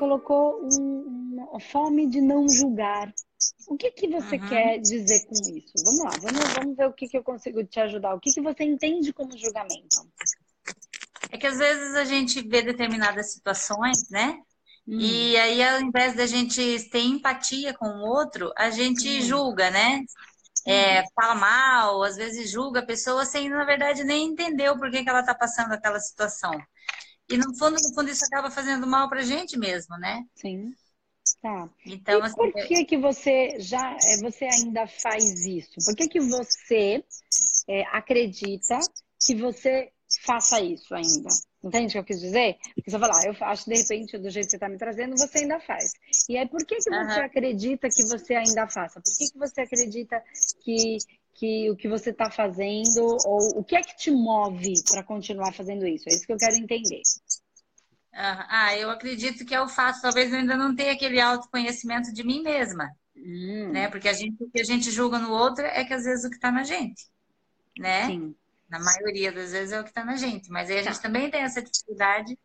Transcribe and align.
colocou 0.00 0.58
um, 0.62 1.36
uma 1.50 1.60
fome 1.60 2.08
de 2.08 2.22
não 2.22 2.48
julgar. 2.48 3.12
O 3.68 3.76
que, 3.76 3.90
que 3.90 4.08
você 4.08 4.36
uhum. 4.36 4.48
quer 4.48 4.78
dizer 4.78 5.26
com 5.26 5.34
isso? 5.34 5.72
Vamos 5.84 6.04
lá, 6.04 6.10
vamos, 6.22 6.54
vamos 6.54 6.76
ver 6.76 6.86
o 6.86 6.92
que, 6.92 7.06
que 7.06 7.18
eu 7.18 7.22
consigo 7.22 7.62
te 7.64 7.78
ajudar. 7.80 8.14
O 8.14 8.20
que, 8.20 8.32
que 8.32 8.40
você 8.40 8.64
entende 8.64 9.12
como 9.12 9.36
julgamento? 9.36 10.08
É 11.30 11.36
que 11.36 11.46
às 11.46 11.58
vezes 11.58 11.94
a 11.96 12.04
gente 12.04 12.40
vê 12.48 12.62
determinadas 12.62 13.32
situações, 13.32 14.08
né? 14.10 14.38
Hum. 14.88 14.98
E 14.98 15.36
aí, 15.36 15.62
ao 15.62 15.82
invés 15.82 16.16
da 16.16 16.26
gente 16.26 16.88
ter 16.90 17.02
empatia 17.02 17.74
com 17.74 17.86
o 17.86 18.08
outro, 18.08 18.50
a 18.56 18.70
gente 18.70 19.06
hum. 19.06 19.20
julga, 19.20 19.70
né? 19.70 20.02
É, 20.66 21.04
fala 21.14 21.34
mal, 21.34 22.02
às 22.02 22.16
vezes 22.16 22.50
julga 22.50 22.80
a 22.80 22.86
pessoa 22.86 23.24
sem, 23.24 23.48
na 23.48 23.64
verdade, 23.64 24.04
nem 24.04 24.28
entender 24.28 24.70
o 24.70 24.78
porquê 24.78 25.02
que 25.02 25.08
ela 25.08 25.20
está 25.20 25.34
passando 25.34 25.72
aquela 25.72 26.00
situação. 26.00 26.52
E 27.30 27.36
no 27.36 27.56
fundo, 27.56 27.76
no 27.80 27.94
fundo, 27.94 28.10
isso 28.10 28.24
acaba 28.24 28.50
fazendo 28.50 28.86
mal 28.86 29.08
para 29.08 29.20
a 29.20 29.24
gente 29.24 29.58
mesmo, 29.58 29.96
né? 29.98 30.24
Sim. 30.34 30.74
Tá. 31.40 31.68
Então, 31.86 32.18
e 32.18 32.22
assim, 32.22 32.34
por 32.34 32.52
que 32.66 32.84
que 32.84 32.98
você 32.98 33.60
já, 33.60 33.96
é, 34.04 34.16
você 34.18 34.46
ainda 34.46 34.86
faz 34.86 35.46
isso? 35.46 35.74
Por 35.84 35.94
que 35.94 36.08
que 36.08 36.20
você 36.20 37.04
é, 37.68 37.82
acredita 37.92 38.78
que 39.24 39.34
você 39.34 39.92
faça 40.22 40.60
isso 40.60 40.94
ainda? 40.94 41.28
Entende 41.62 41.88
o 41.88 41.92
que 41.92 41.98
eu 41.98 42.04
quis 42.04 42.20
dizer? 42.20 42.56
Porque 42.74 42.90
você 42.90 42.98
fala, 42.98 43.12
ah, 43.14 43.26
eu 43.26 43.36
acho 43.46 43.68
de 43.68 43.76
repente, 43.76 44.18
do 44.18 44.30
jeito 44.30 44.46
que 44.46 44.50
você 44.50 44.56
está 44.56 44.68
me 44.68 44.78
trazendo, 44.78 45.16
você 45.16 45.38
ainda 45.38 45.60
faz. 45.60 45.92
E 46.28 46.38
aí, 46.38 46.48
por 46.48 46.64
que, 46.64 46.76
que 46.76 46.82
você 46.82 47.20
uhum. 47.20 47.24
acredita 47.24 47.88
que 47.88 48.02
você 48.04 48.34
ainda 48.34 48.66
faça? 48.66 49.00
Por 49.00 49.12
que, 49.16 49.30
que 49.30 49.38
você 49.38 49.60
acredita 49.60 50.22
que, 50.64 50.98
que 51.34 51.70
o 51.70 51.76
que 51.76 51.86
você 51.86 52.10
está 52.10 52.30
fazendo, 52.30 53.16
ou 53.26 53.60
o 53.60 53.64
que 53.64 53.76
é 53.76 53.82
que 53.82 53.94
te 53.96 54.10
move 54.10 54.72
para 54.90 55.04
continuar 55.04 55.52
fazendo 55.52 55.86
isso? 55.86 56.08
É 56.08 56.12
isso 56.12 56.26
que 56.26 56.32
eu 56.32 56.38
quero 56.38 56.56
entender. 56.56 57.02
Ah, 58.22 58.76
eu 58.76 58.90
acredito 58.90 59.44
que 59.44 59.54
eu 59.54 59.68
faço, 59.68 60.02
talvez 60.02 60.32
eu 60.32 60.38
ainda 60.38 60.56
não 60.56 60.74
tenha 60.74 60.92
aquele 60.92 61.20
autoconhecimento 61.20 62.12
de 62.12 62.22
mim 62.22 62.42
mesma. 62.42 62.90
Hum. 63.16 63.70
Né? 63.72 63.88
Porque 63.88 64.08
a 64.08 64.12
gente, 64.12 64.42
o 64.42 64.50
que 64.50 64.60
a 64.60 64.64
gente 64.64 64.90
julga 64.90 65.18
no 65.18 65.32
outro 65.32 65.64
é 65.64 65.84
que 65.84 65.94
às 65.94 66.04
vezes 66.04 66.24
o 66.24 66.30
que 66.30 66.36
está 66.36 66.50
na 66.50 66.62
gente. 66.62 67.06
Né? 67.78 68.06
Sim. 68.06 68.34
Na 68.68 68.78
maioria 68.78 69.32
das 69.32 69.52
vezes 69.52 69.72
é 69.72 69.80
o 69.80 69.82
que 69.82 69.90
está 69.90 70.04
na 70.04 70.16
gente. 70.16 70.50
Mas 70.50 70.70
aí 70.70 70.78
a 70.78 70.84
tá. 70.84 70.90
gente 70.90 71.02
também 71.02 71.30
tem 71.30 71.40
essa 71.40 71.62
dificuldade 71.62 72.38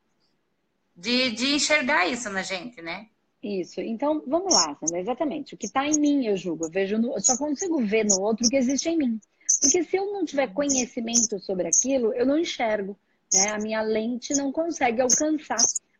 de, 0.95 1.31
de 1.31 1.55
enxergar 1.55 2.07
isso 2.07 2.29
na 2.29 2.41
gente, 2.41 2.81
né? 2.81 3.07
Isso. 3.43 3.79
Então, 3.79 4.23
vamos 4.25 4.53
lá, 4.53 4.75
Sandra. 4.79 4.99
Exatamente. 4.99 5.53
O 5.53 5.57
que 5.57 5.67
está 5.67 5.85
em 5.85 5.99
mim, 5.99 6.25
eu 6.25 6.35
julgo. 6.35 6.65
Eu, 6.65 6.71
vejo 6.71 6.97
no... 6.97 7.13
eu 7.13 7.21
só 7.21 7.37
consigo 7.37 7.85
ver 7.85 8.05
no 8.05 8.19
outro 8.21 8.45
o 8.45 8.49
que 8.49 8.55
existe 8.55 8.89
em 8.89 8.97
mim. 8.97 9.19
Porque 9.61 9.83
se 9.83 9.97
eu 9.97 10.11
não 10.11 10.25
tiver 10.25 10.51
conhecimento 10.51 11.39
sobre 11.39 11.67
aquilo, 11.67 12.11
eu 12.13 12.25
não 12.25 12.39
enxergo. 12.39 12.97
Né? 13.33 13.49
A 13.49 13.57
minha 13.57 13.81
lente 13.81 14.33
não 14.33 14.51
consegue 14.51 15.01
alcançar 15.01 15.57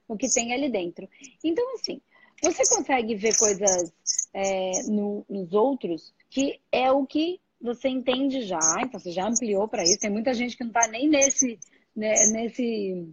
o 0.07 0.15
que 0.15 0.29
tem 0.29 0.53
ali 0.53 0.69
dentro. 0.69 1.07
Então, 1.43 1.75
assim, 1.75 1.99
você 2.41 2.63
consegue 2.67 3.15
ver 3.15 3.35
coisas 3.37 3.91
é, 4.33 4.83
no, 4.87 5.25
nos 5.29 5.53
outros 5.53 6.13
que 6.29 6.59
é 6.71 6.91
o 6.91 7.05
que 7.05 7.39
você 7.61 7.87
entende 7.87 8.41
já, 8.43 8.59
então 8.81 8.99
você 8.99 9.11
já 9.11 9.27
ampliou 9.27 9.67
para 9.67 9.83
isso. 9.83 9.99
Tem 9.99 10.09
muita 10.09 10.33
gente 10.33 10.57
que 10.57 10.63
não 10.63 10.71
está 10.71 10.87
nem 10.87 11.07
nesse, 11.07 11.57
né, 11.95 12.13
nesse, 12.27 13.07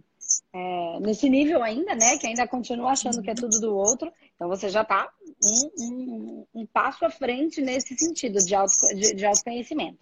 é, 0.53 0.99
nesse 0.99 1.29
nível 1.29 1.63
ainda, 1.63 1.95
né? 1.95 2.17
Que 2.17 2.27
ainda 2.27 2.47
continua 2.47 2.91
achando 2.91 3.21
que 3.21 3.29
é 3.29 3.33
tudo 3.33 3.59
do 3.59 3.75
outro. 3.75 4.11
Então 4.35 4.47
você 4.47 4.69
já 4.69 4.81
está 4.81 5.09
um, 5.43 5.83
um, 5.83 6.45
um, 6.53 6.65
passo 6.65 7.05
à 7.05 7.09
frente 7.09 7.61
nesse 7.61 7.97
sentido 7.97 8.39
de, 8.39 8.53
auto, 8.53 8.73
de, 8.93 9.15
de 9.15 9.25
autoconhecimento. 9.25 9.99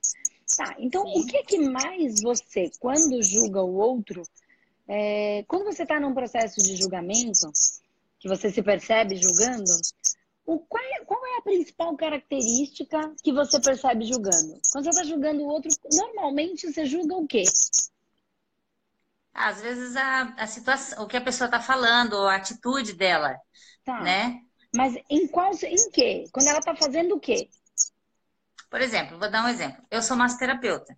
Tá, 0.57 0.75
então 0.79 1.05
Sim. 1.05 1.21
o 1.21 1.25
que, 1.25 1.43
que 1.43 1.59
mais 1.59 2.21
você, 2.21 2.69
quando 2.79 3.21
julga 3.23 3.61
o 3.61 3.75
outro, 3.75 4.21
é, 4.87 5.43
quando 5.47 5.65
você 5.65 5.83
está 5.83 5.99
num 5.99 6.13
processo 6.13 6.61
de 6.61 6.75
julgamento, 6.75 7.51
que 8.19 8.27
você 8.27 8.51
se 8.51 8.61
percebe 8.61 9.15
julgando, 9.15 9.71
o, 10.45 10.59
qual, 10.59 10.83
é, 10.83 11.05
qual 11.05 11.25
é 11.25 11.37
a 11.37 11.41
principal 11.41 11.95
característica 11.95 13.13
que 13.23 13.31
você 13.31 13.59
percebe 13.59 14.05
julgando? 14.05 14.59
Quando 14.71 14.83
você 14.83 14.89
está 14.89 15.03
julgando 15.03 15.43
o 15.43 15.47
outro, 15.47 15.71
normalmente 15.93 16.71
você 16.71 16.85
julga 16.85 17.15
o 17.15 17.27
quê? 17.27 17.43
Às 19.33 19.61
vezes 19.61 19.95
a, 19.95 20.33
a 20.37 20.47
situação, 20.47 21.03
o 21.03 21.07
que 21.07 21.15
a 21.15 21.21
pessoa 21.21 21.45
está 21.45 21.61
falando, 21.61 22.15
a 22.27 22.35
atitude 22.35 22.93
dela, 22.93 23.37
tá. 23.85 24.01
né? 24.01 24.41
Mas 24.75 24.95
em 25.09 25.27
qual, 25.27 25.51
em 25.53 25.89
quê? 25.91 26.25
Quando 26.31 26.47
ela 26.47 26.59
está 26.59 26.75
fazendo 26.75 27.15
o 27.15 27.19
quê? 27.19 27.49
Por 28.71 28.79
exemplo, 28.79 29.19
vou 29.19 29.29
dar 29.29 29.43
um 29.43 29.49
exemplo. 29.49 29.83
Eu 29.91 30.01
sou 30.01 30.15
massoterapeuta. 30.15 30.97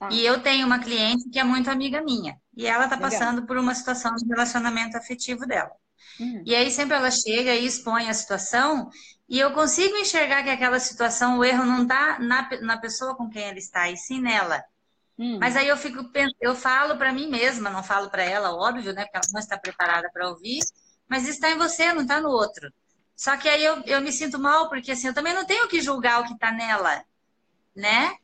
Ah. 0.00 0.08
E 0.10 0.24
eu 0.24 0.42
tenho 0.42 0.66
uma 0.66 0.78
cliente 0.78 1.28
que 1.28 1.38
é 1.38 1.44
muito 1.44 1.70
amiga 1.70 2.00
minha. 2.00 2.40
E 2.56 2.66
ela 2.66 2.84
está 2.84 2.96
passando 2.96 3.46
por 3.46 3.58
uma 3.58 3.74
situação 3.74 4.16
de 4.16 4.26
relacionamento 4.26 4.96
afetivo 4.96 5.46
dela. 5.46 5.70
Hum. 6.18 6.42
E 6.46 6.54
aí 6.54 6.70
sempre 6.70 6.96
ela 6.96 7.10
chega 7.10 7.54
e 7.54 7.66
expõe 7.66 8.08
a 8.08 8.14
situação. 8.14 8.88
E 9.28 9.38
eu 9.38 9.52
consigo 9.52 9.94
enxergar 9.96 10.42
que 10.42 10.48
aquela 10.48 10.80
situação, 10.80 11.38
o 11.38 11.44
erro 11.44 11.66
não 11.66 11.82
está 11.82 12.18
na, 12.18 12.48
na 12.62 12.78
pessoa 12.78 13.14
com 13.14 13.28
quem 13.28 13.44
ela 13.44 13.58
está, 13.58 13.90
e 13.90 13.96
sim 13.96 14.20
nela. 14.20 14.64
Hum. 15.18 15.38
Mas 15.38 15.54
aí 15.54 15.68
eu 15.68 15.76
fico 15.76 16.10
eu 16.40 16.54
falo 16.54 16.96
para 16.96 17.12
mim 17.12 17.28
mesma, 17.28 17.68
não 17.68 17.82
falo 17.82 18.10
para 18.10 18.22
ela, 18.22 18.54
óbvio, 18.54 18.94
né? 18.94 19.04
Porque 19.04 19.18
ela 19.18 19.32
não 19.32 19.40
está 19.40 19.58
preparada 19.58 20.10
para 20.10 20.28
ouvir. 20.30 20.60
Mas 21.06 21.28
está 21.28 21.50
em 21.50 21.58
você, 21.58 21.92
não 21.92 22.02
está 22.02 22.22
no 22.22 22.30
outro. 22.30 22.72
Só 23.22 23.36
que 23.36 23.48
aí 23.48 23.64
eu, 23.64 23.80
eu 23.82 24.00
me 24.00 24.10
sinto 24.10 24.36
mal, 24.36 24.68
porque 24.68 24.90
assim, 24.90 25.06
eu 25.06 25.14
também 25.14 25.32
não 25.32 25.44
tenho 25.44 25.68
que 25.68 25.80
julgar 25.80 26.20
o 26.20 26.26
que 26.26 26.32
está 26.32 26.50
nela, 26.50 27.04
né? 27.72 28.16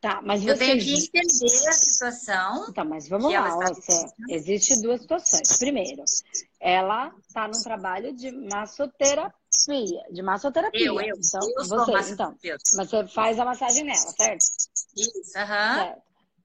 Tá, 0.00 0.22
mas 0.22 0.44
você... 0.44 0.52
Eu 0.52 0.58
tenho 0.58 0.78
que 0.78 0.94
entender 0.94 1.66
a 1.66 1.72
situação. 1.72 2.72
Tá, 2.72 2.84
mas 2.84 3.08
vamos 3.08 3.32
lá, 3.32 3.50
você... 3.50 4.06
existe 4.28 4.80
duas 4.80 5.00
situações. 5.00 5.58
Primeiro, 5.58 6.04
ela 6.60 7.12
está 7.26 7.48
num 7.48 7.60
trabalho 7.60 8.14
de 8.14 8.30
massoterapia, 8.30 9.32
de 10.08 10.22
massoterapia. 10.22 10.86
Eu, 10.86 11.00
eu, 11.00 11.16
então, 11.16 11.40
eu 11.56 11.64
você, 11.66 12.12
então, 12.12 12.36
mas 12.76 12.88
você 12.88 13.08
faz 13.08 13.40
a 13.40 13.44
massagem 13.44 13.82
nela, 13.82 13.96
certo? 13.96 14.44
Isso, 14.96 15.36
aham. 15.36 15.74
Certo. 15.74 16.02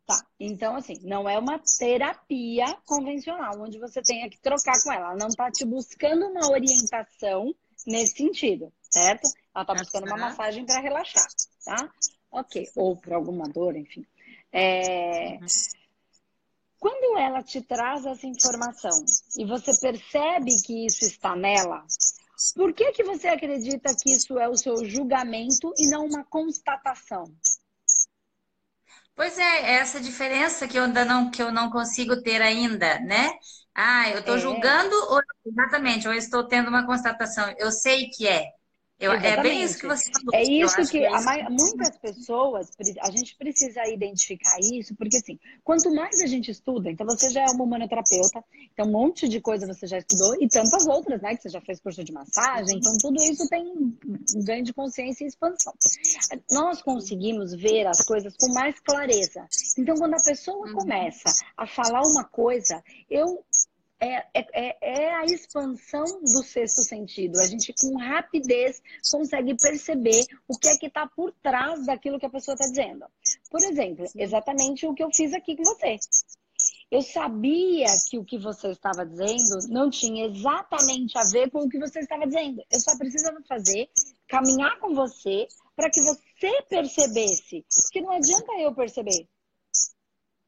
Tá, 0.07 0.25
então 0.39 0.75
assim, 0.75 0.99
não 1.03 1.29
é 1.29 1.37
uma 1.37 1.61
terapia 1.77 2.75
convencional, 2.85 3.61
onde 3.61 3.77
você 3.77 4.01
tenha 4.01 4.27
que 4.31 4.41
trocar 4.41 4.81
com 4.83 4.91
ela. 4.91 5.09
Ela 5.11 5.15
não 5.15 5.27
está 5.27 5.51
te 5.51 5.63
buscando 5.63 6.25
uma 6.25 6.49
orientação 6.49 7.53
nesse 7.85 8.17
sentido, 8.17 8.71
certo? 8.89 9.27
Ela 9.53 9.63
está 9.63 9.73
buscando 9.73 10.07
uma 10.07 10.17
massagem 10.17 10.65
para 10.65 10.79
relaxar, 10.79 11.27
tá? 11.65 11.89
Ok, 12.31 12.69
ou 12.75 12.97
para 12.97 13.15
alguma 13.15 13.47
dor, 13.47 13.75
enfim. 13.75 14.05
É... 14.51 15.37
Uhum. 15.39 15.47
Quando 16.79 17.17
ela 17.17 17.41
te 17.41 17.61
traz 17.61 18.05
essa 18.05 18.27
informação 18.27 19.05
e 19.37 19.45
você 19.45 19.71
percebe 19.79 20.55
que 20.61 20.85
isso 20.85 21.05
está 21.05 21.33
nela, 21.33 21.85
por 22.55 22.73
que, 22.73 22.91
que 22.91 23.03
você 23.03 23.29
acredita 23.29 23.95
que 23.95 24.11
isso 24.11 24.37
é 24.37 24.49
o 24.49 24.57
seu 24.57 24.83
julgamento 24.83 25.73
e 25.77 25.87
não 25.87 26.05
uma 26.05 26.25
constatação? 26.25 27.33
Pois 29.15 29.37
é, 29.37 29.43
é 29.43 29.71
essa 29.75 30.01
diferença 30.01 30.67
que 30.67 30.77
eu 30.77 30.83
ainda 30.83 31.05
não, 31.05 31.29
que 31.29 31.41
eu 31.41 31.51
não 31.51 31.69
consigo 31.69 32.21
ter 32.21 32.41
ainda, 32.41 32.99
né? 32.99 33.31
Ah, 33.75 34.09
eu 34.09 34.19
estou 34.19 34.35
é. 34.35 34.39
julgando 34.39 34.95
ou 35.09 35.21
exatamente, 35.45 36.07
ou 36.07 36.13
eu 36.13 36.19
estou 36.19 36.43
tendo 36.43 36.69
uma 36.69 36.85
constatação. 36.85 37.53
Eu 37.57 37.71
sei 37.71 38.09
que 38.09 38.27
é. 38.27 38.51
Eu, 38.99 39.11
é 39.11 39.41
bem 39.41 39.63
isso 39.63 39.79
que 39.79 39.87
você 39.87 40.09
falou. 40.11 40.29
É 40.33 40.43
isso 40.43 40.75
que, 40.77 40.91
que 40.91 41.05
é 41.05 41.11
isso. 41.11 41.51
Muitas 41.51 41.97
pessoas, 41.97 42.71
a 43.01 43.11
gente 43.11 43.35
precisa 43.35 43.85
identificar 43.89 44.57
isso, 44.61 44.95
porque 44.95 45.17
assim, 45.17 45.37
quanto 45.61 45.93
mais 45.93 46.21
a 46.21 46.25
gente 46.25 46.51
estuda, 46.51 46.89
então 46.89 47.05
você 47.05 47.29
já 47.29 47.41
é 47.41 47.47
uma 47.47 47.65
humanoterapeuta, 47.65 48.41
então 48.71 48.85
um 48.85 48.91
monte 48.91 49.27
de 49.27 49.41
coisa 49.41 49.67
você 49.67 49.87
já 49.87 49.97
estudou, 49.97 50.41
e 50.41 50.47
tantas 50.47 50.87
outras, 50.87 51.21
né? 51.21 51.35
Que 51.35 51.41
você 51.41 51.49
já 51.49 51.59
fez 51.59 51.81
curso 51.81 52.01
de 52.01 52.13
massagem, 52.13 52.77
então 52.77 52.93
tudo 52.97 53.21
isso 53.21 53.45
tem 53.49 53.65
um 53.65 54.45
ganho 54.45 54.63
de 54.63 54.73
consciência 54.73 55.25
e 55.25 55.27
expansão. 55.27 55.73
Nós 56.51 56.81
conseguimos 56.81 57.53
ver 57.53 57.85
as 57.87 58.05
coisas 58.05 58.33
com 58.37 58.53
mais 58.53 58.79
clareza. 58.79 59.45
Então, 59.77 59.95
quando 59.95 60.13
a 60.13 60.23
pessoa 60.23 60.65
uhum. 60.65 60.75
começa 60.75 61.29
a 61.57 61.67
falar 61.67 62.03
uma 62.03 62.23
coisa, 62.23 62.81
eu 63.09 63.43
é, 64.03 64.27
é, 64.33 64.45
é, 64.53 64.77
é 64.81 65.13
a 65.15 65.23
expansão 65.23 66.03
do 66.03 66.43
sexto 66.43 66.83
sentido. 66.83 67.39
A 67.39 67.45
gente, 67.45 67.73
com 67.79 67.97
rapidez, 67.97 68.81
consegue 69.09 69.55
perceber 69.55 70.25
o 70.45 70.57
que 70.57 70.67
é 70.67 70.77
que 70.77 70.87
está 70.87 71.07
por 71.07 71.31
trás 71.41 71.85
daquilo 71.85 72.19
que 72.19 72.25
a 72.25 72.29
pessoa 72.29 72.53
está 72.53 72.67
dizendo. 72.67 73.05
Por 73.49 73.61
exemplo, 73.63 74.05
exatamente 74.15 74.85
o 74.85 74.93
que 74.93 75.03
eu 75.03 75.09
fiz 75.13 75.33
aqui 75.33 75.55
com 75.55 75.63
você. 75.63 75.97
Eu 76.91 77.01
sabia 77.01 77.87
que 78.09 78.19
o 78.19 78.25
que 78.25 78.37
você 78.37 78.69
estava 78.71 79.05
dizendo 79.05 79.67
não 79.69 79.89
tinha 79.89 80.25
exatamente 80.25 81.17
a 81.17 81.23
ver 81.23 81.49
com 81.49 81.59
o 81.59 81.69
que 81.69 81.79
você 81.79 81.99
estava 81.99 82.27
dizendo. 82.27 82.61
Eu 82.69 82.79
só 82.81 82.97
precisava 82.97 83.41
fazer, 83.47 83.89
caminhar 84.27 84.77
com 84.79 84.93
você, 84.93 85.47
para 85.75 85.89
que 85.89 86.01
você 86.01 86.61
percebesse. 86.69 87.65
Porque 87.83 88.01
não 88.01 88.11
adianta 88.11 88.51
eu 88.59 88.75
perceber. 88.75 89.27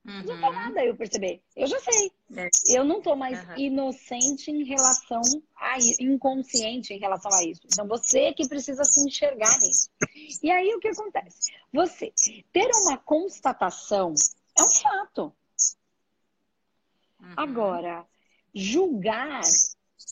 Uhum. 0.05 0.23
Não 0.23 0.39
dá 0.39 0.51
nada 0.51 0.85
eu 0.85 0.95
perceber. 0.95 1.41
Eu 1.55 1.65
já 1.65 1.79
sei. 1.79 2.11
É. 2.37 2.49
Eu 2.69 2.83
não 2.85 3.01
tô 3.01 3.15
mais 3.15 3.43
uhum. 3.49 3.57
inocente 3.57 4.51
em 4.51 4.63
relação 4.63 5.21
a 5.57 5.77
inconsciente 5.99 6.93
em 6.93 6.99
relação 6.99 7.31
a 7.33 7.43
isso. 7.43 7.61
Então 7.65 7.87
você 7.87 8.31
que 8.33 8.47
precisa 8.47 8.83
se 8.83 8.99
enxergar 9.05 9.51
nisso. 9.59 9.89
E 10.43 10.51
aí 10.51 10.73
o 10.75 10.79
que 10.79 10.89
acontece? 10.89 11.51
Você 11.73 12.13
ter 12.53 12.69
uma 12.83 12.97
constatação 12.97 14.13
é 14.57 14.61
um 14.61 14.69
fato. 14.69 15.33
Uhum. 17.19 17.33
Agora, 17.35 18.05
julgar 18.53 19.41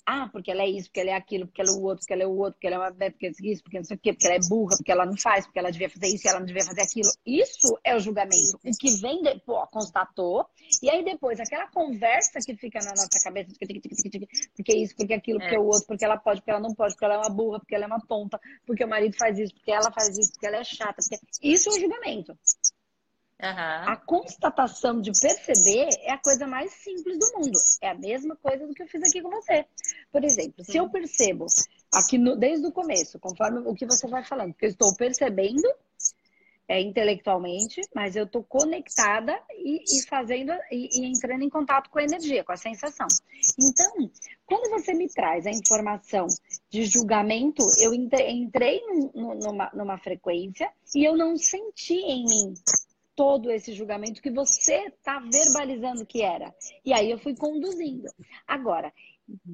Ah, 0.05 0.27
porque 0.31 0.51
ela 0.51 0.63
é 0.63 0.69
isso, 0.69 0.89
porque 0.89 0.99
ela 0.99 1.11
é 1.11 1.13
aquilo, 1.13 1.47
porque 1.47 1.61
ela 1.61 1.71
é 1.71 1.73
o 1.73 1.81
outro, 1.81 1.99
porque 1.99 2.13
ela 2.13 2.23
é 2.23 2.27
o 2.27 2.37
outro, 2.37 2.53
porque 2.53 2.67
ela 2.67 2.75
é 2.75 2.79
uma 2.79 2.91
porque 3.11 3.27
é 3.27 3.31
isso, 3.41 3.63
porque 3.63 3.77
não 3.77 3.85
sei 3.85 3.95
o 3.95 3.99
quê, 3.99 4.13
porque 4.13 4.27
ela 4.27 4.35
é 4.35 4.49
burra, 4.49 4.75
porque 4.75 4.91
ela 4.91 5.05
não 5.05 5.17
faz, 5.17 5.45
porque 5.45 5.59
ela 5.59 5.71
devia 5.71 5.89
fazer 5.89 6.07
isso 6.07 6.27
e 6.27 6.29
ela 6.29 6.39
não 6.39 6.45
devia 6.45 6.63
fazer 6.63 6.81
aquilo. 6.81 7.09
Isso 7.25 7.79
é 7.83 7.95
o 7.95 7.99
julgamento. 7.99 8.59
O 8.65 8.71
que 8.77 8.91
vem, 8.97 9.21
de, 9.21 9.39
pô, 9.39 9.65
constatou, 9.67 10.45
e 10.81 10.89
aí 10.89 11.05
depois 11.05 11.39
aquela 11.39 11.67
conversa 11.67 12.39
que 12.45 12.55
fica 12.55 12.79
na 12.79 12.89
nossa 12.89 13.07
cabeça, 13.23 13.51
porque 13.57 14.73
isso, 14.75 14.95
porque 14.95 15.13
aquilo, 15.13 15.39
porque 15.39 15.55
é. 15.55 15.59
o 15.59 15.65
outro, 15.65 15.87
porque 15.87 16.03
ela 16.03 16.17
pode, 16.17 16.41
porque 16.41 16.51
ela 16.51 16.59
não 16.59 16.73
pode, 16.75 16.93
porque 16.93 17.05
ela 17.05 17.15
é 17.15 17.17
uma 17.19 17.29
burra, 17.29 17.59
porque 17.59 17.75
ela 17.75 17.85
é 17.85 17.87
uma 17.87 18.01
tonta, 18.01 18.39
porque 18.65 18.83
o 18.83 18.87
marido 18.87 19.15
faz 19.17 19.39
isso, 19.39 19.53
porque 19.53 19.71
ela 19.71 19.91
faz 19.91 20.17
isso, 20.17 20.33
porque 20.33 20.47
ela 20.47 20.57
é 20.57 20.63
chata. 20.63 21.01
Porque... 21.01 21.25
Isso 21.41 21.69
é 21.69 21.71
o 21.71 21.79
julgamento. 21.79 22.37
Uhum. 23.41 23.91
A 23.91 23.97
constatação 23.97 25.01
de 25.01 25.11
perceber 25.19 25.89
é 26.03 26.13
a 26.13 26.17
coisa 26.17 26.47
mais 26.47 26.71
simples 26.71 27.17
do 27.19 27.25
mundo. 27.37 27.59
É 27.81 27.89
a 27.89 27.93
mesma 27.93 28.35
coisa 28.37 28.65
do 28.65 28.73
que 28.73 28.83
eu 28.83 28.87
fiz 28.87 29.03
aqui 29.03 29.21
com 29.21 29.29
você. 29.29 29.65
Por 30.11 30.23
exemplo, 30.23 30.63
se 30.63 30.77
eu 30.77 30.89
percebo 30.89 31.45
aqui 31.93 32.17
no, 32.17 32.37
desde 32.37 32.65
o 32.65 32.71
começo, 32.71 33.19
conforme 33.19 33.59
o 33.59 33.75
que 33.75 33.85
você 33.85 34.07
vai 34.07 34.23
falando, 34.23 34.53
que 34.53 34.65
eu 34.65 34.69
estou 34.69 34.95
percebendo 34.95 35.67
é, 36.67 36.79
intelectualmente, 36.79 37.81
mas 37.93 38.15
eu 38.15 38.23
estou 38.23 38.43
conectada 38.43 39.37
e, 39.51 39.83
e 39.83 40.07
fazendo 40.07 40.53
e, 40.71 40.89
e, 40.93 41.05
entrando 41.05 41.43
em 41.43 41.49
contato 41.49 41.89
com 41.89 41.99
a 41.99 42.03
energia, 42.03 42.43
com 42.43 42.53
a 42.53 42.57
sensação. 42.57 43.07
Então, 43.59 44.09
quando 44.45 44.69
você 44.69 44.93
me 44.93 45.09
traz 45.09 45.45
a 45.45 45.51
informação 45.51 46.27
de 46.69 46.85
julgamento, 46.85 47.63
eu 47.79 47.93
entrei 47.93 48.81
numa, 49.13 49.69
numa 49.73 49.97
frequência 49.97 50.71
e 50.95 51.03
eu 51.03 51.17
não 51.17 51.35
senti 51.35 51.95
em 51.95 52.23
mim 52.23 52.53
todo 53.15 53.51
esse 53.51 53.73
julgamento 53.73 54.21
que 54.21 54.31
você 54.31 54.87
está 54.87 55.19
verbalizando 55.19 56.05
que 56.05 56.21
era. 56.21 56.53
E 56.83 56.93
aí 56.93 57.11
eu 57.11 57.17
fui 57.17 57.35
conduzindo. 57.35 58.09
Agora, 58.47 58.93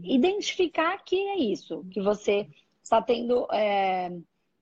identificar 0.03 1.03
que 1.03 1.15
é 1.15 1.37
isso, 1.37 1.85
que 1.91 2.01
você 2.01 2.47
está 2.83 3.01
tendo, 3.01 3.47
é, 3.51 4.11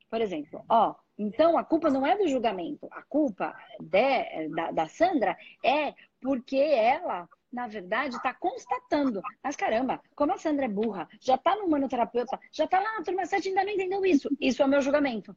por 0.10 0.22
exemplo, 0.22 0.64
ó, 0.68 0.96
então 1.18 1.58
a 1.58 1.64
culpa 1.64 1.90
não 1.90 2.06
é 2.06 2.18
do 2.18 2.28
julgamento, 2.28 2.88
a 2.92 3.02
culpa 3.04 3.56
de, 3.80 4.50
da, 4.50 4.72
da 4.72 4.88
Sandra 4.88 5.38
é 5.64 5.94
porque 6.22 6.58
ela 6.58 7.28
na 7.52 7.68
verdade, 7.68 8.16
está 8.16 8.34
constatando. 8.34 9.22
Mas 9.44 9.56
caramba, 9.56 10.02
como 10.16 10.34
a 10.34 10.38
Sandra 10.38 10.66
é 10.66 10.70
burra, 10.70 11.08
já 11.20 11.36
está 11.36 11.56
no 11.56 11.70
manoterapeuta, 11.70 12.40
já 12.52 12.66
está 12.66 12.80
lá 12.80 12.98
na 12.98 13.04
turma 13.04 13.26
7 13.26 13.50
ainda 13.50 13.64
não 13.64 13.72
entendeu 13.72 14.06
isso. 14.06 14.30
Isso 14.40 14.62
é 14.62 14.66
o 14.66 14.70
meu 14.70 14.82
julgamento. 14.82 15.34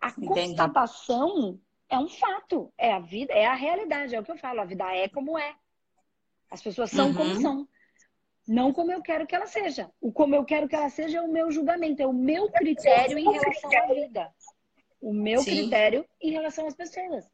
A 0.00 0.08
Entendi. 0.08 0.26
constatação 0.26 1.58
é 1.92 1.98
um 1.98 2.08
fato, 2.08 2.72
é 2.78 2.90
a 2.90 2.98
vida, 2.98 3.34
é 3.34 3.44
a 3.44 3.54
realidade, 3.54 4.14
é 4.14 4.20
o 4.20 4.24
que 4.24 4.32
eu 4.32 4.38
falo, 4.38 4.62
a 4.62 4.64
vida 4.64 4.84
é 4.94 5.08
como 5.08 5.38
é. 5.38 5.54
As 6.50 6.62
pessoas 6.62 6.90
são 6.90 7.08
uhum. 7.08 7.14
como 7.14 7.40
são. 7.40 7.68
Não 8.48 8.72
como 8.72 8.90
eu 8.90 9.02
quero 9.02 9.26
que 9.26 9.34
ela 9.34 9.46
seja. 9.46 9.90
O 10.00 10.10
como 10.10 10.34
eu 10.34 10.42
quero 10.44 10.66
que 10.66 10.74
ela 10.74 10.88
seja 10.88 11.18
é 11.18 11.20
o 11.20 11.30
meu 11.30 11.50
julgamento, 11.50 12.02
é 12.02 12.06
o 12.06 12.12
meu 12.12 12.50
critério 12.50 13.18
em 13.18 13.30
relação 13.30 13.70
à 13.76 13.86
vida. 13.92 14.34
O 15.02 15.12
meu 15.12 15.42
Sim. 15.42 15.50
critério 15.50 16.08
em 16.20 16.30
relação 16.30 16.66
às 16.66 16.74
pessoas. 16.74 17.30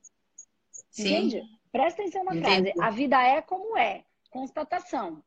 Sim. 0.90 1.02
Entende? 1.02 1.42
Presta 1.70 2.02
atenção 2.02 2.24
na 2.24 2.32
frase. 2.32 2.72
A 2.80 2.90
vida 2.90 3.22
é 3.22 3.40
como 3.40 3.76
é. 3.78 4.04
Constatação. 4.28 5.22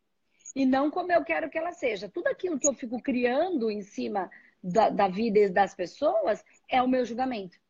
E 0.53 0.65
não 0.65 0.91
como 0.91 1.11
eu 1.11 1.23
quero 1.23 1.49
que 1.49 1.57
ela 1.57 1.71
seja. 1.71 2.09
Tudo 2.09 2.27
aquilo 2.27 2.59
que 2.59 2.67
eu 2.67 2.73
fico 2.73 3.01
criando 3.01 3.71
em 3.71 3.81
cima 3.81 4.29
da, 4.61 4.89
da 4.89 5.07
vida 5.07 5.39
e 5.39 5.49
das 5.49 5.73
pessoas 5.73 6.43
é 6.67 6.81
o 6.81 6.87
meu 6.87 7.05
julgamento. 7.05 7.60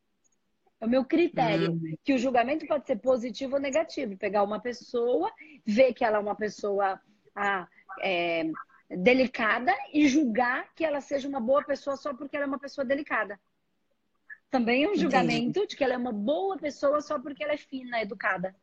É 0.82 0.86
o 0.86 0.88
meu 0.88 1.04
critério. 1.04 1.72
Hum. 1.72 1.94
Que 2.04 2.12
o 2.12 2.18
julgamento 2.18 2.66
pode 2.66 2.86
ser 2.86 2.96
positivo 2.96 3.54
ou 3.54 3.60
negativo. 3.60 4.16
Pegar 4.16 4.42
uma 4.42 4.60
pessoa, 4.60 5.32
ver 5.64 5.94
que 5.94 6.04
ela 6.04 6.16
é 6.16 6.20
uma 6.20 6.34
pessoa 6.34 7.00
ah, 7.36 7.68
é, 8.02 8.50
delicada 8.90 9.72
e 9.92 10.08
julgar 10.08 10.74
que 10.74 10.84
ela 10.84 11.00
seja 11.00 11.28
uma 11.28 11.40
boa 11.40 11.62
pessoa 11.62 11.96
só 11.96 12.12
porque 12.12 12.36
ela 12.36 12.46
é 12.46 12.48
uma 12.48 12.58
pessoa 12.58 12.84
delicada. 12.84 13.38
Também 14.50 14.82
é 14.82 14.90
um 14.90 14.96
julgamento 14.96 15.50
Entendi. 15.50 15.68
de 15.68 15.76
que 15.76 15.84
ela 15.84 15.94
é 15.94 15.96
uma 15.96 16.12
boa 16.12 16.58
pessoa 16.58 17.00
só 17.00 17.16
porque 17.16 17.44
ela 17.44 17.52
é 17.52 17.56
fina, 17.56 18.02
educada. 18.02 18.54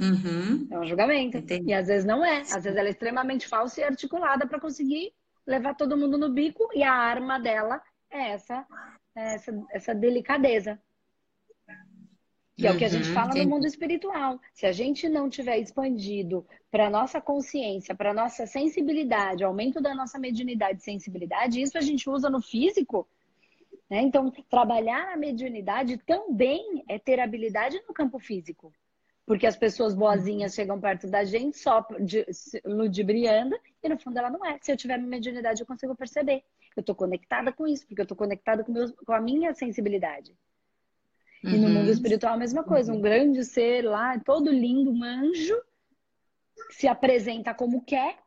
Uhum. 0.00 0.66
É 0.70 0.78
um 0.78 0.86
julgamento. 0.86 1.36
Entendi. 1.36 1.68
E 1.70 1.74
às 1.74 1.86
vezes 1.86 2.06
não 2.06 2.24
é. 2.24 2.40
Às 2.40 2.64
vezes 2.64 2.76
ela 2.76 2.88
é 2.88 2.92
extremamente 2.92 3.46
falsa 3.46 3.82
e 3.82 3.84
articulada 3.84 4.46
para 4.46 4.58
conseguir 4.58 5.12
levar 5.46 5.74
todo 5.74 5.98
mundo 5.98 6.16
no 6.16 6.30
bico 6.30 6.66
e 6.72 6.82
a 6.82 6.94
arma 6.94 7.38
dela 7.38 7.82
é 8.10 8.30
essa 8.30 8.66
essa, 9.14 9.52
essa 9.70 9.94
delicadeza. 9.94 10.80
Que 12.56 12.66
é 12.66 12.70
o 12.70 12.76
que 12.76 12.84
a 12.84 12.88
gente 12.88 13.08
uhum, 13.08 13.14
fala 13.14 13.34
no 13.34 13.48
mundo 13.48 13.66
espiritual. 13.66 14.38
Se 14.52 14.66
a 14.66 14.72
gente 14.72 15.08
não 15.08 15.28
tiver 15.28 15.58
expandido 15.58 16.46
para 16.70 16.90
nossa 16.90 17.20
consciência, 17.20 17.94
para 17.94 18.12
nossa 18.12 18.46
sensibilidade, 18.46 19.42
aumento 19.42 19.80
da 19.80 19.94
nossa 19.94 20.18
mediunidade 20.18 20.80
e 20.80 20.84
sensibilidade, 20.84 21.60
isso 21.60 21.78
a 21.78 21.80
gente 21.80 22.08
usa 22.08 22.28
no 22.28 22.42
físico. 22.42 23.08
Né? 23.88 24.02
Então, 24.02 24.30
trabalhar 24.48 25.12
a 25.12 25.16
mediunidade 25.16 25.96
também 25.98 26.84
é 26.88 26.98
ter 26.98 27.20
habilidade 27.20 27.80
no 27.88 27.94
campo 27.94 28.18
físico. 28.18 28.72
Porque 29.24 29.46
as 29.46 29.56
pessoas 29.56 29.94
boazinhas 29.94 30.54
chegam 30.54 30.80
perto 30.80 31.06
da 31.06 31.24
gente 31.24 31.56
só 31.56 31.86
de, 32.00 32.26
ludibriando 32.64 33.56
e 33.82 33.88
no 33.88 33.98
fundo 33.98 34.18
ela 34.18 34.30
não 34.30 34.44
é. 34.44 34.58
Se 34.60 34.72
eu 34.72 34.76
tiver 34.76 34.98
mediunidade, 34.98 35.60
eu 35.60 35.66
consigo 35.66 35.94
perceber. 35.94 36.42
Eu 36.76 36.80
estou 36.80 36.94
conectada 36.94 37.52
com 37.52 37.66
isso, 37.66 37.86
porque 37.86 38.00
eu 38.00 38.04
estou 38.04 38.16
conectada 38.16 38.64
com, 38.64 38.72
meus, 38.72 38.92
com 38.92 39.12
a 39.12 39.20
minha 39.20 39.54
sensibilidade. 39.54 40.36
E 41.44 41.48
uhum. 41.48 41.60
no 41.60 41.68
mundo 41.68 41.90
espiritual 41.90 42.34
a 42.34 42.38
mesma 42.38 42.64
coisa. 42.64 42.92
Um 42.92 43.00
grande 43.00 43.44
ser 43.44 43.82
lá, 43.82 44.18
todo 44.18 44.50
lindo, 44.50 44.90
um 44.90 45.04
anjo, 45.04 45.60
se 46.70 46.88
apresenta 46.88 47.54
como 47.54 47.84
quer, 47.84 48.18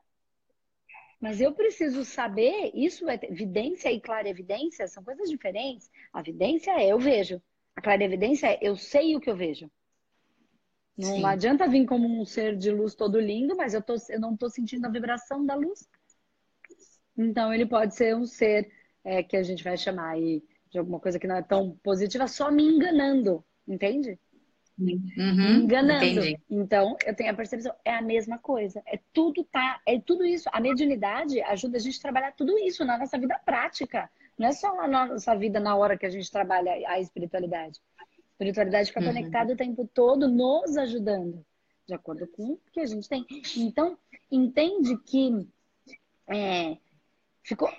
mas 1.19 1.41
eu 1.41 1.53
preciso 1.53 2.03
saber, 2.03 2.71
isso 2.73 3.09
é 3.09 3.19
evidência 3.23 3.91
e 3.91 3.99
clarevidência 3.99 4.87
são 4.87 5.03
coisas 5.03 5.29
diferentes. 5.29 5.89
A 6.13 6.19
evidência 6.19 6.71
é 6.71 6.91
eu 6.91 6.99
vejo. 6.99 7.41
A 7.75 7.81
clarevidência 7.81 8.47
é 8.47 8.59
eu 8.61 8.75
sei 8.75 9.15
o 9.15 9.19
que 9.19 9.29
eu 9.29 9.35
vejo. 9.35 9.71
Não 10.97 11.15
Sim. 11.15 11.25
adianta 11.25 11.67
vir 11.67 11.85
como 11.85 12.07
um 12.07 12.25
ser 12.25 12.55
de 12.55 12.71
luz 12.71 12.95
todo 12.95 13.19
lindo, 13.19 13.55
mas 13.55 13.73
eu, 13.73 13.81
tô, 13.81 13.95
eu 14.09 14.19
não 14.19 14.33
estou 14.33 14.49
sentindo 14.49 14.85
a 14.85 14.89
vibração 14.89 15.45
da 15.45 15.55
luz. 15.55 15.87
Então, 17.17 17.53
ele 17.53 17.65
pode 17.65 17.95
ser 17.95 18.15
um 18.15 18.25
ser 18.25 18.71
é, 19.03 19.21
que 19.21 19.35
a 19.35 19.43
gente 19.43 19.63
vai 19.63 19.77
chamar 19.77 20.11
aí 20.11 20.43
de 20.69 20.79
alguma 20.79 20.99
coisa 20.99 21.19
que 21.19 21.27
não 21.27 21.35
é 21.35 21.41
tão 21.41 21.77
positiva, 21.83 22.27
só 22.27 22.51
me 22.51 22.63
enganando, 22.63 23.43
entende? 23.67 24.19
Uhum, 24.77 25.63
enganando. 25.63 26.05
Entendi. 26.05 26.39
Então, 26.49 26.97
eu 27.05 27.15
tenho 27.15 27.31
a 27.31 27.35
percepção, 27.35 27.73
é 27.83 27.95
a 27.95 28.01
mesma 28.01 28.37
coisa. 28.37 28.81
É 28.85 28.99
tudo 29.13 29.43
tá, 29.43 29.81
é 29.85 29.99
tudo 29.99 30.25
isso. 30.25 30.49
A 30.51 30.59
mediunidade 30.59 31.41
ajuda 31.41 31.77
a 31.77 31.79
gente 31.79 31.97
a 31.97 32.01
trabalhar 32.01 32.31
tudo 32.33 32.57
isso 32.59 32.83
na 32.83 32.97
nossa 32.97 33.17
vida 33.17 33.39
prática. 33.45 34.09
Não 34.37 34.47
é 34.49 34.51
só 34.51 34.75
na 34.75 35.07
nossa 35.07 35.33
vida 35.35 35.59
na 35.59 35.75
hora 35.75 35.97
que 35.97 36.05
a 36.05 36.09
gente 36.09 36.29
trabalha 36.29 36.71
a 36.89 36.99
espiritualidade. 36.99 37.79
A 38.35 38.43
espiritualidade 38.43 38.89
fica 38.89 38.99
uhum. 38.99 39.07
conectada 39.07 39.53
o 39.53 39.57
tempo 39.57 39.89
todo, 39.93 40.27
nos 40.27 40.75
ajudando, 40.75 41.45
de 41.87 41.93
acordo 41.93 42.27
com 42.27 42.53
o 42.53 42.59
que 42.71 42.81
a 42.81 42.85
gente 42.85 43.07
tem. 43.07 43.25
Então, 43.55 43.97
entende 44.29 44.97
que 45.05 45.47
é, 46.27 46.77
ficou, 47.41 47.69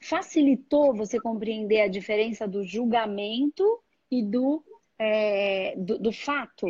facilitou 0.00 0.92
você 0.92 1.20
compreender 1.20 1.82
a 1.82 1.88
diferença 1.88 2.48
do 2.48 2.64
julgamento 2.64 3.80
e 4.10 4.24
do, 4.24 4.64
é, 4.98 5.76
do, 5.76 5.98
do, 5.98 6.12
fato? 6.12 6.66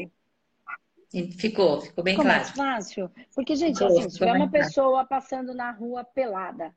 Ficou, 1.38 1.80
ficou 1.80 2.04
bem 2.04 2.14
ficou 2.14 2.26
claro. 2.26 2.40
mais 2.40 2.50
fácil. 2.50 3.10
Porque, 3.34 3.56
gente, 3.56 3.78
ficou, 3.78 3.98
assim, 3.98 4.10
se 4.10 4.18
tiver 4.18 4.32
uma 4.32 4.50
pessoa 4.50 5.06
passando 5.06 5.54
na 5.54 5.70
rua 5.70 6.04
pelada, 6.04 6.74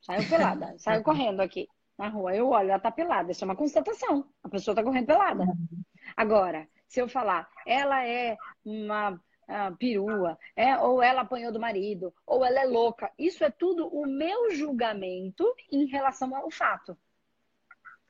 saiu 0.00 0.26
pelada, 0.26 0.74
saiu 0.78 1.02
correndo 1.04 1.40
aqui 1.40 1.68
na 1.98 2.08
rua, 2.08 2.34
eu 2.34 2.48
olho, 2.50 2.70
ela 2.70 2.78
tá 2.78 2.90
pelada, 2.90 3.30
isso 3.30 3.44
é 3.44 3.46
uma 3.46 3.56
constatação. 3.56 4.26
A 4.42 4.48
pessoa 4.48 4.74
tá 4.74 4.82
correndo 4.82 5.06
pelada. 5.06 5.44
Uhum. 5.44 5.68
Agora, 6.16 6.68
se 6.86 7.00
eu 7.00 7.08
falar, 7.08 7.48
ela 7.66 8.06
é 8.06 8.36
uma 8.64 9.20
ah, 9.46 9.72
perua, 9.78 10.38
é, 10.56 10.76
ou 10.78 11.02
ela 11.02 11.20
apanhou 11.20 11.52
do 11.52 11.60
marido, 11.60 12.12
ou 12.26 12.44
ela 12.44 12.60
é 12.60 12.64
louca. 12.64 13.10
Isso 13.18 13.44
é 13.44 13.50
tudo 13.50 13.86
o 13.88 14.06
meu 14.06 14.50
julgamento 14.50 15.44
em 15.70 15.86
relação 15.86 16.34
ao 16.34 16.50
fato. 16.50 16.96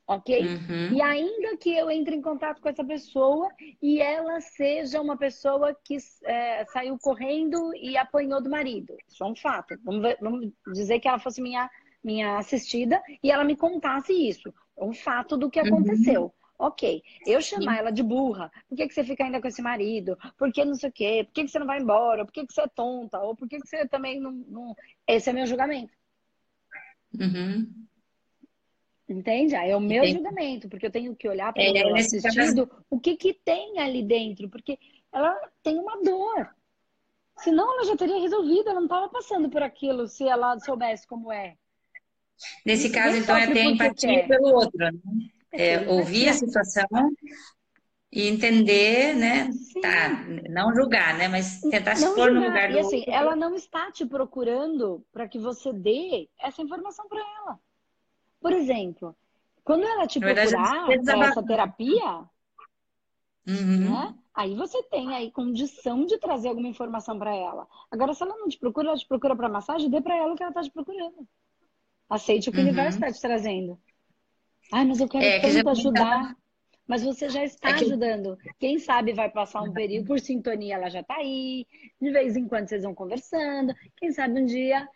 Ok? 0.06 0.38
Uhum. 0.38 0.92
E 0.92 1.00
ainda 1.00 1.56
que 1.56 1.74
eu 1.74 1.90
entre 1.90 2.14
em 2.14 2.20
contato 2.20 2.60
com 2.60 2.68
essa 2.68 2.84
pessoa 2.84 3.48
e 3.82 4.02
ela 4.02 4.38
seja 4.40 5.00
uma 5.00 5.16
pessoa 5.16 5.74
que 5.82 5.96
é, 6.24 6.64
saiu 6.66 6.98
correndo 6.98 7.74
e 7.74 7.96
apanhou 7.96 8.42
do 8.42 8.50
marido. 8.50 8.94
Isso 9.08 9.24
é 9.24 9.26
um 9.26 9.34
fato. 9.34 9.76
Vamos, 9.82 10.02
ver, 10.02 10.18
vamos 10.20 10.52
dizer 10.74 11.00
que 11.00 11.08
ela 11.08 11.18
fosse 11.18 11.40
minha, 11.40 11.70
minha 12.04 12.38
assistida 12.38 13.02
e 13.22 13.30
ela 13.30 13.42
me 13.42 13.56
contasse 13.56 14.12
isso. 14.12 14.52
É 14.76 14.84
um 14.84 14.92
fato 14.92 15.36
do 15.36 15.50
que 15.50 15.60
uhum. 15.60 15.66
aconteceu. 15.66 16.22
Uhum. 16.24 16.30
Ok, 16.56 17.02
eu 17.26 17.42
chamar 17.42 17.78
ela 17.78 17.90
de 17.90 18.02
burra, 18.02 18.50
por 18.68 18.76
que, 18.76 18.86
que 18.86 18.94
você 18.94 19.02
fica 19.02 19.24
ainda 19.24 19.40
com 19.40 19.48
esse 19.48 19.60
marido? 19.60 20.16
Por 20.38 20.52
que 20.52 20.64
não 20.64 20.76
sei 20.76 20.88
o 20.88 20.92
quê? 20.92 21.24
Por 21.24 21.32
que, 21.32 21.42
que 21.42 21.50
você 21.50 21.58
não 21.58 21.66
vai 21.66 21.80
embora? 21.80 22.24
Por 22.24 22.32
que, 22.32 22.46
que 22.46 22.52
você 22.54 22.62
é 22.62 22.68
tonta? 22.68 23.18
Ou 23.18 23.34
por 23.34 23.48
que, 23.48 23.58
que 23.58 23.66
você 23.66 23.88
também 23.88 24.20
não, 24.20 24.30
não... 24.30 24.76
Esse 25.04 25.30
é 25.30 25.32
meu 25.32 25.46
julgamento. 25.46 25.92
Uhum. 27.18 27.86
Entende? 29.08 29.54
É 29.54 29.76
o 29.76 29.80
meu 29.80 30.04
Entendi. 30.04 30.14
julgamento, 30.14 30.68
porque 30.68 30.86
eu 30.86 30.90
tenho 30.90 31.14
que 31.14 31.28
olhar 31.28 31.52
para 31.52 31.62
é, 31.62 31.84
o 31.84 31.96
assistido, 31.96 32.70
o 32.88 33.00
que, 33.00 33.16
que 33.16 33.34
tem 33.34 33.80
ali 33.80 34.02
dentro, 34.02 34.48
porque 34.48 34.78
ela 35.12 35.36
tem 35.62 35.76
uma 35.78 36.02
dor. 36.02 36.54
Senão 37.38 37.70
ela 37.74 37.84
já 37.84 37.96
teria 37.96 38.20
resolvido, 38.20 38.68
ela 38.68 38.80
não 38.80 38.86
estava 38.86 39.08
passando 39.08 39.50
por 39.50 39.62
aquilo 39.62 40.06
se 40.06 40.26
ela 40.26 40.58
soubesse 40.60 41.06
como 41.06 41.32
é. 41.32 41.56
Nesse 42.64 42.86
Isso 42.86 42.94
caso, 42.94 43.16
então, 43.16 43.36
é 43.36 43.46
ter 43.46 43.64
empatia 43.64 44.26
pelo 44.26 44.54
outro, 44.54 44.78
né? 44.78 44.92
É, 45.52 45.88
ouvir 45.88 46.28
a 46.28 46.32
situação 46.32 46.86
e 48.12 48.28
entender, 48.28 49.14
né? 49.14 49.50
Tá, 49.82 50.24
não 50.48 50.74
julgar, 50.74 51.18
né? 51.18 51.26
Mas 51.26 51.60
tentar 51.60 51.96
se 51.96 52.06
pôr 52.14 52.32
no 52.32 52.40
lugar 52.40 52.70
do 52.70 52.76
e, 52.76 52.80
assim, 52.80 52.96
outro. 52.98 53.12
Ela 53.12 53.36
não 53.36 53.54
está 53.54 53.90
te 53.90 54.06
procurando 54.06 55.04
para 55.12 55.28
que 55.28 55.38
você 55.38 55.72
dê 55.72 56.28
essa 56.40 56.62
informação 56.62 57.08
para 57.08 57.20
ela. 57.20 57.58
Por 58.40 58.52
exemplo, 58.52 59.16
quando 59.64 59.84
ela 59.84 60.06
te 60.06 60.20
procurar 60.20 60.86
para 61.04 61.26
essa 61.26 61.42
terapia, 61.42 62.24
uhum. 63.48 63.90
né? 63.90 64.14
Aí 64.34 64.54
você 64.54 64.82
tem 64.84 65.14
aí 65.14 65.30
condição 65.30 66.04
de 66.04 66.18
trazer 66.18 66.48
alguma 66.48 66.68
informação 66.68 67.18
para 67.18 67.34
ela. 67.34 67.68
Agora, 67.90 68.12
se 68.12 68.22
ela 68.22 68.36
não 68.36 68.48
te 68.48 68.58
procura, 68.58 68.88
ela 68.88 68.96
te 68.96 69.06
procura 69.06 69.36
para 69.36 69.48
massagem, 69.48 69.88
dê 69.88 70.00
para 70.00 70.16
ela 70.16 70.32
o 70.32 70.36
que 70.36 70.42
ela 70.42 70.50
está 70.50 70.62
te 70.62 70.72
procurando. 70.72 71.26
Aceite 72.08 72.48
o 72.48 72.52
que 72.52 72.58
uhum. 72.58 72.64
o 72.64 72.68
universo 72.68 72.98
está 72.98 73.10
te 73.10 73.20
trazendo. 73.20 73.78
Ai, 74.72 74.84
mas 74.84 75.00
eu 75.00 75.08
quero 75.08 75.24
é, 75.24 75.40
tanto 75.40 75.62
que 75.62 75.68
ajudar. 75.68 76.36
Mas 76.86 77.02
você 77.02 77.28
já 77.30 77.42
está 77.42 77.70
é 77.70 77.74
que... 77.74 77.84
ajudando. 77.84 78.36
Quem 78.58 78.78
sabe 78.78 79.12
vai 79.12 79.30
passar 79.30 79.62
um 79.62 79.72
período 79.72 80.06
por 80.06 80.20
sintonia, 80.20 80.74
ela 80.74 80.90
já 80.90 81.00
está 81.00 81.16
aí. 81.16 81.66
De 82.00 82.10
vez 82.10 82.36
em 82.36 82.46
quando 82.46 82.68
vocês 82.68 82.82
vão 82.82 82.94
conversando. 82.94 83.74
Quem 83.96 84.12
sabe 84.12 84.40
um 84.40 84.44
dia 84.44 84.86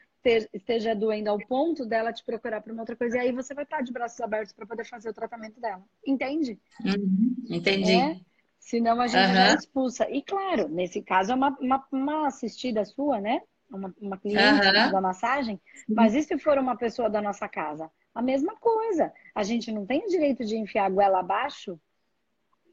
esteja 0.53 0.95
doendo 0.95 1.31
ao 1.31 1.39
ponto 1.39 1.87
dela 1.87 2.13
te 2.13 2.23
procurar 2.25 2.61
para 2.61 2.73
uma 2.73 2.83
outra 2.83 2.97
coisa. 2.97 3.17
E 3.17 3.21
aí 3.21 3.33
você 3.33 3.55
vai 3.55 3.65
estar 3.65 3.81
de 3.83 3.93
braços 3.93 4.21
abertos 4.21 4.53
para 4.53 4.67
poder 4.67 4.85
fazer 4.85 5.09
o 5.09 5.15
tratamento 5.15 5.59
dela. 5.61 5.83
Entende? 6.07 6.59
Uhum. 6.85 7.35
Entendi. 7.49 7.95
É? 7.95 8.21
Senão 8.59 9.01
a 9.01 9.07
gente 9.07 9.29
uhum. 9.29 9.35
já 9.35 9.55
expulsa. 9.55 10.11
E 10.11 10.23
claro, 10.23 10.69
nesse 10.69 11.01
caso 11.03 11.33
é 11.33 11.35
uma, 11.35 11.57
uma, 11.59 11.87
uma 11.91 12.27
assistida 12.27 12.85
sua, 12.85 13.21
né? 13.21 13.41
Uma, 13.71 13.95
uma 14.01 14.17
cliente 14.17 14.67
uhum. 14.67 14.93
da 14.93 15.01
massagem. 15.01 15.61
Mas 15.89 16.15
e 16.15 16.23
se 16.23 16.39
for 16.39 16.59
uma 16.59 16.77
pessoa 16.77 17.11
da 17.11 17.21
nossa 17.21 17.49
casa? 17.49 17.91
A 18.15 18.23
mesma 18.23 18.57
coisa. 18.57 19.13
A 19.35 19.43
gente 19.43 19.71
não 19.71 19.85
tem 19.85 20.05
o 20.05 20.09
direito 20.09 20.45
de 20.45 20.57
enfiar 20.57 20.87
a 20.87 20.91
goela 20.91 21.21
abaixo 21.21 21.79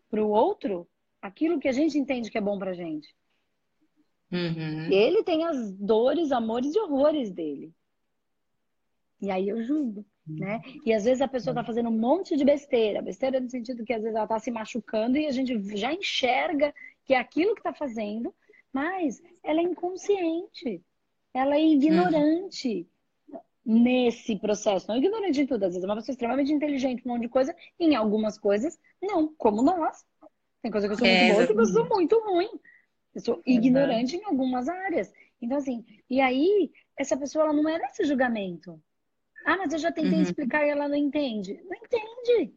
para 0.10 0.24
o 0.24 0.30
outro 0.30 0.88
aquilo 1.22 1.60
que 1.60 1.68
a 1.68 1.72
gente 1.72 1.98
entende 1.98 2.32
que 2.32 2.38
é 2.38 2.42
bom 2.42 2.58
para 2.58 2.74
gente. 2.74 3.14
Uhum. 4.32 4.92
Ele 4.92 5.24
tem 5.24 5.46
as 5.46 5.72
dores, 5.74 6.32
amores 6.32 6.74
e 6.75 6.80
horrores 6.80 7.32
dele. 7.32 7.74
E 9.22 9.30
aí 9.30 9.50
eu 9.50 9.62
julgo 9.64 10.06
né? 10.28 10.62
E 10.84 10.92
às 10.92 11.04
vezes 11.04 11.22
a 11.22 11.28
pessoa 11.28 11.52
está 11.52 11.64
fazendo 11.64 11.90
um 11.90 11.98
monte 11.98 12.36
de 12.36 12.44
besteira, 12.44 13.02
besteira 13.02 13.40
no 13.40 13.50
sentido 13.50 13.86
que 13.86 13.94
às 13.94 14.02
vezes 14.02 14.16
ela 14.16 14.25
está 14.25 14.40
se 14.40 14.50
machucando 14.50 15.18
e 15.18 15.28
a 15.28 15.32
gente 15.32 15.78
já 15.78 15.94
enxerga 15.94 16.74
que 17.04 17.14
é 17.14 17.20
aquilo 17.20 17.54
que 17.54 17.60
está 17.60 17.74
fazendo, 17.74 18.34
mas 18.75 19.24
ela 19.41 19.62
é 19.62 19.63
inconsciente, 19.63 20.84
ela 21.34 21.55
é 21.55 21.65
ignorante 21.65 22.86
uhum. 23.29 23.39
nesse 23.63 24.38
processo, 24.38 24.86
não 24.89 24.96
é 24.96 24.98
ignorante 24.98 25.39
em 25.39 25.48
tudo, 25.48 25.63
às 25.63 25.70
vezes 25.70 25.84
é 25.84 25.88
uma 25.88 25.96
pessoa 25.96 26.12
extremamente 26.12 26.51
inteligente, 26.51 27.01
um 27.05 27.13
monte 27.13 27.22
de 27.22 27.29
coisa, 27.29 27.55
e 27.79 27.86
em 27.86 27.96
algumas 27.96 28.38
coisas, 28.38 28.77
não, 29.01 29.34
como 29.38 29.62
nós. 29.62 30.05
Tem 30.62 30.70
coisa 30.70 30.88
que 30.88 30.94
eu 30.94 30.98
sou 30.98 31.08
muito 31.08 31.22
é, 31.22 31.32
boa 31.32 31.44
e 31.44 31.48
tem 31.48 31.55
coisa 31.55 31.72
que 31.72 31.79
eu 31.79 31.86
sou 31.86 31.96
muito 31.96 32.20
ruim. 32.20 32.50
Eu 33.13 33.22
sou 33.22 33.41
ignorante 33.46 34.17
em 34.17 34.25
algumas 34.25 34.67
áreas. 34.67 35.13
Então, 35.41 35.58
assim, 35.58 35.86
e 36.10 36.20
aí, 36.20 36.70
essa 36.98 37.15
pessoa 37.15 37.46
ela 37.46 37.53
não 37.53 37.70
é 37.70 37.79
nesse 37.79 38.03
julgamento. 38.03 38.77
Ah, 39.46 39.55
mas 39.55 39.72
eu 39.72 39.79
já 39.79 39.91
tentei 39.91 40.15
uhum. 40.15 40.22
explicar 40.22 40.65
e 40.65 40.70
ela 40.72 40.89
não 40.89 40.96
entende. 40.96 41.63
Não 41.63 41.77
entende. 41.77 42.53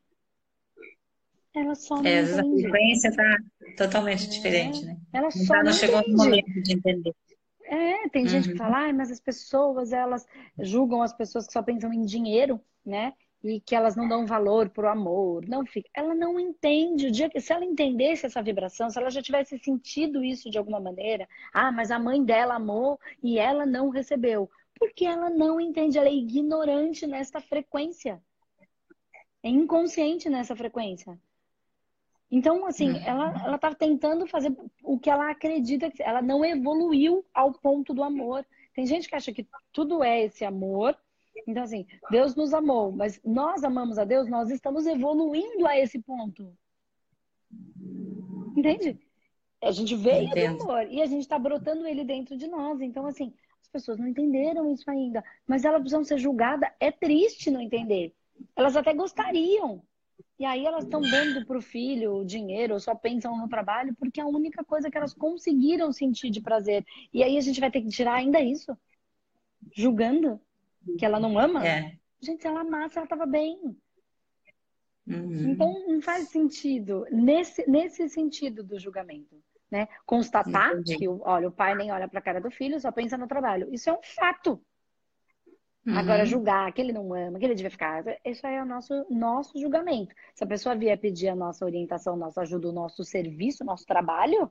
Ela 1.61 1.75
só 1.75 1.97
não 1.97 2.07
é, 2.07 2.23
entende. 2.23 2.41
A 2.41 2.43
frequência 2.43 3.09
está 3.09 3.37
totalmente 3.77 4.27
é. 4.27 4.31
diferente, 4.31 4.85
né? 4.85 4.97
Ela 5.13 5.31
só 5.31 5.55
tá, 5.55 5.57
não, 5.59 5.65
não 5.65 5.73
chegou 5.73 6.03
no 6.09 6.17
momento 6.17 6.63
de 6.63 6.73
entender. 6.73 7.15
É, 7.65 8.09
tem 8.09 8.23
uhum. 8.23 8.29
gente 8.29 8.45
que 8.47 8.53
uhum. 8.53 8.59
fala, 8.59 8.89
ah, 8.89 8.93
mas 8.93 9.11
as 9.11 9.21
pessoas, 9.21 9.93
elas 9.93 10.27
julgam 10.59 11.03
as 11.03 11.13
pessoas 11.13 11.47
que 11.47 11.53
só 11.53 11.63
pensam 11.63 11.93
em 11.93 12.03
dinheiro, 12.03 12.61
né? 12.85 13.13
E 13.45 13.61
que 13.61 13.75
elas 13.75 13.95
não 13.95 14.09
dão 14.09 14.27
valor 14.27 14.71
pro 14.71 14.89
amor. 14.89 15.47
Não 15.47 15.65
fica. 15.67 15.89
Ela 15.95 16.15
não 16.15 16.41
entende. 16.41 17.07
O 17.07 17.11
dia 17.11 17.29
que, 17.29 17.41
se 17.41 17.53
ela 17.53 17.65
entendesse 17.65 18.27
essa 18.27 18.43
vibração, 18.43 18.89
se 18.89 18.99
ela 18.99 19.11
já 19.11 19.23
tivesse 19.23 19.59
sentido 19.59 20.25
isso 20.25 20.51
de 20.51 20.59
alguma 20.59 20.81
maneira, 20.81 21.29
ah, 21.53 21.71
mas 21.71 21.91
a 21.91 21.99
mãe 21.99 22.25
dela 22.25 22.55
amou 22.55 22.99
e 23.23 23.39
ela 23.39 23.67
não 23.67 23.91
recebeu. 23.91 24.51
Porque 24.79 25.05
ela 25.05 25.29
não 25.29 25.61
entende, 25.61 25.99
ela 25.99 26.09
é 26.09 26.15
ignorante 26.15 27.07
nessa 27.07 27.41
frequência. 27.41 28.21
É 29.43 29.49
inconsciente 29.49 30.29
nessa 30.29 30.57
frequência. 30.57 31.19
Então, 32.31 32.67
assim, 32.67 32.91
uhum. 32.91 33.05
ela, 33.05 33.43
ela 33.45 33.59
tá 33.59 33.75
tentando 33.75 34.27
fazer 34.27 34.55
o 34.83 34.99
que 34.99 35.09
ela 35.09 35.31
acredita 35.31 35.91
que 35.91 36.03
ela 36.03 36.21
não 36.21 36.45
evoluiu 36.45 37.25
ao 37.33 37.53
ponto 37.53 37.95
do 37.95 38.03
amor. 38.03 38.45
Tem 38.75 38.87
gente 38.87 39.09
que 39.09 39.15
acha 39.15 39.33
que 39.33 39.47
tudo 39.73 40.03
é 40.05 40.25
esse 40.25 40.45
amor. 40.45 40.97
Então, 41.47 41.63
assim, 41.63 41.87
Deus 42.11 42.35
nos 42.35 42.53
amou, 42.53 42.93
mas 42.93 43.21
nós 43.25 43.65
amamos 43.65 43.99
a 43.99 44.05
Deus, 44.05 44.29
nós 44.29 44.51
estamos 44.51 44.87
evoluindo 44.87 45.67
a 45.67 45.79
esse 45.79 45.99
ponto. 46.01 46.53
Entende? 48.57 48.99
A 49.63 49.71
gente 49.71 49.95
veio 49.97 50.29
do 50.29 50.65
amor 50.65 50.87
e 50.91 51.01
a 51.01 51.07
gente 51.07 51.23
está 51.23 51.39
brotando 51.39 51.87
ele 51.87 52.05
dentro 52.05 52.37
de 52.37 52.47
nós. 52.47 52.81
Então, 52.81 53.07
assim, 53.07 53.33
as 53.63 53.69
pessoas 53.69 53.99
não 53.99 54.07
entenderam 54.07 54.71
isso 54.71 54.89
ainda. 54.91 55.25
Mas 55.47 55.65
elas 55.65 55.81
precisam 55.81 56.05
ser 56.05 56.19
julgadas. 56.19 56.71
É 56.79 56.91
triste 56.91 57.51
não 57.51 57.61
entender. 57.61 58.15
Elas 58.55 58.77
até 58.77 58.93
gostariam. 58.93 59.83
E 60.39 60.45
aí 60.45 60.65
elas 60.65 60.85
estão 60.85 61.01
dando 61.01 61.45
para 61.45 61.59
o 61.59 61.63
filho 61.63 62.25
dinheiro, 62.25 62.75
ou 62.75 62.81
só 62.81 62.95
pensam 62.95 63.37
no 63.37 63.49
trabalho, 63.49 63.95
porque 63.99 64.21
é 64.21 64.23
a 64.23 64.29
única 64.29 64.65
coisa 64.65 64.91
que 64.91 64.97
elas 64.97 65.13
conseguiram 65.13 65.93
sentir 65.93 66.31
de 66.31 66.41
prazer. 66.41 66.85
E 67.13 67.23
aí 67.23 67.37
a 67.37 67.41
gente 67.41 67.61
vai 67.61 67.71
ter 67.71 67.83
que 67.83 67.89
tirar 67.89 68.15
ainda 68.15 68.41
isso? 68.41 68.77
Julgando 69.75 70.41
que 70.97 71.05
ela 71.05 71.19
não 71.19 71.39
ama? 71.39 71.67
É. 71.67 71.99
Gente, 72.21 72.43
se 72.43 72.47
ela 72.49 72.61
amasse, 72.61 72.97
ela 72.97 73.05
estava 73.05 73.27
bem. 73.27 73.77
Uhum. 75.07 75.51
Então 75.51 75.87
não 75.89 76.01
faz 76.01 76.29
sentido 76.29 77.05
nesse, 77.11 77.69
nesse 77.69 78.09
sentido 78.09 78.63
do 78.63 78.79
julgamento 78.79 79.37
né? 79.71 79.89
Constatar 80.07 80.73
Entendi. 80.73 80.97
que, 80.97 81.09
olha, 81.09 81.49
o 81.49 81.53
pai 81.53 81.75
nem 81.75 81.93
olha 81.93 82.09
para 82.09 82.19
a 82.19 82.23
cara 82.23 82.41
do 82.41 82.51
filho, 82.51 82.81
só 82.81 82.91
pensa 82.91 83.17
no 83.19 83.29
trabalho. 83.29 83.69
Isso 83.73 83.91
é 83.91 83.93
um 83.93 84.03
fato. 84.03 84.61
Uhum. 85.87 85.97
Agora, 85.97 86.27
julgar 86.27 86.71
que 86.73 86.81
ele 86.81 86.93
não 86.93 87.15
ama, 87.15 87.39
que 87.39 87.45
ele 87.45 87.55
devia 87.55 87.71
ficar, 87.71 88.05
isso 88.25 88.47
aí 88.47 88.57
é 88.57 88.63
o 88.63 88.67
nosso, 88.67 89.07
nosso 89.09 89.59
julgamento. 89.59 90.15
Se 90.35 90.45
a 90.45 90.47
pessoa 90.47 90.75
vier 90.75 90.99
pedir 90.99 91.29
a 91.29 91.37
nossa 91.37 91.65
orientação, 91.65 92.17
nossa 92.17 92.43
ajuda, 92.43 92.69
o 92.69 92.73
nosso 92.73 93.05
serviço, 93.05 93.63
o 93.63 93.67
nosso 93.67 93.87
trabalho, 93.87 94.51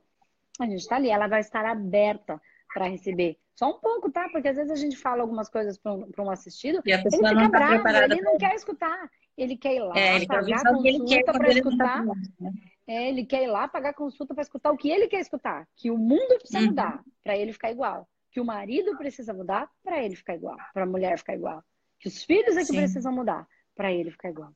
a 0.60 0.66
gente 0.66 0.80
está 0.80 0.96
ali, 0.96 1.10
ela 1.10 1.28
vai 1.28 1.42
estar 1.42 1.66
aberta 1.66 2.42
para 2.74 2.88
receber. 2.88 3.38
Só 3.56 3.70
um 3.72 3.80
pouco, 3.80 4.12
tá? 4.12 4.28
Porque 4.32 4.48
às 4.48 4.56
vezes 4.56 4.72
a 4.72 4.76
gente 4.76 4.98
fala 4.98 5.22
algumas 5.22 5.50
coisas 5.50 5.78
para 5.78 5.94
um, 5.94 6.10
um, 6.20 6.30
assistido, 6.30 6.80
ele 6.86 6.98
fica 7.04 7.34
tá 7.34 7.50
bravo, 7.50 7.88
ele 7.88 8.22
não 8.22 8.38
quer 8.38 8.54
escutar. 8.56 9.10
Ele 9.36 9.56
quer 9.56 9.76
ir 9.76 9.80
lá, 9.80 9.98
é, 9.98 10.26
pagar 10.26 10.64
consulta 10.64 11.34
para 11.34 11.50
escutar. 11.50 12.06
Tá 12.06 12.14
né? 12.40 12.52
É, 12.88 13.10
ele 13.10 13.26
quer 13.26 13.44
ir 13.44 13.48
lá 13.48 13.68
pagar 13.68 13.94
consulta 13.94 14.34
para 14.34 14.42
escutar 14.42 14.72
o 14.72 14.78
que 14.78 14.90
ele 14.90 15.08
quer 15.08 15.20
escutar. 15.20 15.68
Que 15.76 15.92
o 15.92 15.98
mundo 15.98 16.38
precisa 16.40 16.60
uhum. 16.60 16.66
mudar 16.68 17.04
para 17.24 17.38
ele 17.38 17.54
ficar 17.54 17.72
igual. 17.72 18.08
Que 18.38 18.42
o 18.42 18.46
marido 18.46 18.96
precisa 18.96 19.34
mudar 19.34 19.68
para 19.84 20.04
ele 20.04 20.16
ficar 20.16 20.36
igual. 20.36 20.56
Para 20.72 20.84
a 20.84 20.86
mulher 20.86 21.18
ficar 21.18 21.34
igual. 21.34 21.64
Que 22.00 22.08
os 22.08 22.24
filhos 22.24 22.56
é 22.56 22.60
que 22.60 22.68
Sim. 22.68 22.76
precisam 22.76 23.12
mudar 23.12 23.48
para 23.76 23.92
ele 23.92 24.12
ficar 24.12 24.30
igual. 24.30 24.54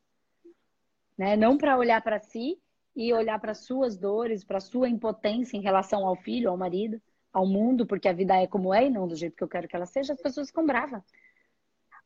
Né? 1.18 1.36
Não 1.36 1.58
para 1.58 1.76
olhar 1.76 2.00
para 2.04 2.20
si 2.20 2.62
e 2.96 3.12
olhar 3.12 3.40
para 3.40 3.56
suas 3.56 3.98
dores, 3.98 4.44
para 4.44 4.60
sua 4.60 4.88
impotência 4.88 5.58
em 5.58 5.62
relação 5.62 6.06
ao 6.06 6.16
filho, 6.16 6.52
ao 6.52 6.58
marido, 6.58 7.02
ao 7.34 7.48
mundo, 7.48 7.88
porque 7.88 8.08
a 8.08 8.14
vida 8.14 8.40
é 8.40 8.46
como 8.46 8.72
é 8.72 8.86
e 8.86 8.90
não 8.92 9.08
do 9.08 9.16
jeito 9.16 9.36
que 9.36 9.44
eu 9.44 9.50
quero 9.50 9.68
que 9.68 9.76
ela 9.76 9.88
seja, 9.88 10.14
as 10.14 10.22
pessoas 10.22 10.50
ficam 10.50 10.64
bravas. 10.64 11.02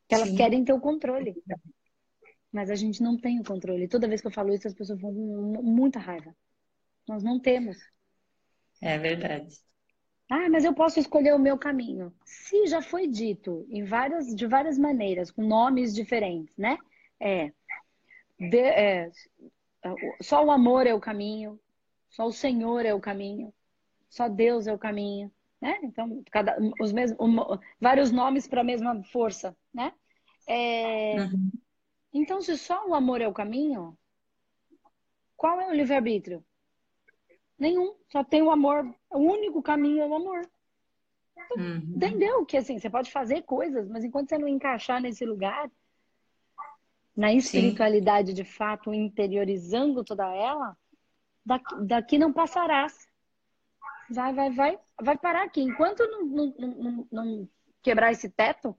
Que 0.07 0.15
elas 0.15 0.29
Sim. 0.29 0.37
querem 0.37 0.63
ter 0.63 0.71
o 0.71 0.79
controle. 0.79 1.35
Mas 2.53 2.71
a 2.71 2.75
gente 2.75 3.03
não 3.03 3.17
tem 3.17 3.37
o 3.41 3.43
controle. 3.43 3.89
Toda 3.89 4.07
vez 4.07 4.21
que 4.21 4.27
eu 4.27 4.31
falo 4.31 4.53
isso, 4.53 4.65
as 4.65 4.73
pessoas 4.73 5.01
vão 5.01 5.13
com 5.13 5.61
muita 5.61 5.99
raiva. 5.99 6.33
Nós 7.05 7.21
não 7.21 7.37
temos. 7.37 7.77
É 8.81 8.97
verdade. 8.97 9.64
Ah, 10.29 10.49
mas 10.49 10.65
eu 10.65 10.73
posso 10.73 10.99
escolher 10.99 11.33
o 11.35 11.39
meu 11.39 11.57
caminho. 11.57 12.13
Se 12.23 12.65
já 12.67 12.81
foi 12.81 13.07
dito 13.07 13.65
em 13.69 13.83
várias, 13.83 14.33
de 14.35 14.47
várias 14.47 14.77
maneiras, 14.77 15.29
com 15.29 15.43
nomes 15.43 15.93
diferentes, 15.93 16.57
né? 16.57 16.77
É, 17.19 17.51
de, 18.39 18.57
é, 18.57 19.11
só 20.21 20.43
o 20.43 20.51
amor 20.51 20.87
é 20.87 20.93
o 20.93 20.99
caminho, 20.99 21.59
só 22.09 22.25
o 22.25 22.33
Senhor 22.33 22.85
é 22.85 22.93
o 22.93 22.99
caminho, 22.99 23.53
só 24.09 24.27
Deus 24.27 24.67
é 24.67 24.73
o 24.73 24.79
caminho, 24.79 25.31
né? 25.61 25.79
Então, 25.83 26.23
cada, 26.31 26.57
os 26.79 26.91
mesmos, 26.91 27.19
um, 27.19 27.35
vários 27.79 28.11
nomes 28.11 28.47
para 28.47 28.61
a 28.61 28.63
mesma 28.63 29.03
força, 29.03 29.55
né? 29.73 29.93
É, 30.47 31.17
uhum. 31.17 31.51
Então, 32.13 32.41
se 32.41 32.57
só 32.57 32.87
o 32.87 32.95
amor 32.95 33.21
é 33.21 33.27
o 33.27 33.33
caminho, 33.33 33.97
qual 35.35 35.59
é 35.59 35.67
o 35.67 35.73
livre-arbítrio? 35.73 36.43
Nenhum. 37.57 37.95
Só 38.11 38.23
tem 38.23 38.41
o 38.41 38.51
amor. 38.51 38.85
O 39.09 39.19
único 39.19 39.61
caminho 39.61 40.01
é 40.01 40.07
o 40.07 40.15
amor. 40.15 40.49
Então, 41.31 41.57
uhum. 41.57 41.93
Entendeu? 41.95 42.45
Que 42.45 42.57
assim, 42.57 42.77
você 42.79 42.89
pode 42.89 43.11
fazer 43.11 43.43
coisas, 43.43 43.87
mas 43.89 44.03
enquanto 44.03 44.29
você 44.29 44.37
não 44.37 44.47
encaixar 44.47 45.01
nesse 45.01 45.25
lugar, 45.25 45.69
na 47.15 47.33
espiritualidade 47.33 48.29
Sim. 48.29 48.33
de 48.33 48.43
fato, 48.43 48.93
interiorizando 48.93 50.03
toda 50.03 50.25
ela, 50.33 50.77
daqui, 51.45 51.75
daqui 51.85 52.17
não 52.17 52.33
passarás. 52.33 53.07
Vai, 54.09 54.33
vai, 54.33 54.51
vai, 54.51 54.79
vai 55.01 55.17
parar 55.17 55.43
aqui. 55.43 55.61
Enquanto 55.61 56.05
não, 56.07 56.25
não, 56.25 56.53
não, 56.57 57.07
não 57.11 57.49
quebrar 57.81 58.11
esse 58.11 58.29
teto, 58.29 58.77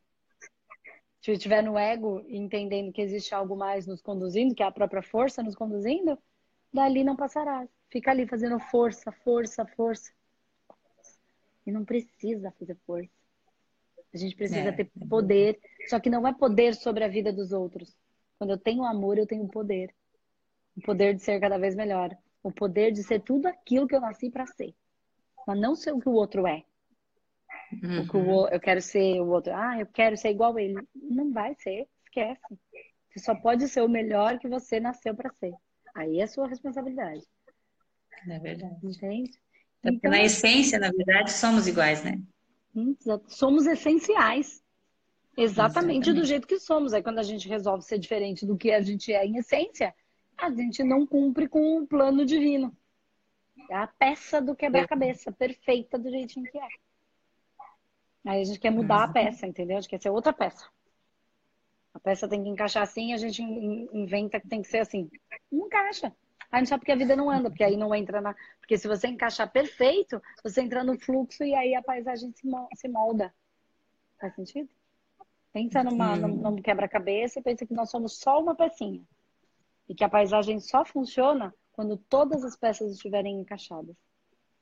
se 1.20 1.32
estiver 1.32 1.62
no 1.62 1.76
ego 1.76 2.24
entendendo 2.28 2.92
que 2.92 3.02
existe 3.02 3.34
algo 3.34 3.56
mais 3.56 3.86
nos 3.86 4.00
conduzindo, 4.00 4.54
que 4.54 4.62
é 4.62 4.66
a 4.66 4.70
própria 4.70 5.02
força 5.02 5.42
nos 5.42 5.56
conduzindo, 5.56 6.16
dali 6.76 7.02
não 7.02 7.16
passará. 7.16 7.66
Fica 7.90 8.10
ali 8.10 8.26
fazendo 8.26 8.58
força, 8.58 9.10
força, 9.10 9.66
força. 9.66 10.12
E 11.66 11.72
não 11.72 11.84
precisa 11.84 12.52
fazer 12.52 12.76
força. 12.86 13.10
A 14.14 14.16
gente 14.16 14.36
precisa 14.36 14.68
é. 14.68 14.72
ter 14.72 14.90
poder, 15.08 15.58
só 15.88 15.98
que 15.98 16.08
não 16.08 16.26
é 16.26 16.32
poder 16.32 16.74
sobre 16.74 17.04
a 17.04 17.08
vida 17.08 17.32
dos 17.32 17.52
outros. 17.52 17.96
Quando 18.38 18.50
eu 18.50 18.58
tenho 18.58 18.84
amor, 18.84 19.18
eu 19.18 19.26
tenho 19.26 19.46
poder. 19.48 19.92
O 20.76 20.80
poder 20.82 21.14
de 21.14 21.22
ser 21.22 21.40
cada 21.40 21.58
vez 21.58 21.74
melhor. 21.74 22.16
O 22.42 22.52
poder 22.52 22.92
de 22.92 23.02
ser 23.02 23.20
tudo 23.20 23.46
aquilo 23.46 23.88
que 23.88 23.94
eu 23.94 24.00
nasci 24.00 24.30
para 24.30 24.46
ser. 24.46 24.74
Mas 25.46 25.58
não 25.58 25.74
ser 25.74 25.92
o 25.92 26.00
que 26.00 26.08
o 26.08 26.12
outro 26.12 26.46
é. 26.46 26.64
Uhum. 27.82 28.00
O 28.00 28.08
que 28.08 28.16
o, 28.16 28.48
eu 28.48 28.60
quero 28.60 28.80
ser 28.80 29.20
o 29.20 29.28
outro. 29.28 29.52
Ah, 29.54 29.78
eu 29.78 29.86
quero 29.86 30.16
ser 30.16 30.30
igual 30.30 30.56
a 30.56 30.62
ele. 30.62 30.76
Não 30.94 31.32
vai 31.32 31.54
ser. 31.54 31.88
Esquece. 32.04 32.58
Você 33.10 33.20
só 33.20 33.34
pode 33.34 33.68
ser 33.68 33.82
o 33.82 33.88
melhor 33.88 34.38
que 34.38 34.48
você 34.48 34.78
nasceu 34.78 35.14
para 35.14 35.32
ser. 35.32 35.54
Aí 35.96 36.20
é 36.20 36.26
sua 36.26 36.46
responsabilidade. 36.46 37.24
É 38.28 38.38
verdade. 38.38 38.76
Entende? 38.82 39.30
Então, 39.82 40.10
na 40.10 40.22
essência, 40.22 40.78
na 40.78 40.90
verdade, 40.90 41.32
somos 41.32 41.66
iguais, 41.66 42.04
né? 42.04 42.20
Somos 43.28 43.66
essenciais. 43.66 44.62
Exatamente, 45.38 46.08
Exatamente, 46.08 46.12
do 46.12 46.24
jeito 46.24 46.46
que 46.46 46.58
somos. 46.58 46.92
Aí 46.92 47.02
quando 47.02 47.18
a 47.18 47.22
gente 47.22 47.48
resolve 47.48 47.82
ser 47.82 47.98
diferente 47.98 48.44
do 48.44 48.56
que 48.56 48.72
a 48.72 48.82
gente 48.82 49.12
é 49.12 49.24
em 49.24 49.38
essência, 49.38 49.94
a 50.36 50.50
gente 50.50 50.82
não 50.84 51.06
cumpre 51.06 51.48
com 51.48 51.78
o 51.78 51.86
plano 51.86 52.24
divino. 52.24 52.76
É 53.70 53.76
a 53.76 53.86
peça 53.86 54.40
do 54.40 54.54
quebra-cabeça, 54.54 55.32
perfeita 55.32 55.98
do 55.98 56.10
jeitinho 56.10 56.50
que 56.50 56.58
é. 56.58 56.68
Aí 58.26 58.40
a 58.40 58.44
gente 58.44 58.58
quer 58.58 58.70
mudar 58.70 59.04
a 59.04 59.08
peça, 59.08 59.46
entendeu? 59.46 59.78
A 59.78 59.80
gente 59.80 59.90
quer 59.90 60.00
ser 60.00 60.10
outra 60.10 60.32
peça. 60.32 60.66
A 61.96 62.00
peça 62.00 62.28
tem 62.28 62.42
que 62.42 62.50
encaixar 62.50 62.82
assim, 62.82 63.14
a 63.14 63.16
gente 63.16 63.42
inventa 63.42 64.38
que 64.38 64.46
tem 64.46 64.60
que 64.60 64.68
ser 64.68 64.80
assim. 64.80 65.08
Não 65.50 65.66
encaixa. 65.66 66.14
Aí 66.52 66.60
não 66.60 66.66
sabe 66.66 66.80
porque 66.80 66.92
a 66.92 66.96
vida 66.96 67.16
não 67.16 67.30
anda, 67.30 67.48
porque 67.48 67.64
aí 67.64 67.74
não 67.74 67.94
entra 67.94 68.20
na. 68.20 68.36
Porque 68.60 68.76
se 68.76 68.86
você 68.86 69.08
encaixar 69.08 69.50
perfeito, 69.50 70.20
você 70.44 70.60
entra 70.60 70.84
no 70.84 70.98
fluxo 71.00 71.42
e 71.42 71.54
aí 71.54 71.74
a 71.74 71.82
paisagem 71.82 72.34
se 72.74 72.88
molda. 72.88 73.34
Faz 74.20 74.34
sentido? 74.34 74.68
Pensa 75.54 75.82
numa, 75.82 76.14
num, 76.16 76.36
num 76.36 76.56
quebra-cabeça 76.56 77.40
e 77.40 77.42
pensa 77.42 77.64
que 77.64 77.72
nós 77.72 77.88
somos 77.88 78.18
só 78.18 78.42
uma 78.42 78.54
pecinha. 78.54 79.02
E 79.88 79.94
que 79.94 80.04
a 80.04 80.08
paisagem 80.08 80.60
só 80.60 80.84
funciona 80.84 81.54
quando 81.72 81.96
todas 81.96 82.44
as 82.44 82.56
peças 82.56 82.92
estiverem 82.92 83.40
encaixadas. 83.40 83.96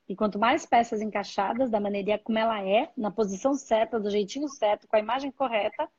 E 0.07 0.15
quanto 0.15 0.39
mais 0.39 0.65
peças 0.65 1.01
encaixadas, 1.01 1.69
da 1.69 1.81
maneira 1.81 2.17
como 2.17 2.39
ela 2.39 2.65
é, 2.65 2.93
na 2.95 3.11
posição 3.11 3.55
certa, 3.55 3.99
do 3.99 4.09
jeitinho 4.09 4.47
certo, 4.47 4.87
com 4.87 4.95
a 4.95 4.99
imagem 4.99 5.31
correta, 5.31 5.89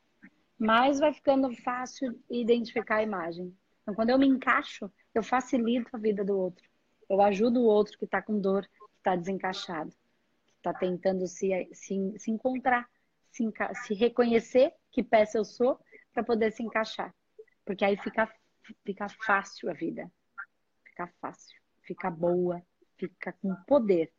mais 0.57 0.99
vai 0.99 1.13
ficando 1.13 1.53
fácil 1.57 2.19
identificar 2.29 2.97
a 2.97 3.03
imagem. 3.03 3.55
Então, 3.81 3.93
quando 3.93 4.09
eu 4.09 4.17
me 4.17 4.27
encaixo, 4.27 4.91
eu 5.13 5.23
facilito 5.23 5.89
a 5.93 5.99
vida 5.99 6.23
do 6.25 6.37
outro. 6.37 6.67
Eu 7.09 7.21
ajudo 7.21 7.61
o 7.61 7.65
outro 7.65 7.97
que 7.97 8.05
está 8.05 8.21
com 8.21 8.39
dor, 8.39 8.63
que 8.63 8.97
está 8.97 9.15
desencaixado, 9.15 9.91
que 10.45 10.53
está 10.57 10.73
tentando 10.73 11.27
se, 11.27 11.49
se, 11.73 12.13
se 12.17 12.31
encontrar, 12.31 12.89
se, 13.31 13.43
se 13.85 13.93
reconhecer 13.93 14.73
que 14.91 15.03
peça 15.03 15.37
eu 15.37 15.45
sou 15.45 15.79
para 16.11 16.23
poder 16.23 16.51
se 16.51 16.63
encaixar. 16.63 17.13
Porque 17.63 17.85
aí 17.85 17.95
fica, 17.97 18.29
fica 18.83 19.07
fácil 19.25 19.69
a 19.69 19.73
vida. 19.73 20.11
Fica 20.83 21.07
fácil, 21.21 21.61
fica 21.83 22.09
boa, 22.09 22.61
fica 22.97 23.31
com 23.33 23.55
poder 23.67 24.11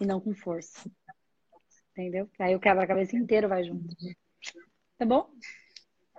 e 0.00 0.06
não 0.06 0.20
com 0.20 0.34
força. 0.34 0.88
Entendeu? 1.92 2.30
Aí 2.38 2.54
o 2.54 2.60
quebra-cabeça 2.60 3.16
inteiro 3.16 3.48
vai 3.48 3.64
junto. 3.64 3.94
Tá 4.98 5.04
bom? 5.04 5.30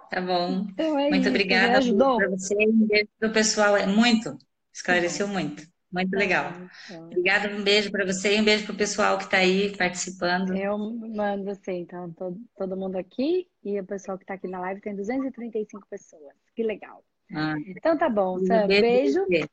Tá 0.10 0.22
bom. 0.22 0.68
Então 0.72 1.00
é 1.00 1.10
muito 1.10 1.22
isso, 1.22 1.30
obrigada 1.30 1.80
para 1.80 2.30
você 2.30 2.56
e 2.58 2.70
um 2.70 2.88
beijo 2.88 3.10
para 3.20 3.30
o 3.30 3.34
pessoal. 3.34 3.78
É 3.78 3.86
muito, 3.86 4.38
esclareceu 4.74 5.28
muito. 5.28 5.64
Muito 5.92 6.12
tá 6.12 6.18
legal. 6.18 6.52
Então. 6.86 7.06
Obrigada, 7.06 7.56
um 7.56 7.64
beijo 7.64 7.90
para 7.90 8.06
você 8.06 8.36
e 8.36 8.42
um 8.42 8.44
beijo 8.44 8.66
para 8.66 8.74
o 8.74 8.78
pessoal 8.78 9.18
que 9.18 9.24
está 9.24 9.38
aí 9.38 9.76
participando. 9.78 10.56
Eu 10.56 10.78
mando 10.78 11.46
você, 11.46 11.72
então, 11.72 12.12
todo, 12.12 12.38
todo 12.58 12.76
mundo 12.76 12.98
aqui 12.98 13.48
e 13.64 13.80
o 13.80 13.86
pessoal 13.86 14.18
que 14.18 14.26
está 14.26 14.34
aqui 14.34 14.48
na 14.48 14.60
live 14.60 14.82
tem 14.82 14.96
235 14.96 15.88
pessoas. 15.90 16.34
Que 16.54 16.64
legal. 16.64 17.04
Ah. 17.34 17.56
Então 17.66 17.98
tá 17.98 18.10
bom, 18.10 18.40
Sam. 18.40 18.68
Beijo. 18.68 19.26
beijo. 19.28 19.48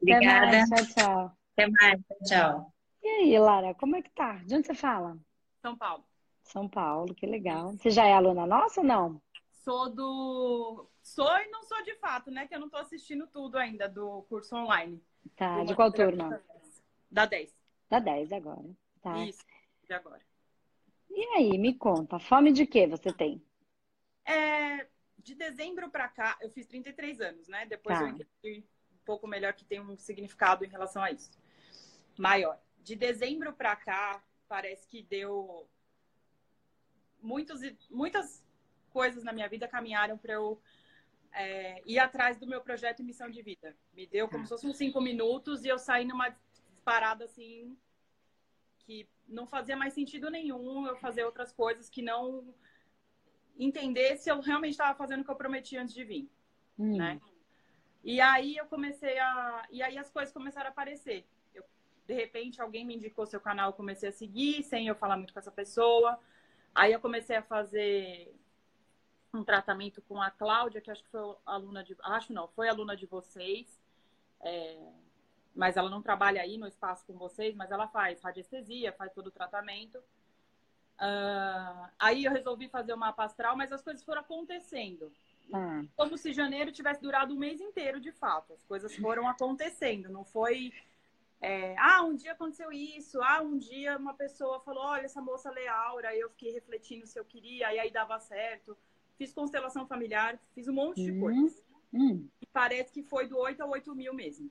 Obrigada. 0.00 0.66
Mais, 0.68 0.68
tchau, 0.68 0.86
tchau. 0.94 1.32
Até 1.56 1.70
mais, 1.70 2.00
tchau. 2.26 2.72
E 3.02 3.08
aí, 3.08 3.38
Lara, 3.38 3.74
como 3.74 3.96
é 3.96 4.02
que 4.02 4.10
tá? 4.10 4.34
De 4.44 4.54
onde 4.54 4.66
você 4.66 4.74
fala? 4.74 5.16
São 5.62 5.76
Paulo. 5.76 6.04
São 6.46 6.68
Paulo, 6.68 7.14
que 7.14 7.26
legal. 7.26 7.72
Você 7.72 7.90
já 7.90 8.06
é 8.06 8.12
aluna 8.12 8.46
nossa 8.46 8.80
ou 8.80 8.86
não? 8.86 9.20
Sou 9.64 9.90
do. 9.90 10.88
Sou 11.02 11.28
e 11.38 11.48
não 11.48 11.62
sou 11.64 11.82
de 11.82 11.94
fato, 11.96 12.30
né? 12.30 12.46
Que 12.46 12.54
eu 12.54 12.60
não 12.60 12.70
tô 12.70 12.76
assistindo 12.76 13.26
tudo 13.26 13.58
ainda 13.58 13.88
do 13.88 14.22
curso 14.22 14.54
online. 14.56 15.02
Tá, 15.36 15.64
de 15.64 15.74
qual 15.74 15.92
turma? 15.92 16.40
Da 17.10 17.26
10. 17.26 17.54
Da 17.88 17.98
10 17.98 18.32
agora. 18.32 18.64
Tá. 19.02 19.18
Isso, 19.24 19.44
de 19.86 19.92
agora. 19.92 20.22
E 21.10 21.24
aí, 21.36 21.58
me 21.58 21.74
conta, 21.74 22.18
fome 22.18 22.52
de 22.52 22.66
que 22.66 22.86
você 22.86 23.12
tem? 23.12 23.42
É, 24.24 24.86
de 25.18 25.34
dezembro 25.34 25.90
para 25.90 26.08
cá, 26.08 26.36
eu 26.40 26.50
fiz 26.50 26.66
33 26.66 27.20
anos, 27.20 27.48
né? 27.48 27.66
Depois 27.66 27.98
tá. 27.98 28.04
eu 28.04 28.08
entendi 28.08 28.64
um 28.92 29.04
pouco 29.04 29.26
melhor 29.26 29.52
que 29.52 29.64
tem 29.64 29.80
um 29.80 29.96
significado 29.96 30.64
em 30.64 30.68
relação 30.68 31.02
a 31.02 31.10
isso. 31.10 31.30
Maior. 32.16 32.60
De 32.78 32.94
dezembro 32.94 33.52
para 33.52 33.74
cá, 33.74 34.22
parece 34.48 34.86
que 34.86 35.02
deu 35.02 35.68
muitos, 37.22 37.60
muitas 37.90 38.44
coisas 38.90 39.22
na 39.22 39.32
minha 39.32 39.48
vida 39.48 39.68
caminharam 39.68 40.16
para 40.16 40.34
eu 40.34 40.60
é, 41.32 41.82
ir 41.84 41.98
atrás 41.98 42.38
do 42.38 42.46
meu 42.46 42.60
projeto 42.60 43.00
e 43.00 43.04
missão 43.04 43.30
de 43.30 43.42
vida. 43.42 43.76
Me 43.94 44.06
deu 44.06 44.28
como 44.28 44.44
se 44.44 44.50
fossem 44.50 44.70
uns 44.70 44.76
cinco 44.76 45.00
minutos 45.00 45.64
e 45.64 45.68
eu 45.68 45.78
saí 45.78 46.04
numa 46.04 46.34
parada 46.84 47.24
assim 47.24 47.76
que 48.78 49.08
não 49.28 49.46
fazia 49.46 49.76
mais 49.76 49.92
sentido 49.92 50.30
nenhum 50.30 50.86
eu 50.86 50.96
fazer 50.96 51.24
outras 51.24 51.52
coisas 51.52 51.90
que 51.90 52.00
não 52.00 52.54
entender 53.58 54.16
se 54.16 54.30
eu 54.30 54.40
realmente 54.40 54.72
estava 54.72 54.96
fazendo 54.96 55.22
o 55.22 55.24
que 55.24 55.30
eu 55.30 55.36
prometi 55.36 55.76
antes 55.76 55.94
de 55.94 56.04
vir, 56.04 56.30
hum. 56.78 56.96
né? 56.96 57.20
E 58.04 58.20
aí 58.20 58.56
eu 58.56 58.66
comecei 58.66 59.18
a 59.18 59.66
e 59.70 59.82
aí 59.82 59.98
as 59.98 60.10
coisas 60.10 60.32
começaram 60.32 60.68
a 60.68 60.70
aparecer. 60.70 61.26
Eu, 61.54 61.64
de 62.06 62.14
repente 62.14 62.62
alguém 62.62 62.84
me 62.84 62.94
indicou 62.94 63.26
seu 63.26 63.40
canal, 63.40 63.70
eu 63.70 63.74
comecei 63.74 64.08
a 64.08 64.12
seguir 64.12 64.62
sem 64.62 64.86
eu 64.86 64.94
falar 64.94 65.16
muito 65.16 65.32
com 65.32 65.40
essa 65.40 65.50
pessoa. 65.50 66.18
Aí 66.76 66.92
eu 66.92 67.00
comecei 67.00 67.34
a 67.34 67.42
fazer 67.42 68.38
um 69.32 69.42
tratamento 69.42 70.02
com 70.02 70.20
a 70.20 70.30
Cláudia, 70.30 70.80
que 70.80 70.90
acho 70.90 71.02
que 71.02 71.08
foi 71.08 71.34
aluna 71.46 71.82
de. 71.82 71.96
Acho 72.02 72.34
não, 72.34 72.46
foi 72.48 72.68
aluna 72.68 72.94
de 72.94 73.06
vocês. 73.06 73.80
É, 74.42 74.92
mas 75.54 75.78
ela 75.78 75.88
não 75.88 76.02
trabalha 76.02 76.42
aí 76.42 76.58
no 76.58 76.68
espaço 76.68 77.06
com 77.06 77.14
vocês, 77.14 77.56
mas 77.56 77.70
ela 77.70 77.88
faz 77.88 78.20
radiestesia, 78.20 78.92
faz 78.92 79.10
todo 79.14 79.28
o 79.28 79.30
tratamento. 79.30 79.96
Uh, 80.98 81.88
aí 81.98 82.26
eu 82.26 82.32
resolvi 82.32 82.68
fazer 82.68 82.92
uma 82.92 83.10
pastral, 83.10 83.56
mas 83.56 83.72
as 83.72 83.80
coisas 83.80 84.04
foram 84.04 84.20
acontecendo. 84.20 85.10
Hum. 85.52 85.88
Como 85.96 86.18
se 86.18 86.34
janeiro 86.34 86.70
tivesse 86.72 87.00
durado 87.00 87.32
um 87.32 87.38
mês 87.38 87.58
inteiro, 87.58 87.98
de 87.98 88.12
fato. 88.12 88.52
As 88.52 88.62
coisas 88.64 88.94
foram 88.96 89.26
acontecendo, 89.26 90.10
não 90.10 90.26
foi. 90.26 90.74
É, 91.40 91.76
ah, 91.78 92.02
um 92.02 92.14
dia 92.14 92.32
aconteceu 92.32 92.72
isso. 92.72 93.20
Ah, 93.22 93.42
um 93.42 93.56
dia 93.56 93.96
uma 93.96 94.14
pessoa 94.14 94.60
falou: 94.60 94.82
olha, 94.82 95.04
essa 95.04 95.20
moça 95.20 95.50
lê 95.50 95.66
aura. 95.68 96.08
Aí 96.08 96.20
eu 96.20 96.30
fiquei 96.30 96.52
refletindo 96.52 97.06
se 97.06 97.18
eu 97.18 97.24
queria, 97.24 97.72
e 97.74 97.78
aí 97.78 97.90
dava 97.90 98.18
certo 98.18 98.76
fiz 99.16 99.32
constelação 99.32 99.86
familiar, 99.86 100.38
fiz 100.54 100.68
um 100.68 100.72
monte 100.72 101.02
de 101.02 101.12
uhum. 101.12 101.20
coisas. 101.20 101.64
Hum. 101.92 102.28
E 102.40 102.46
parece 102.46 102.92
que 102.92 103.02
foi 103.02 103.26
do 103.26 103.38
8 103.38 103.62
a 103.62 103.66
8 103.66 103.94
mil 103.94 104.14
mesmo. 104.14 104.50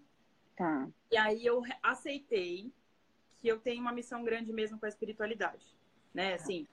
Tá. 0.56 0.88
E 1.12 1.18
aí 1.18 1.46
eu 1.46 1.62
aceitei 1.82 2.72
que 3.38 3.48
eu 3.48 3.60
tenho 3.60 3.82
uma 3.82 3.92
missão 3.92 4.24
grande 4.24 4.52
mesmo 4.52 4.80
com 4.80 4.86
a 4.86 4.90
espiritualidade. 4.90 5.66
Né? 6.14 6.30
Tá. 6.30 6.36
Assim, 6.36 6.68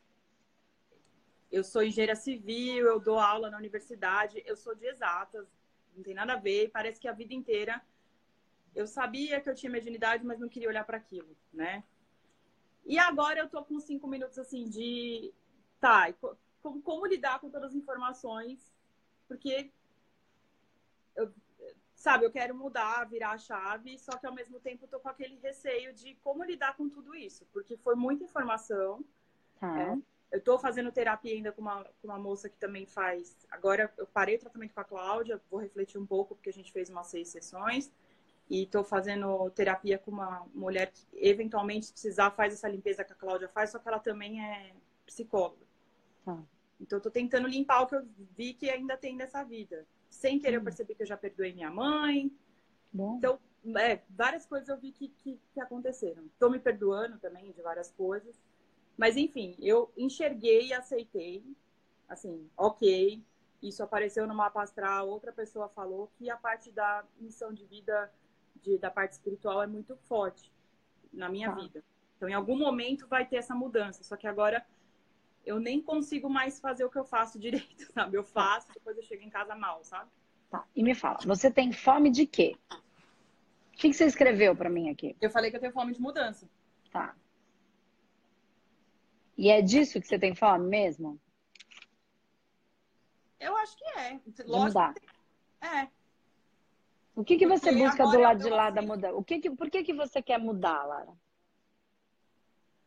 eu 1.51 1.62
sou 1.62 1.83
engenheira 1.83 2.16
civil, 2.16 2.87
eu 2.87 2.98
dou 2.98 3.18
aula 3.18 3.51
na 3.51 3.59
universidade, 3.59 4.42
eu 4.46 4.57
sou 4.57 4.75
de 4.75 4.87
exatas, 4.87 5.46
não 5.94 6.03
tem 6.03 6.14
nada 6.14 6.35
a 6.35 6.38
ver. 6.38 6.70
Parece 6.70 6.98
que 6.98 7.09
a 7.09 7.12
vida 7.12 7.35
inteira 7.35 7.83
eu 8.74 8.87
sabia 8.87 9.40
que 9.40 9.48
eu 9.48 9.54
tinha 9.54 9.70
mediunidade, 9.70 10.24
mas 10.24 10.40
não 10.40 10.48
queria 10.48 10.68
olhar 10.68 10.85
para 10.85 10.96
aquilo, 10.96 11.37
né? 11.52 11.85
E 12.85 12.98
agora 12.98 13.40
eu 13.40 13.48
tô 13.48 13.64
com 13.64 13.78
cinco 13.78 14.06
minutos 14.06 14.38
assim 14.38 14.68
de. 14.68 15.32
Tá, 15.80 16.12
como, 16.62 16.80
como 16.82 17.06
lidar 17.06 17.40
com 17.40 17.50
todas 17.50 17.70
as 17.70 17.74
informações, 17.74 18.72
porque 19.26 19.70
eu, 21.16 21.32
sabe, 21.94 22.24
eu 22.24 22.30
quero 22.30 22.54
mudar, 22.54 23.08
virar 23.08 23.32
a 23.32 23.38
chave, 23.38 23.98
só 23.98 24.16
que 24.16 24.26
ao 24.26 24.35
mesmo 24.35 24.61
tempo 24.61 24.85
eu 24.85 24.88
tô 24.88 25.00
com 25.00 25.08
aquele 25.08 25.37
receio 25.38 25.92
de 25.92 26.14
como 26.16 26.44
lidar 26.44 26.76
com 26.76 26.88
tudo 26.88 27.14
isso, 27.14 27.46
porque 27.52 27.76
foi 27.76 27.94
muita 27.94 28.24
informação. 28.24 29.04
Tá. 29.58 29.80
É, 29.80 29.98
eu 30.32 30.40
tô 30.40 30.58
fazendo 30.58 30.90
terapia 30.90 31.35
ainda 31.35 31.52
com 31.52 31.61
uma, 31.61 31.85
com 31.85 32.08
uma 32.08 32.18
moça 32.18 32.48
que 32.48 32.56
também 32.56 32.87
faz. 32.87 33.37
Agora 33.50 33.92
eu 33.98 34.06
parei 34.06 34.37
o 34.37 34.38
tratamento 34.38 34.72
com 34.72 34.80
a 34.80 34.85
Cláudia, 34.85 35.40
vou 35.50 35.61
refletir 35.61 35.98
um 35.98 36.06
pouco, 36.06 36.35
porque 36.35 36.50
a 36.50 36.52
gente 36.52 36.72
fez 36.72 36.88
umas 36.88 37.08
seis 37.08 37.28
sessões. 37.28 37.92
E 38.53 38.65
estou 38.65 38.85
fazendo 38.85 39.49
terapia 39.53 39.99
com 39.99 40.11
uma 40.11 40.47
mulher 40.55 40.93
que, 40.93 41.07
eventualmente, 41.15 41.87
se 41.87 41.93
precisar, 41.95 42.31
faz 42.33 42.53
essa 42.53 42.69
limpeza 42.69 43.03
que 43.03 43.11
a 43.11 43.17
Cláudia 43.17 43.49
faz, 43.49 43.71
só 43.71 43.79
que 43.79 43.88
ela 43.88 43.99
também 43.99 44.45
é 44.45 44.75
psicóloga. 45.07 45.65
Tá. 46.23 46.38
Então, 46.79 46.99
estou 46.99 47.11
tentando 47.11 47.49
limpar 47.49 47.81
o 47.81 47.87
que 47.87 47.95
eu 47.95 48.07
vi 48.37 48.53
que 48.53 48.69
ainda 48.69 48.95
tem 48.95 49.17
nessa 49.17 49.43
vida. 49.43 49.87
Sem 50.11 50.38
querer, 50.38 50.59
hum. 50.59 50.61
eu 50.61 50.65
percebi 50.65 50.95
que 50.95 51.03
eu 51.03 51.07
já 51.07 51.17
perdoei 51.17 51.55
minha 51.55 51.71
mãe. 51.71 52.31
Bom. 52.93 53.17
Então, 53.17 53.38
é, 53.79 54.03
várias 54.11 54.45
coisas 54.45 54.69
eu 54.69 54.77
vi 54.77 54.93
que, 54.93 55.09
que, 55.09 55.41
que 55.55 55.59
aconteceram. 55.59 56.27
Estou 56.27 56.51
me 56.51 56.59
perdoando 56.59 57.17
também 57.17 57.53
de 57.53 57.62
várias 57.62 57.91
coisas. 57.91 58.38
Mas, 58.99 59.17
enfim, 59.17 59.57
eu 59.61 59.91
enxerguei 59.97 60.67
e 60.67 60.75
aceitei. 60.75 61.43
Assim, 62.07 62.51
ok. 62.55 63.25
Isso 63.62 63.83
apareceu 63.83 64.27
no 64.27 64.35
mapa 64.35 64.62
astral. 64.62 65.09
Outra 65.09 65.33
pessoa 65.33 65.71
falou 65.71 66.12
que 66.19 66.29
a 66.29 66.37
parte 66.37 66.71
da 66.71 67.03
missão 67.19 67.51
de 67.51 67.65
vida, 67.65 68.12
de, 68.62 68.79
da 68.79 68.90
parte 68.90 69.12
espiritual, 69.12 69.62
é 69.62 69.66
muito 69.66 69.96
forte 70.09 70.51
na 71.12 71.29
minha 71.29 71.51
tá. 71.51 71.61
vida. 71.61 71.85
Então, 72.16 72.29
em 72.29 72.35
algum 72.35 72.57
momento 72.57 73.07
vai 73.09 73.27
ter 73.27 73.37
essa 73.37 73.55
mudança. 73.55 74.05
Só 74.05 74.16
que 74.16 74.27
agora 74.27 74.64
eu 75.44 75.59
nem 75.59 75.83
consigo 75.83 76.31
mais 76.31 76.61
fazer 76.61 76.85
o 76.85 76.90
que 76.90 76.98
eu 76.98 77.05
faço 77.05 77.38
direito, 77.40 77.92
sabe? 77.92 78.16
Eu 78.16 78.25
faço, 78.25 78.68
depois 78.72 78.96
eu 78.96 79.03
chego 79.03 79.22
em 79.22 79.31
casa 79.31 79.55
mal, 79.55 79.83
sabe? 79.85 80.11
Tá. 80.51 80.64
E 80.77 80.83
me 80.83 80.94
fala, 80.94 81.18
você 81.25 81.51
tem 81.51 81.72
fome 81.72 82.11
de 82.11 82.27
quê? 82.27 82.57
O 82.70 83.77
que, 83.77 83.88
que 83.88 83.94
você 83.94 84.05
escreveu 84.05 84.55
para 84.55 84.70
mim 84.70 84.90
aqui? 84.90 85.16
Eu 85.20 85.31
falei 85.31 85.51
que 85.51 85.57
eu 85.57 85.61
tenho 85.61 85.72
fome 85.72 85.92
de 85.92 86.01
mudança. 86.01 86.48
Tá. 86.92 87.16
E 89.37 89.51
é 89.51 89.62
disso 89.62 90.01
que 90.01 90.07
você 90.07 90.18
tem 90.18 90.35
fome 90.35 90.68
mesmo? 90.68 91.18
Eu 93.40 93.57
acho 93.57 93.77
que 93.77 93.85
é. 93.98 94.20
De 94.25 94.44
mudar. 94.46 94.94
É. 95.61 95.88
O 97.14 97.22
que, 97.25 97.37
que 97.37 97.46
você 97.46 97.70
busca 97.72 98.05
do 98.05 98.18
lado 98.18 98.42
de 98.42 98.51
lá 98.51 98.70
da 98.70 98.81
mudança? 98.81 99.14
O 99.14 99.25
que 99.25 99.38
que, 99.38 99.51
por 99.51 99.70
que, 99.70 99.83
que 99.83 99.92
você 99.92 100.22
quer 100.22 100.38
mudar, 100.38 100.85
Lara? 100.85 101.12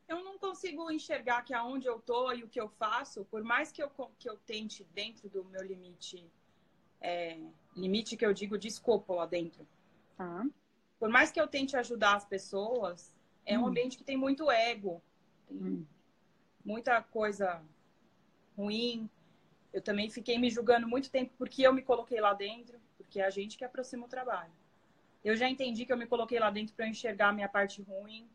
Eu 0.07 0.23
não 0.23 0.37
consigo 0.37 0.91
enxergar 0.91 1.43
que 1.43 1.53
aonde 1.53 1.87
eu 1.87 1.99
tô 1.99 2.31
e 2.31 2.43
o 2.43 2.47
que 2.47 2.59
eu 2.59 2.69
faço, 2.69 3.25
por 3.25 3.43
mais 3.43 3.71
que 3.71 3.81
eu, 3.81 3.89
que 4.19 4.29
eu 4.29 4.37
tente 4.37 4.83
dentro 4.93 5.29
do 5.29 5.43
meu 5.45 5.63
limite, 5.63 6.29
é, 7.01 7.39
limite 7.75 8.17
que 8.17 8.25
eu 8.25 8.33
digo 8.33 8.57
de 8.57 8.67
escopo 8.67 9.13
lá 9.13 9.25
dentro. 9.25 9.67
Tá. 10.17 10.45
Por 10.99 11.09
mais 11.09 11.31
que 11.31 11.39
eu 11.39 11.47
tente 11.47 11.75
ajudar 11.77 12.15
as 12.15 12.25
pessoas, 12.25 13.13
é 13.45 13.57
hum. 13.57 13.63
um 13.63 13.67
ambiente 13.67 13.97
que 13.97 14.03
tem 14.03 14.17
muito 14.17 14.49
ego. 14.49 15.01
Tem, 15.47 15.57
hum 15.57 15.85
muita 16.65 17.01
coisa 17.01 17.61
ruim. 18.57 19.07
Eu 19.71 19.81
também 19.81 20.09
fiquei 20.09 20.39
me 20.39 20.49
julgando 20.49 20.87
muito 20.87 21.11
tempo 21.11 21.31
porque 21.37 21.61
eu 21.61 21.73
me 21.73 21.83
coloquei 21.83 22.19
lá 22.19 22.33
dentro, 22.33 22.79
porque 23.05 23.19
é 23.19 23.25
a 23.25 23.29
gente 23.29 23.57
que 23.57 23.63
aproxima 23.63 24.05
o 24.05 24.09
trabalho. 24.09 24.51
Eu 25.23 25.35
já 25.35 25.49
entendi 25.49 25.85
que 25.85 25.93
eu 25.93 25.97
me 25.97 26.05
coloquei 26.05 26.39
lá 26.39 26.49
dentro 26.51 26.75
para 26.75 26.87
enxergar 26.87 27.29
a 27.29 27.33
minha 27.33 27.49
parte 27.49 27.81
ruim. 27.81 28.29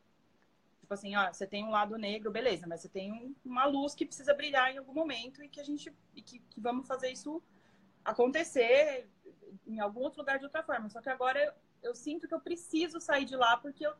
Tipo 0.81 0.95
assim, 0.95 1.15
ó, 1.15 1.33
você 1.33 1.47
tem 1.47 1.65
um 1.65 1.71
lado 1.71 1.97
negro, 1.97 2.31
beleza, 2.31 2.67
mas 2.67 2.81
você 2.81 2.89
tem 2.89 3.13
um, 3.13 3.35
uma 3.45 3.67
luz 3.67 3.95
que 3.95 4.07
precisa 4.07 4.35
brilhar 4.35 4.73
em 4.73 4.79
algum 4.79 4.95
momento 4.95 5.43
e 5.43 5.49
que 5.49 5.61
a 5.61 5.65
gente 5.65 5.95
e 6.15 6.23
que, 6.23 6.41
que 6.41 6.61
vamos 6.61 6.89
fazer 6.89 7.11
isso 7.11 7.43
acontecer 8.05 9.09
em 9.67 9.79
algum 9.79 10.01
outro 10.01 10.21
lugar 10.21 10.39
de 10.39 10.45
outra 10.45 10.63
forma. 10.63 10.89
Só 10.89 11.01
que 11.01 11.09
agora 11.09 11.39
eu, 11.39 11.53
eu 11.91 11.95
sinto 11.95 12.27
que 12.27 12.35
eu 12.35 12.41
preciso 12.41 13.01
sair 13.01 13.25
de 13.25 13.37
lá 13.37 13.57
porque 13.57 13.87
eu 13.87 13.95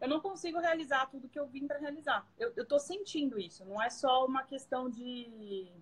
eu 0.00 0.08
não 0.08 0.20
consigo 0.20 0.60
realizar 0.60 1.06
tudo 1.06 1.28
que 1.28 1.38
eu 1.38 1.46
vim 1.46 1.66
para 1.66 1.78
realizar. 1.78 2.26
Eu, 2.38 2.52
eu 2.56 2.64
tô 2.64 2.78
sentindo 2.78 3.38
isso, 3.38 3.64
não 3.64 3.82
é 3.82 3.90
só 3.90 4.24
uma 4.24 4.44
questão 4.44 4.88
de. 4.88 5.72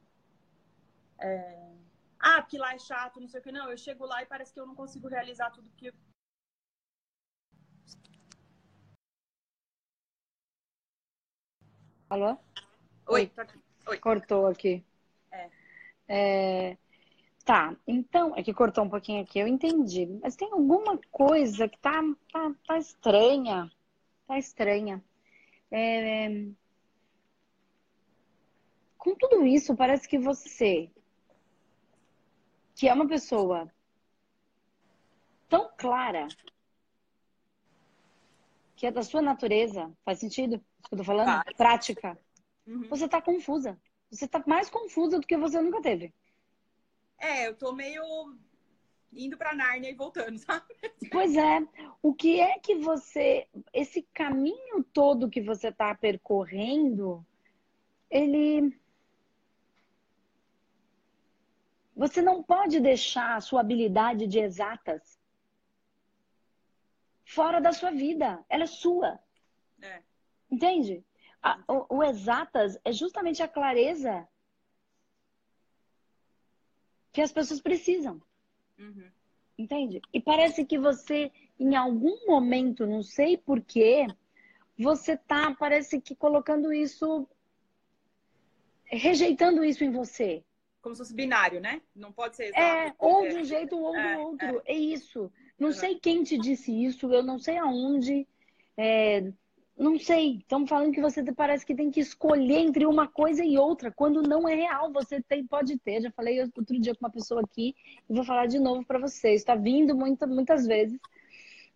É, 1.18 1.72
ah, 2.28 2.42
porque 2.42 2.58
lá 2.58 2.74
é 2.74 2.78
chato, 2.78 3.20
não 3.20 3.28
sei 3.28 3.40
o 3.40 3.42
que. 3.42 3.52
Não, 3.52 3.70
eu 3.70 3.78
chego 3.78 4.04
lá 4.04 4.22
e 4.22 4.26
parece 4.26 4.52
que 4.52 4.60
eu 4.60 4.66
não 4.66 4.74
consigo 4.74 5.08
realizar 5.08 5.50
tudo 5.50 5.70
que. 5.76 5.92
Alô? 12.10 12.36
Oi, 13.08 13.26
tá 13.28 13.42
aqui. 13.42 13.60
Oi. 13.88 13.98
Cortou 13.98 14.46
aqui. 14.46 14.84
É. 15.30 15.50
é. 16.08 16.78
Tá, 17.44 17.76
então, 17.86 18.34
é 18.36 18.42
que 18.42 18.52
cortou 18.52 18.82
um 18.84 18.90
pouquinho 18.90 19.22
aqui, 19.22 19.38
eu 19.38 19.46
entendi. 19.46 20.06
Mas 20.20 20.34
tem 20.34 20.50
alguma 20.50 20.98
coisa 21.12 21.68
que 21.68 21.78
tá, 21.78 22.02
tá, 22.32 22.52
tá 22.66 22.78
estranha 22.78 23.70
tá 24.26 24.38
estranha. 24.38 25.02
É... 25.70 26.28
Com 28.98 29.14
tudo 29.14 29.46
isso, 29.46 29.76
parece 29.76 30.08
que 30.08 30.18
você, 30.18 30.90
que 32.76 32.86
é 32.86 32.92
uma 32.92 33.08
pessoa 33.08 33.72
tão 35.48 35.70
clara, 35.78 36.28
que 38.76 38.86
é 38.86 38.90
da 38.90 39.02
sua 39.02 39.22
natureza, 39.22 39.90
faz 40.04 40.20
sentido 40.20 40.56
isso 40.56 40.88
que 40.88 40.94
eu 40.94 40.98
tô 40.98 41.04
falando? 41.04 41.42
Prática. 41.56 42.18
Uhum. 42.66 42.86
Você 42.88 43.08
tá 43.08 43.22
confusa. 43.22 43.80
Você 44.10 44.28
tá 44.28 44.44
mais 44.46 44.68
confusa 44.68 45.18
do 45.18 45.26
que 45.26 45.38
você 45.38 45.60
nunca 45.60 45.80
teve. 45.80 46.12
É, 47.18 47.48
eu 47.48 47.56
tô 47.56 47.72
meio 47.72 48.04
indo 49.10 49.38
para 49.38 49.54
Nárnia 49.54 49.90
e 49.90 49.94
voltando, 49.94 50.36
sabe? 50.38 50.66
Pois 51.10 51.34
é. 51.34 51.66
O 52.02 52.12
que 52.12 52.40
é 52.40 52.58
que 52.58 52.74
você, 52.74 53.48
esse 53.72 54.02
caminho 54.12 54.84
todo 54.92 55.30
que 55.30 55.40
você 55.40 55.68
está 55.68 55.94
percorrendo, 55.94 57.26
ele 58.10 58.78
você 61.96 62.20
não 62.20 62.42
pode 62.42 62.78
deixar 62.78 63.36
a 63.36 63.40
sua 63.40 63.60
habilidade 63.60 64.26
de 64.26 64.38
exatas 64.38 65.18
fora 67.24 67.58
da 67.58 67.72
sua 67.72 67.90
vida. 67.90 68.44
Ela 68.48 68.64
é 68.64 68.66
sua. 68.66 69.18
É. 69.80 70.02
Entende? 70.50 71.02
A, 71.42 71.58
o, 71.66 71.96
o 71.96 72.04
exatas 72.04 72.78
é 72.84 72.92
justamente 72.92 73.42
a 73.42 73.48
clareza 73.48 74.28
que 77.12 77.22
as 77.22 77.32
pessoas 77.32 77.62
precisam. 77.62 78.20
Uhum. 78.78 79.10
Entende? 79.56 80.02
E 80.12 80.20
parece 80.20 80.66
que 80.66 80.78
você, 80.78 81.32
em 81.58 81.74
algum 81.74 82.26
momento, 82.26 82.86
não 82.86 83.02
sei 83.02 83.38
porquê, 83.38 84.06
você 84.78 85.16
tá, 85.16 85.54
parece 85.54 85.98
que 85.98 86.14
colocando 86.14 86.74
isso, 86.74 87.26
rejeitando 88.84 89.64
isso 89.64 89.82
em 89.82 89.90
você. 89.90 90.44
Como 90.86 90.94
se 90.94 91.00
fosse 91.00 91.14
binário, 91.14 91.60
né? 91.60 91.82
Não 91.96 92.12
pode 92.12 92.36
ser 92.36 92.44
exato. 92.44 92.62
É, 92.62 92.94
ou 93.00 93.28
de 93.28 93.34
um 93.34 93.44
jeito 93.44 93.76
ou 93.76 93.96
é, 93.96 94.14
do 94.14 94.20
outro. 94.20 94.62
É, 94.64 94.72
é 94.72 94.78
isso. 94.78 95.32
Não 95.58 95.70
uhum. 95.70 95.74
sei 95.74 95.96
quem 95.96 96.22
te 96.22 96.38
disse 96.38 96.70
isso, 96.70 97.12
eu 97.12 97.24
não 97.24 97.40
sei 97.40 97.58
aonde. 97.58 98.24
É, 98.76 99.32
não 99.76 99.98
sei, 99.98 100.36
estamos 100.36 100.68
falando 100.68 100.92
que 100.92 101.00
você 101.00 101.24
parece 101.32 101.66
que 101.66 101.74
tem 101.74 101.90
que 101.90 101.98
escolher 101.98 102.58
entre 102.58 102.86
uma 102.86 103.08
coisa 103.08 103.44
e 103.44 103.58
outra, 103.58 103.90
quando 103.90 104.22
não 104.22 104.48
é 104.48 104.54
real. 104.54 104.92
Você 104.92 105.20
tem, 105.20 105.44
pode 105.44 105.76
ter. 105.76 106.02
Já 106.02 106.12
falei 106.12 106.40
outro 106.40 106.78
dia 106.78 106.94
com 106.94 107.04
uma 107.04 107.10
pessoa 107.10 107.40
aqui 107.40 107.74
e 108.08 108.14
vou 108.14 108.22
falar 108.22 108.46
de 108.46 108.60
novo 108.60 108.84
para 108.86 109.00
vocês. 109.00 109.40
Está 109.40 109.56
vindo 109.56 109.92
muita, 109.92 110.24
muitas 110.24 110.68
vezes 110.68 111.00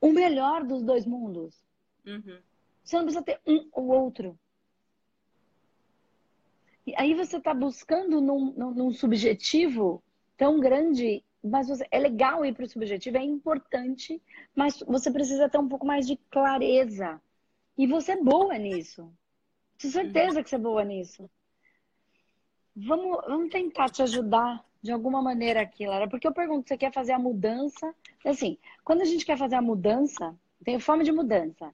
o 0.00 0.12
melhor 0.12 0.62
dos 0.62 0.84
dois 0.84 1.04
mundos. 1.04 1.60
Uhum. 2.06 2.38
Você 2.84 2.94
não 2.94 3.02
precisa 3.02 3.24
ter 3.24 3.40
um 3.44 3.68
ou 3.72 3.88
outro. 3.88 4.38
E 6.90 6.94
aí 6.96 7.14
você 7.14 7.36
está 7.36 7.54
buscando 7.54 8.20
num, 8.20 8.52
num, 8.52 8.70
num, 8.72 8.92
subjetivo 8.92 10.02
tão 10.36 10.58
grande, 10.58 11.22
mas 11.42 11.68
você, 11.68 11.86
é 11.90 11.98
legal 11.98 12.44
ir 12.44 12.52
para 12.52 12.64
o 12.64 12.68
subjetivo, 12.68 13.16
é 13.16 13.22
importante, 13.22 14.20
mas 14.54 14.80
você 14.80 15.10
precisa 15.10 15.48
ter 15.48 15.58
um 15.58 15.68
pouco 15.68 15.86
mais 15.86 16.06
de 16.06 16.16
clareza 16.30 17.20
e 17.78 17.86
você 17.86 18.12
é 18.12 18.22
boa 18.22 18.58
nisso. 18.58 19.08
Tenho 19.78 19.92
certeza 19.92 20.42
que 20.42 20.50
você 20.50 20.56
é 20.56 20.58
boa 20.58 20.84
nisso. 20.84 21.30
Vamos, 22.74 23.18
vamos 23.26 23.50
tentar 23.50 23.88
te 23.88 24.02
ajudar 24.02 24.64
de 24.82 24.90
alguma 24.90 25.22
maneira 25.22 25.60
aqui, 25.60 25.86
Lara. 25.86 26.08
Porque 26.08 26.26
eu 26.26 26.32
pergunto, 26.32 26.68
você 26.68 26.76
quer 26.76 26.92
fazer 26.92 27.12
a 27.12 27.18
mudança? 27.18 27.94
Assim, 28.24 28.58
quando 28.84 29.02
a 29.02 29.04
gente 29.04 29.24
quer 29.24 29.38
fazer 29.38 29.54
a 29.54 29.62
mudança, 29.62 30.36
tem 30.64 30.80
fome 30.80 31.04
de 31.04 31.12
mudança. 31.12 31.72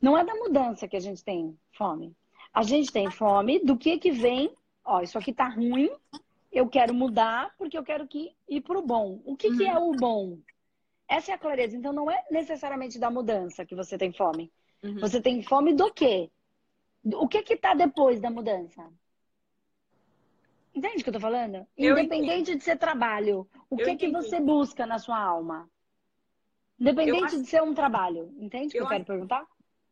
Não 0.00 0.16
é 0.16 0.24
da 0.24 0.34
mudança 0.34 0.86
que 0.86 0.96
a 0.96 1.00
gente 1.00 1.24
tem 1.24 1.58
fome. 1.72 2.14
A 2.52 2.62
gente 2.62 2.92
tem 2.92 3.10
fome 3.10 3.60
do 3.60 3.76
que 3.76 3.98
que 3.98 4.10
vem. 4.10 4.52
Ó, 4.88 5.02
isso 5.02 5.18
aqui 5.18 5.34
tá 5.34 5.46
ruim. 5.46 5.90
Eu 6.50 6.66
quero 6.66 6.94
mudar 6.94 7.54
porque 7.58 7.76
eu 7.76 7.84
quero 7.84 8.08
que 8.08 8.34
ir 8.48 8.62
pro 8.62 8.80
bom. 8.80 9.20
O 9.26 9.36
que, 9.36 9.48
uhum. 9.48 9.56
que 9.58 9.66
é 9.66 9.78
o 9.78 9.92
bom? 9.92 10.38
Essa 11.06 11.32
é 11.32 11.34
a 11.34 11.38
clareza. 11.38 11.76
Então 11.76 11.92
não 11.92 12.10
é 12.10 12.24
necessariamente 12.30 12.98
da 12.98 13.10
mudança 13.10 13.66
que 13.66 13.74
você 13.74 13.98
tem 13.98 14.12
fome. 14.12 14.50
Uhum. 14.82 14.98
Você 14.98 15.20
tem 15.20 15.42
fome 15.42 15.74
do 15.74 15.92
quê? 15.92 16.30
O 17.04 17.28
que 17.28 17.42
que 17.42 17.54
tá 17.54 17.74
depois 17.74 18.18
da 18.18 18.30
mudança? 18.30 18.90
Entende 20.74 21.00
o 21.00 21.04
que 21.04 21.10
eu 21.10 21.14
tô 21.14 21.20
falando? 21.20 21.66
Eu 21.76 21.98
Independente 21.98 22.54
de 22.56 22.64
ser 22.64 22.78
trabalho, 22.78 23.46
o 23.68 23.76
que 23.76 23.94
que 23.94 24.10
você 24.10 24.40
busca 24.40 24.86
na 24.86 24.98
sua 24.98 25.18
alma? 25.18 25.68
Independente 26.80 27.42
de 27.42 27.46
ser 27.46 27.62
um 27.62 27.74
trabalho. 27.74 28.32
Entende 28.38 28.68
o 28.68 28.70
que 28.70 28.78
eu, 28.78 28.84
eu 28.84 28.88
quero 28.88 29.04
perguntar? 29.04 29.46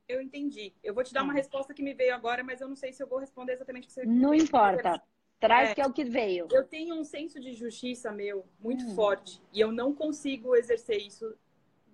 Eu 0.08 0.20
entendi. 0.20 0.72
Eu 0.82 0.94
vou 0.94 1.02
te 1.02 1.12
dar 1.12 1.22
uma 1.22 1.32
tá. 1.32 1.38
resposta 1.38 1.74
que 1.74 1.82
me 1.82 1.94
veio 1.94 2.14
agora, 2.14 2.44
mas 2.44 2.60
eu 2.60 2.68
não 2.68 2.76
sei 2.76 2.92
se 2.92 3.02
eu 3.02 3.08
vou 3.08 3.18
responder 3.18 3.52
exatamente 3.52 3.84
o 3.84 3.86
que 3.88 3.92
você 3.92 4.06
Não 4.06 4.34
importa. 4.34 5.02
Traz 5.38 5.70
é, 5.70 5.74
que 5.74 5.80
é 5.80 5.86
o 5.86 5.92
que 5.92 6.04
veio. 6.04 6.48
Eu 6.50 6.64
tenho 6.64 6.94
um 6.94 7.04
senso 7.04 7.38
de 7.38 7.52
justiça 7.52 8.10
meu 8.10 8.46
muito 8.58 8.84
hum. 8.86 8.94
forte 8.94 9.42
e 9.52 9.60
eu 9.60 9.70
não 9.70 9.94
consigo 9.94 10.56
exercer 10.56 10.98
isso 10.98 11.36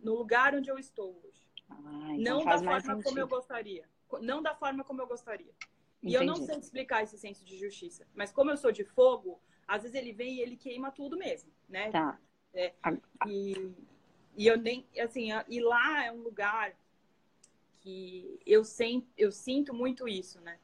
no 0.03 0.15
lugar 0.15 0.55
onde 0.55 0.71
eu 0.71 0.79
estou 0.79 1.21
hoje. 1.25 1.43
Ah, 1.69 2.15
então 2.15 2.39
não 2.39 2.45
da 2.45 2.59
forma 2.59 3.03
como 3.03 3.19
eu 3.19 3.27
gostaria. 3.27 3.85
Não 4.21 4.43
da 4.43 4.55
forma 4.55 4.85
como 4.85 5.01
eu 5.01 5.07
gostaria. 5.07 5.53
Entendi. 5.99 6.13
E 6.13 6.15
eu 6.15 6.25
não 6.25 6.37
sei 6.37 6.59
explicar 6.59 7.03
esse 7.03 7.19
senso 7.19 7.45
de 7.45 7.57
justiça. 7.57 8.07
Mas 8.15 8.31
como 8.31 8.51
eu 8.51 8.57
sou 8.57 8.71
de 8.71 8.85
fogo, 8.85 9.41
às 9.67 9.83
vezes 9.83 9.97
ele 9.97 10.13
vem 10.13 10.35
e 10.35 10.41
ele 10.41 10.57
queima 10.57 10.91
tudo 10.91 11.17
mesmo, 11.17 11.51
né? 11.69 11.91
Tá. 11.91 12.21
É, 12.55 12.75
e, 13.27 13.73
e 14.37 14.47
eu 14.47 14.59
nem, 14.59 14.87
assim, 15.01 15.29
e 15.49 15.61
lá 15.61 16.05
é 16.05 16.13
um 16.13 16.21
lugar 16.21 16.77
que 17.83 18.41
eu, 18.47 18.65
sem, 18.65 19.07
eu 19.19 19.33
sinto 19.33 19.75
muito 19.75 20.07
isso, 20.09 20.41
né? 20.41 20.59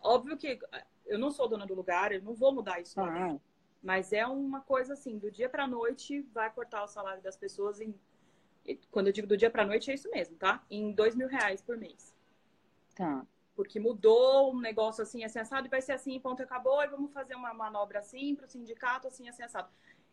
Óbvio 0.00 0.36
que 0.36 0.58
eu 1.06 1.18
não 1.18 1.30
sou 1.30 1.48
dona 1.48 1.64
do 1.64 1.74
lugar, 1.74 2.12
eu 2.12 2.20
não 2.20 2.34
vou 2.34 2.52
mudar 2.52 2.80
isso. 2.80 3.00
Ah. 3.00 3.38
Mas 3.82 4.12
é 4.12 4.26
uma 4.26 4.60
coisa 4.60 4.94
assim, 4.94 5.16
do 5.18 5.30
dia 5.30 5.48
para 5.48 5.66
noite 5.66 6.20
vai 6.34 6.50
cortar 6.50 6.82
o 6.82 6.88
salário 6.88 7.22
das 7.22 7.36
pessoas 7.36 7.80
em. 7.80 7.94
Quando 8.90 9.08
eu 9.08 9.12
digo 9.12 9.26
do 9.26 9.36
dia 9.36 9.50
para 9.50 9.64
noite, 9.64 9.90
é 9.90 9.94
isso 9.94 10.10
mesmo, 10.10 10.36
tá? 10.36 10.64
Em 10.70 10.92
dois 10.92 11.14
mil 11.14 11.28
reais 11.28 11.62
por 11.62 11.76
mês. 11.76 12.14
Tá. 12.94 13.24
Porque 13.54 13.78
mudou 13.78 14.52
um 14.52 14.60
negócio 14.60 15.02
assim, 15.02 15.24
assim, 15.24 15.38
assado, 15.38 15.66
e 15.66 15.70
vai 15.70 15.82
ser 15.82 15.92
assim, 15.92 16.18
ponto, 16.18 16.42
acabou, 16.42 16.82
e 16.82 16.86
vamos 16.88 17.12
fazer 17.12 17.34
uma 17.34 17.52
manobra 17.52 17.98
assim 17.98 18.34
para 18.34 18.46
o 18.46 18.48
sindicato, 18.48 19.08
assim, 19.08 19.28
assim, 19.28 19.42
assado. 19.42 19.68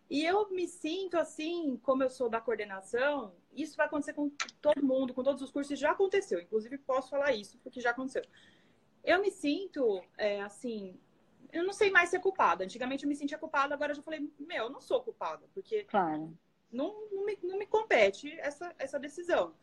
E 0.10 0.26
eu 0.26 0.50
me 0.50 0.68
sinto 0.68 1.18
assim, 1.18 1.78
como 1.84 2.02
eu 2.02 2.10
sou 2.10 2.28
da 2.28 2.42
coordenação, 2.42 3.36
isso 3.54 3.78
vai 3.78 3.86
acontecer 3.86 4.14
com 4.14 4.30
todo 4.60 4.84
mundo, 4.84 5.14
com 5.14 5.24
todos 5.24 5.42
os 5.42 5.52
cursos, 5.52 5.78
já 5.78 5.92
aconteceu. 5.92 6.40
Inclusive, 6.40 6.80
posso 6.80 7.12
falar 7.12 7.34
isso, 7.34 7.60
porque 7.60 7.80
já 7.80 7.92
aconteceu. 7.92 8.24
Eu 9.04 9.22
me 9.22 9.30
sinto, 9.30 10.02
é, 10.18 10.42
assim, 10.42 11.00
eu 11.54 11.64
não 11.64 11.74
sei 11.74 11.92
mais 11.92 12.10
ser 12.10 12.20
culpada. 12.20 12.64
Antigamente 12.64 13.04
eu 13.04 13.10
me 13.10 13.16
sentia 13.16 13.38
culpada, 13.38 13.76
agora 13.76 13.92
eu 13.92 13.96
já 13.98 14.02
falei, 14.02 14.28
meu, 14.40 14.66
eu 14.66 14.70
não 14.70 14.82
sou 14.82 15.02
culpada, 15.04 15.48
porque 15.54 15.84
claro. 15.84 16.36
não, 16.72 17.08
não, 17.12 17.26
me, 17.26 17.38
não 17.44 17.60
me 17.60 17.68
compete 17.68 18.32
essa, 18.40 18.74
essa 18.80 19.00
decisão. 19.00 19.54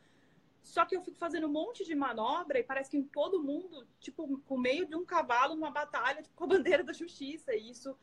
Só 0.62 0.84
que 0.84 0.96
eu 0.96 1.02
fico 1.02 1.16
fazendo 1.16 1.46
um 1.46 1.52
monte 1.52 1.84
de 1.84 1.94
manobra 1.94 2.58
e 2.58 2.64
parece 2.64 2.90
que 2.90 2.96
em 2.96 3.04
todo 3.04 3.42
mundo, 3.42 3.86
tipo, 4.00 4.38
com 4.46 4.58
meio 4.58 4.86
de 4.86 4.96
um 4.96 5.04
cavalo 5.04 5.54
numa 5.54 5.70
batalha 5.70 6.22
tipo, 6.22 6.34
com 6.34 6.44
a 6.44 6.48
bandeira 6.48 6.82
da 6.82 6.92
justiça. 6.92 7.54
E 7.54 7.70
isso, 7.70 7.96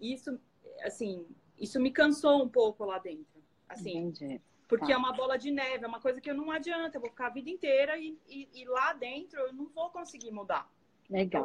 isso, 0.00 0.40
assim, 0.82 1.26
isso 1.58 1.80
me 1.80 1.90
cansou 1.90 2.42
um 2.42 2.48
pouco 2.48 2.84
lá 2.84 2.98
dentro. 2.98 3.42
Assim, 3.68 3.98
Entendi. 3.98 4.40
Porque 4.68 4.86
tá. 4.86 4.92
é 4.92 4.96
uma 4.96 5.12
bola 5.12 5.38
de 5.38 5.50
neve, 5.50 5.84
é 5.84 5.88
uma 5.88 6.00
coisa 6.00 6.20
que 6.20 6.30
eu 6.30 6.34
não 6.34 6.50
adianta, 6.50 6.96
eu 6.96 7.00
vou 7.00 7.10
ficar 7.10 7.28
a 7.28 7.30
vida 7.30 7.48
inteira 7.48 7.96
e, 7.96 8.18
e, 8.28 8.48
e 8.52 8.64
lá 8.66 8.92
dentro 8.92 9.40
eu 9.40 9.52
não 9.52 9.66
vou 9.66 9.90
conseguir 9.90 10.30
mudar. 10.30 10.70
Legal. 11.08 11.44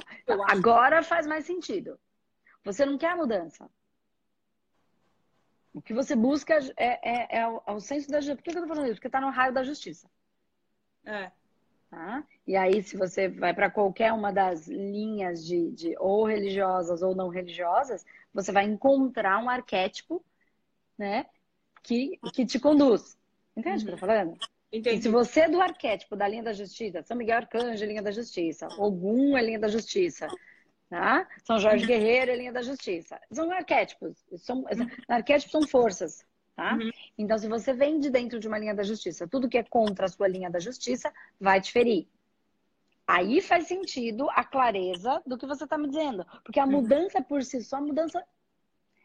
Agora 0.50 1.00
que... 1.00 1.06
faz 1.06 1.26
mais 1.26 1.46
sentido. 1.46 1.98
Você 2.66 2.86
não 2.86 2.98
quer 2.98 3.12
a 3.12 3.16
mudança. 3.16 3.70
O 5.74 5.82
que 5.82 5.94
você 5.94 6.16
busca 6.16 6.60
é, 6.78 7.10
é, 7.10 7.40
é, 7.40 7.48
o, 7.48 7.62
é 7.66 7.72
o 7.72 7.80
senso 7.80 8.10
da 8.10 8.20
justiça. 8.20 8.36
Por 8.36 8.44
que 8.44 8.58
eu 8.58 8.62
tô 8.62 8.68
falando 8.68 8.86
isso? 8.86 8.96
Porque 8.96 9.10
tá 9.10 9.22
no 9.22 9.32
raio 9.32 9.54
da 9.54 9.64
justiça. 9.64 10.10
É. 11.06 11.32
Tá? 11.90 12.24
E 12.46 12.56
aí, 12.56 12.84
se 12.84 12.98
você 12.98 13.28
vai 13.30 13.54
para 13.54 13.70
qualquer 13.70 14.12
uma 14.14 14.32
das 14.32 14.68
linhas 14.68 15.46
de, 15.46 15.72
de 15.72 15.96
ou 15.98 16.26
religiosas 16.26 17.02
ou 17.02 17.16
não 17.16 17.30
religiosas, 17.30 18.06
você 18.34 18.52
vai 18.52 18.66
encontrar 18.66 19.44
um 19.44 19.50
arquétipo, 19.50 20.24
né? 20.98 21.26
Que, 21.84 22.18
que 22.34 22.46
te 22.46 22.60
conduz. 22.60 23.18
Entende 23.56 23.78
o 23.78 23.80
uhum. 23.80 23.86
que 23.86 23.92
eu 23.92 23.98
tô 23.98 24.06
uhum. 24.06 24.16
falando? 24.16 24.38
Entendi. 24.72 24.98
E 24.98 25.02
se 25.04 25.10
você 25.10 25.42
é 25.42 25.50
do 25.50 25.62
arquétipo 25.62 26.16
da 26.16 26.28
linha 26.28 26.42
da 26.42 26.54
justiça, 26.54 27.04
São 27.04 27.16
Miguel 27.16 27.38
Arcanjo 27.38 27.84
é 27.84 27.88
linha 27.88 28.02
da 28.02 28.12
justiça, 28.12 28.68
Ogum 28.80 29.38
é 29.38 29.44
linha 29.44 29.60
da 29.60 29.68
justiça, 29.68 30.28
tá? 30.90 31.28
São 31.46 31.60
Jorge 31.60 31.86
Guerreiro 31.86 32.32
é 32.32 32.36
linha 32.36 32.52
da 32.52 32.64
justiça. 32.64 33.20
São 33.32 33.52
arquétipos. 33.52 34.26
São, 34.38 34.66
arquétipos 35.08 35.52
são 35.52 35.68
forças, 35.68 36.26
tá? 36.56 36.74
Uhum. 36.74 36.90
Então, 37.18 37.38
se 37.38 37.48
você 37.48 37.72
vem 37.72 38.00
de 38.00 38.10
dentro 38.10 38.40
de 38.40 38.48
uma 38.48 38.58
linha 38.58 38.74
da 38.74 38.82
justiça, 38.82 39.28
tudo 39.28 39.48
que 39.48 39.60
é 39.60 39.64
contra 39.64 40.06
a 40.06 40.10
sua 40.10 40.28
linha 40.28 40.50
da 40.50 40.60
justiça 40.60 41.14
vai 41.40 41.62
te 41.62 41.72
ferir. 41.72 42.08
Aí 43.08 43.42
faz 43.42 43.68
sentido 43.68 44.30
a 44.32 44.44
clareza 44.44 45.22
do 45.26 45.38
que 45.38 45.46
você 45.46 45.66
está 45.66 45.78
me 45.78 45.88
dizendo. 45.88 46.26
Porque 46.44 46.60
a 46.60 46.66
uhum. 46.66 46.72
mudança 46.72 47.22
por 47.22 47.44
si 47.44 47.62
só, 47.62 47.78
a 47.78 47.82
mudança 47.82 48.24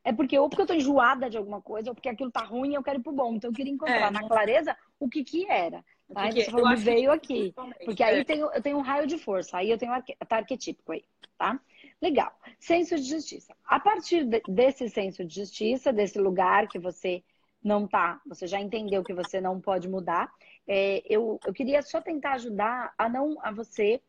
é 0.05 0.13
porque 0.13 0.39
ou 0.39 0.49
porque 0.49 0.63
eu 0.63 0.67
tô 0.67 0.75
enjoada 0.75 1.29
de 1.29 1.37
alguma 1.37 1.61
coisa, 1.61 1.91
ou 1.91 1.95
porque 1.95 2.09
aquilo 2.09 2.31
tá 2.31 2.43
ruim 2.43 2.71
e 2.71 2.75
eu 2.75 2.83
quero 2.83 3.01
ir 3.01 3.03
pro 3.03 3.13
bom. 3.13 3.35
Então 3.35 3.51
eu 3.51 3.55
queria 3.55 3.73
encontrar 3.73 4.09
é, 4.09 4.11
na 4.11 4.27
clareza 4.27 4.77
o 4.99 5.09
que 5.09 5.25
que 5.25 5.51
era. 5.51 5.85
Tá? 6.13 6.29
Que, 6.31 6.45
você 6.45 6.51
falou, 6.51 6.77
veio 6.77 7.13
aqui. 7.13 7.53
Porque 7.85 8.03
aí 8.03 8.17
é. 8.17 8.21
eu 8.21 8.25
tenho, 8.25 8.51
eu 8.53 8.63
tenho 8.63 8.79
um 8.79 8.83
raio 8.83 9.07
de 9.07 9.19
força, 9.19 9.59
aí 9.59 9.71
eu 9.71 9.77
tenho 9.77 9.93
tá 10.27 10.37
arquetípico 10.37 10.93
aí, 10.93 11.05
tá? 11.37 11.61
Legal. 12.01 12.33
Senso 12.59 12.97
de 12.97 13.03
justiça. 13.03 13.55
A 13.67 13.79
partir 13.79 14.25
de, 14.25 14.41
desse 14.49 14.89
senso 14.89 15.25
de 15.25 15.35
justiça, 15.35 15.93
desse 15.93 16.19
lugar 16.19 16.69
que 16.69 16.79
você 16.79 17.23
não 17.69 17.87
tá, 17.87 18.21
você 18.27 18.47
já 18.47 18.59
entendeu 18.59 19.05
que 19.05 19.15
você 19.15 19.41
não 19.41 19.61
pode 19.61 19.89
mudar, 19.89 20.33
é, 20.67 21.03
eu, 21.05 21.39
eu 21.47 21.53
queria 21.53 21.83
só 21.83 22.01
tentar 22.01 22.33
ajudar 22.33 22.93
a 22.99 23.09
não 23.09 23.39
a 23.43 23.53
você 23.53 24.01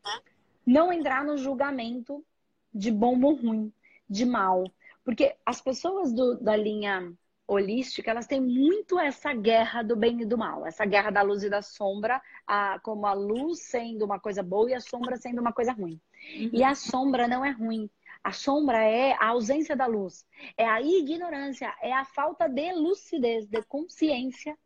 não 0.66 0.92
entrar 0.92 1.24
no 1.24 1.38
julgamento 1.38 2.26
de 2.74 2.92
bom 2.92 3.22
ou 3.22 3.36
ruim, 3.36 3.74
de 4.10 4.26
mal, 4.26 4.64
porque 5.04 5.36
as 5.46 5.62
pessoas 5.62 6.14
do, 6.14 6.40
da 6.40 6.56
linha 6.56 7.14
holística, 7.48 8.12
elas 8.12 8.28
têm 8.28 8.40
muito 8.40 9.00
essa 9.00 9.34
guerra 9.34 9.82
do 9.82 9.96
bem 9.96 10.22
e 10.22 10.26
do 10.26 10.38
mal, 10.38 10.66
essa 10.66 10.86
guerra 10.86 11.10
da 11.10 11.24
luz 11.24 11.44
e 11.44 11.50
da 11.50 11.64
sombra, 11.64 12.22
a, 12.46 12.80
como 12.84 13.08
a 13.08 13.14
luz 13.14 13.64
sendo 13.64 14.06
uma 14.06 14.20
coisa 14.20 14.44
boa 14.44 14.70
e 14.70 14.74
a 14.76 14.80
sombra 14.80 15.18
sendo 15.18 15.42
uma 15.42 15.52
coisa 15.52 15.74
ruim. 15.74 16.00
Uhum. 16.36 16.50
E 16.54 16.64
a 16.64 16.76
sombra 16.76 17.28
não 17.28 17.44
é 17.44 17.50
ruim. 17.50 17.90
A 18.24 18.32
sombra 18.32 18.84
é 18.84 19.14
a 19.14 19.28
ausência 19.28 19.76
da 19.76 19.86
luz, 19.86 20.26
é 20.58 20.68
a 20.68 20.82
ignorância, 20.82 21.74
é 21.82 21.94
a 21.94 22.04
falta 22.04 22.48
de 22.48 22.74
lucidez, 22.74 23.48
de 23.48 23.62
consciência 23.64 24.58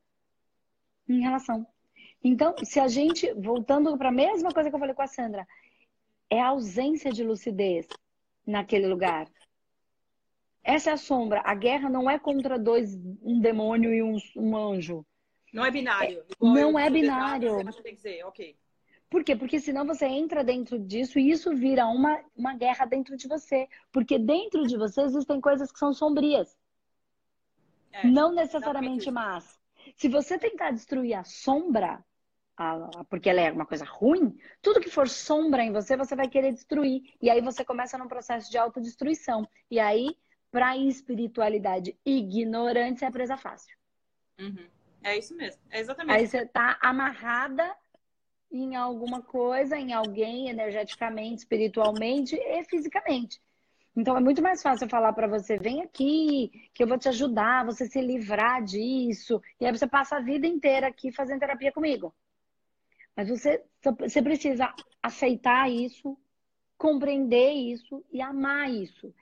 em 1.08 1.22
relação. 1.22 1.66
Então, 2.24 2.56
se 2.64 2.80
a 2.80 2.88
gente, 2.88 3.32
voltando 3.34 3.96
para 3.98 4.10
a 4.10 4.12
mesma 4.12 4.52
coisa 4.52 4.70
que 4.70 4.76
eu 4.76 4.80
falei 4.80 4.96
com 4.96 5.02
a 5.02 5.08
Sandra, 5.08 5.48
é 6.30 6.42
a 6.42 6.48
ausência 6.48 7.12
de 7.12 7.24
lucidez 7.24 7.88
naquele 8.46 8.88
lugar. 8.88 9.28
Essa 10.64 10.92
é 10.92 10.94
a 10.94 10.98
sombra. 10.98 11.42
A 11.44 11.54
guerra 11.54 11.90
não 11.90 12.10
é 12.10 12.18
contra 12.18 12.58
dois, 12.58 12.96
um 13.22 13.40
demônio 13.40 13.94
e 13.94 14.02
um, 14.02 14.18
um 14.36 14.56
anjo. 14.56 15.06
Não 15.54 15.66
é 15.66 15.70
binário. 15.70 16.20
É, 16.20 16.36
não 16.40 16.80
é 16.80 16.90
binário. 16.90 17.64
Você 17.64 17.84
tem 17.84 17.92
que 17.92 17.98
dizer, 17.98 18.26
ok. 18.26 18.58
Por 19.14 19.24
quê? 19.24 19.36
Porque 19.36 19.60
senão 19.60 19.86
você 19.86 20.08
entra 20.08 20.44
dentro 20.44 20.80
disso 20.80 21.20
e 21.20 21.30
isso 21.30 21.56
vira 21.56 21.86
uma, 21.86 22.20
uma 22.36 22.56
guerra 22.56 22.84
dentro 22.84 23.16
de 23.16 23.28
você. 23.28 23.70
Porque 23.92 24.18
dentro 24.18 24.66
de 24.66 24.76
você 24.76 25.04
existem 25.04 25.40
coisas 25.40 25.72
que 25.72 25.78
são 25.78 25.94
sombrias. 25.94 26.58
É, 27.92 28.08
não 28.08 28.34
necessariamente 28.34 29.12
más. 29.12 29.60
Se 29.96 30.10
você 30.10 30.40
tentar 30.40 30.72
destruir 30.72 31.14
a 31.14 31.24
sombra, 31.24 32.04
a, 32.58 32.90
porque 33.08 33.30
ela 33.30 33.42
é 33.42 33.52
uma 33.52 33.68
coisa 33.68 33.86
ruim, 33.86 34.36
tudo 34.64 34.82
que 34.82 34.90
for 34.90 35.08
sombra 35.08 35.64
em 35.64 35.72
você, 35.72 35.96
você 35.96 36.16
vai 36.16 36.28
querer 36.28 36.52
destruir. 36.52 37.04
E 37.22 37.30
aí 37.30 37.40
você 37.40 37.64
começa 37.64 38.00
num 38.00 38.08
processo 38.08 38.50
de 38.50 38.58
autodestruição. 38.58 39.48
E 39.70 39.80
aí 39.80 40.18
para 40.50 40.76
espiritualidade 40.76 41.96
ignorante 42.04 43.06
é 43.06 43.12
presa 43.12 43.38
fácil. 43.38 43.78
Uhum. 44.40 44.68
É 45.04 45.16
isso 45.16 45.36
mesmo, 45.36 45.62
é 45.70 45.82
exatamente. 45.82 46.18
Aí 46.18 46.26
você 46.26 46.48
tá 46.48 46.80
amarrada 46.82 47.76
em 48.54 48.76
alguma 48.76 49.22
coisa, 49.22 49.78
em 49.78 49.94
alguém, 49.94 50.48
energeticamente, 50.50 51.40
espiritualmente 51.40 52.36
e 52.36 52.64
fisicamente. 52.66 53.42
Então 53.96 54.16
é 54.16 54.20
muito 54.20 54.42
mais 54.42 54.62
fácil 54.62 54.88
falar 54.88 55.14
para 55.14 55.28
você, 55.28 55.58
vem 55.58 55.82
aqui, 55.82 56.70
que 56.74 56.84
eu 56.84 56.88
vou 56.88 56.98
te 56.98 57.10
ajudar, 57.10 57.66
você 57.66 57.86
se 57.88 58.00
livrar 58.02 58.64
disso. 58.64 59.42
E 59.60 59.66
aí 59.66 59.72
você 59.72 59.88
passa 59.88 60.18
a 60.18 60.22
vida 60.22 60.48
inteira 60.48 60.88
aqui 60.88 61.12
fazendo 61.12 61.40
terapia 61.40 61.72
comigo. 61.72 62.14
Mas 63.16 63.30
você, 63.30 63.64
você 64.00 64.22
precisa 64.22 64.74
aceitar 65.02 65.70
isso, 65.70 66.18
compreender 66.78 67.52
isso 67.52 68.04
e 68.12 68.22
amar 68.22 68.72
isso. 68.72 69.14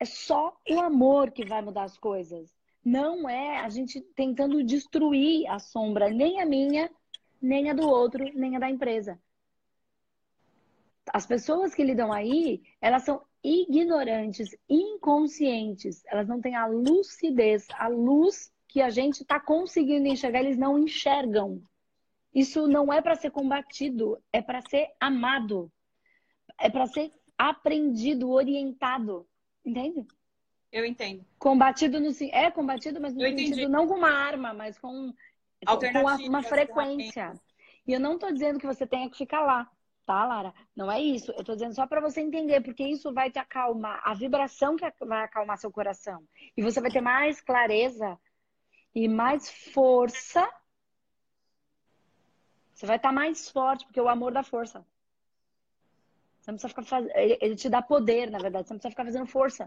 É 0.00 0.04
só 0.04 0.56
o 0.70 0.80
amor 0.80 1.30
que 1.30 1.44
vai 1.44 1.60
mudar 1.60 1.84
as 1.84 1.98
coisas. 1.98 2.54
Não 2.82 3.28
é 3.28 3.58
a 3.58 3.68
gente 3.68 4.00
tentando 4.00 4.62
destruir 4.62 5.46
a 5.48 5.58
sombra, 5.58 6.08
nem 6.08 6.40
a 6.40 6.46
minha, 6.46 6.90
nem 7.40 7.70
a 7.70 7.74
do 7.74 7.88
outro, 7.88 8.24
nem 8.34 8.56
a 8.56 8.58
da 8.58 8.70
empresa. 8.70 9.18
As 11.12 11.26
pessoas 11.26 11.74
que 11.74 11.84
lidam 11.84 12.12
aí, 12.12 12.62
elas 12.80 13.04
são 13.04 13.22
ignorantes, 13.42 14.56
inconscientes. 14.68 16.02
Elas 16.06 16.28
não 16.28 16.40
têm 16.40 16.54
a 16.54 16.66
lucidez, 16.66 17.66
a 17.74 17.88
luz 17.88 18.52
que 18.66 18.82
a 18.82 18.90
gente 18.90 19.22
está 19.22 19.40
conseguindo 19.40 20.06
enxergar, 20.06 20.40
eles 20.40 20.58
não 20.58 20.78
enxergam. 20.78 21.62
Isso 22.34 22.68
não 22.68 22.92
é 22.92 23.00
para 23.00 23.16
ser 23.16 23.30
combatido, 23.30 24.22
é 24.32 24.42
para 24.42 24.60
ser 24.68 24.90
amado. 25.00 25.72
É 26.58 26.68
para 26.68 26.86
ser 26.86 27.10
aprendido, 27.36 28.30
orientado. 28.30 29.26
Entende? 29.64 30.06
Eu 30.70 30.84
entendo. 30.84 31.24
Combatido 31.38 31.98
no 31.98 32.10
é 32.30 32.50
combatido, 32.50 33.00
mas 33.00 33.14
no 33.14 33.22
eu 33.22 33.30
sentido 33.30 33.52
entendi. 33.52 33.68
não 33.68 33.86
com 33.86 33.94
uma 33.94 34.10
arma, 34.10 34.52
mas 34.52 34.78
com, 34.78 35.14
com 35.66 36.28
uma 36.28 36.42
frequência. 36.42 37.32
E 37.86 37.92
eu 37.92 38.00
não 38.00 38.14
estou 38.14 38.32
dizendo 38.32 38.58
que 38.58 38.66
você 38.66 38.86
tenha 38.86 39.08
que 39.10 39.16
ficar 39.16 39.40
lá, 39.40 39.70
tá, 40.04 40.24
Lara? 40.26 40.54
Não 40.76 40.90
é 40.90 41.00
isso. 41.00 41.32
Eu 41.32 41.40
estou 41.40 41.54
dizendo 41.54 41.74
só 41.74 41.86
para 41.86 42.00
você 42.00 42.20
entender, 42.20 42.60
porque 42.60 42.84
isso 42.84 43.12
vai 43.12 43.30
te 43.30 43.38
acalmar, 43.38 44.00
a 44.04 44.14
vibração 44.14 44.76
que 44.76 44.90
vai 45.04 45.24
acalmar 45.24 45.58
seu 45.58 45.70
coração. 45.70 46.22
E 46.56 46.62
você 46.62 46.80
vai 46.80 46.90
ter 46.90 47.00
mais 47.00 47.40
clareza 47.40 48.18
e 48.94 49.08
mais 49.08 49.50
força, 49.72 50.48
você 52.74 52.86
vai 52.86 52.96
estar 52.96 53.08
tá 53.08 53.14
mais 53.14 53.48
forte, 53.50 53.84
porque 53.86 54.00
o 54.00 54.08
amor 54.08 54.32
dá 54.32 54.42
força. 54.42 54.84
Você 56.40 56.52
não 56.52 56.58
precisa 56.58 56.68
ficar 56.68 56.82
fazendo. 56.84 57.10
Ele 57.14 57.56
te 57.56 57.68
dá 57.68 57.82
poder, 57.82 58.30
na 58.30 58.38
verdade. 58.38 58.68
Você 58.68 58.74
não 58.74 58.78
precisa 58.78 58.90
ficar 58.90 59.04
fazendo 59.04 59.26
força. 59.26 59.66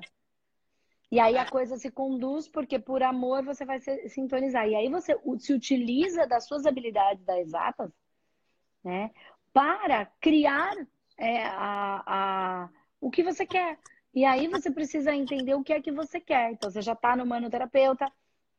E 1.12 1.20
aí 1.20 1.38
a 1.38 1.46
coisa 1.46 1.76
se 1.76 1.92
conduz, 1.92 2.48
porque 2.48 2.80
por 2.80 3.04
amor 3.04 3.44
você 3.44 3.66
vai 3.66 3.82
se 3.82 4.08
sintonizar. 4.08 4.66
E 4.68 4.76
aí 4.76 4.88
você 4.88 5.14
se 5.40 5.54
utiliza 5.54 6.26
das 6.26 6.48
suas 6.48 6.66
habilidades 6.66 7.26
das 7.26 7.40
exatas, 7.40 7.92
né? 8.82 9.12
Para 9.52 10.06
criar 10.22 10.74
é, 11.18 11.44
a, 11.44 12.04
a, 12.08 12.70
o 13.02 13.12
que 13.12 13.24
você 13.24 13.46
quer. 13.46 13.78
E 14.14 14.24
aí 14.24 14.48
você 14.48 14.72
precisa 14.72 15.14
entender 15.14 15.54
o 15.54 15.64
que 15.64 15.74
é 15.74 15.82
que 15.82 15.92
você 15.92 16.20
quer. 16.20 16.54
Então, 16.54 16.72
você 16.72 16.82
já 16.82 16.94
está 16.94 17.14
no 17.16 17.26
manoterapeuta, 17.26 18.10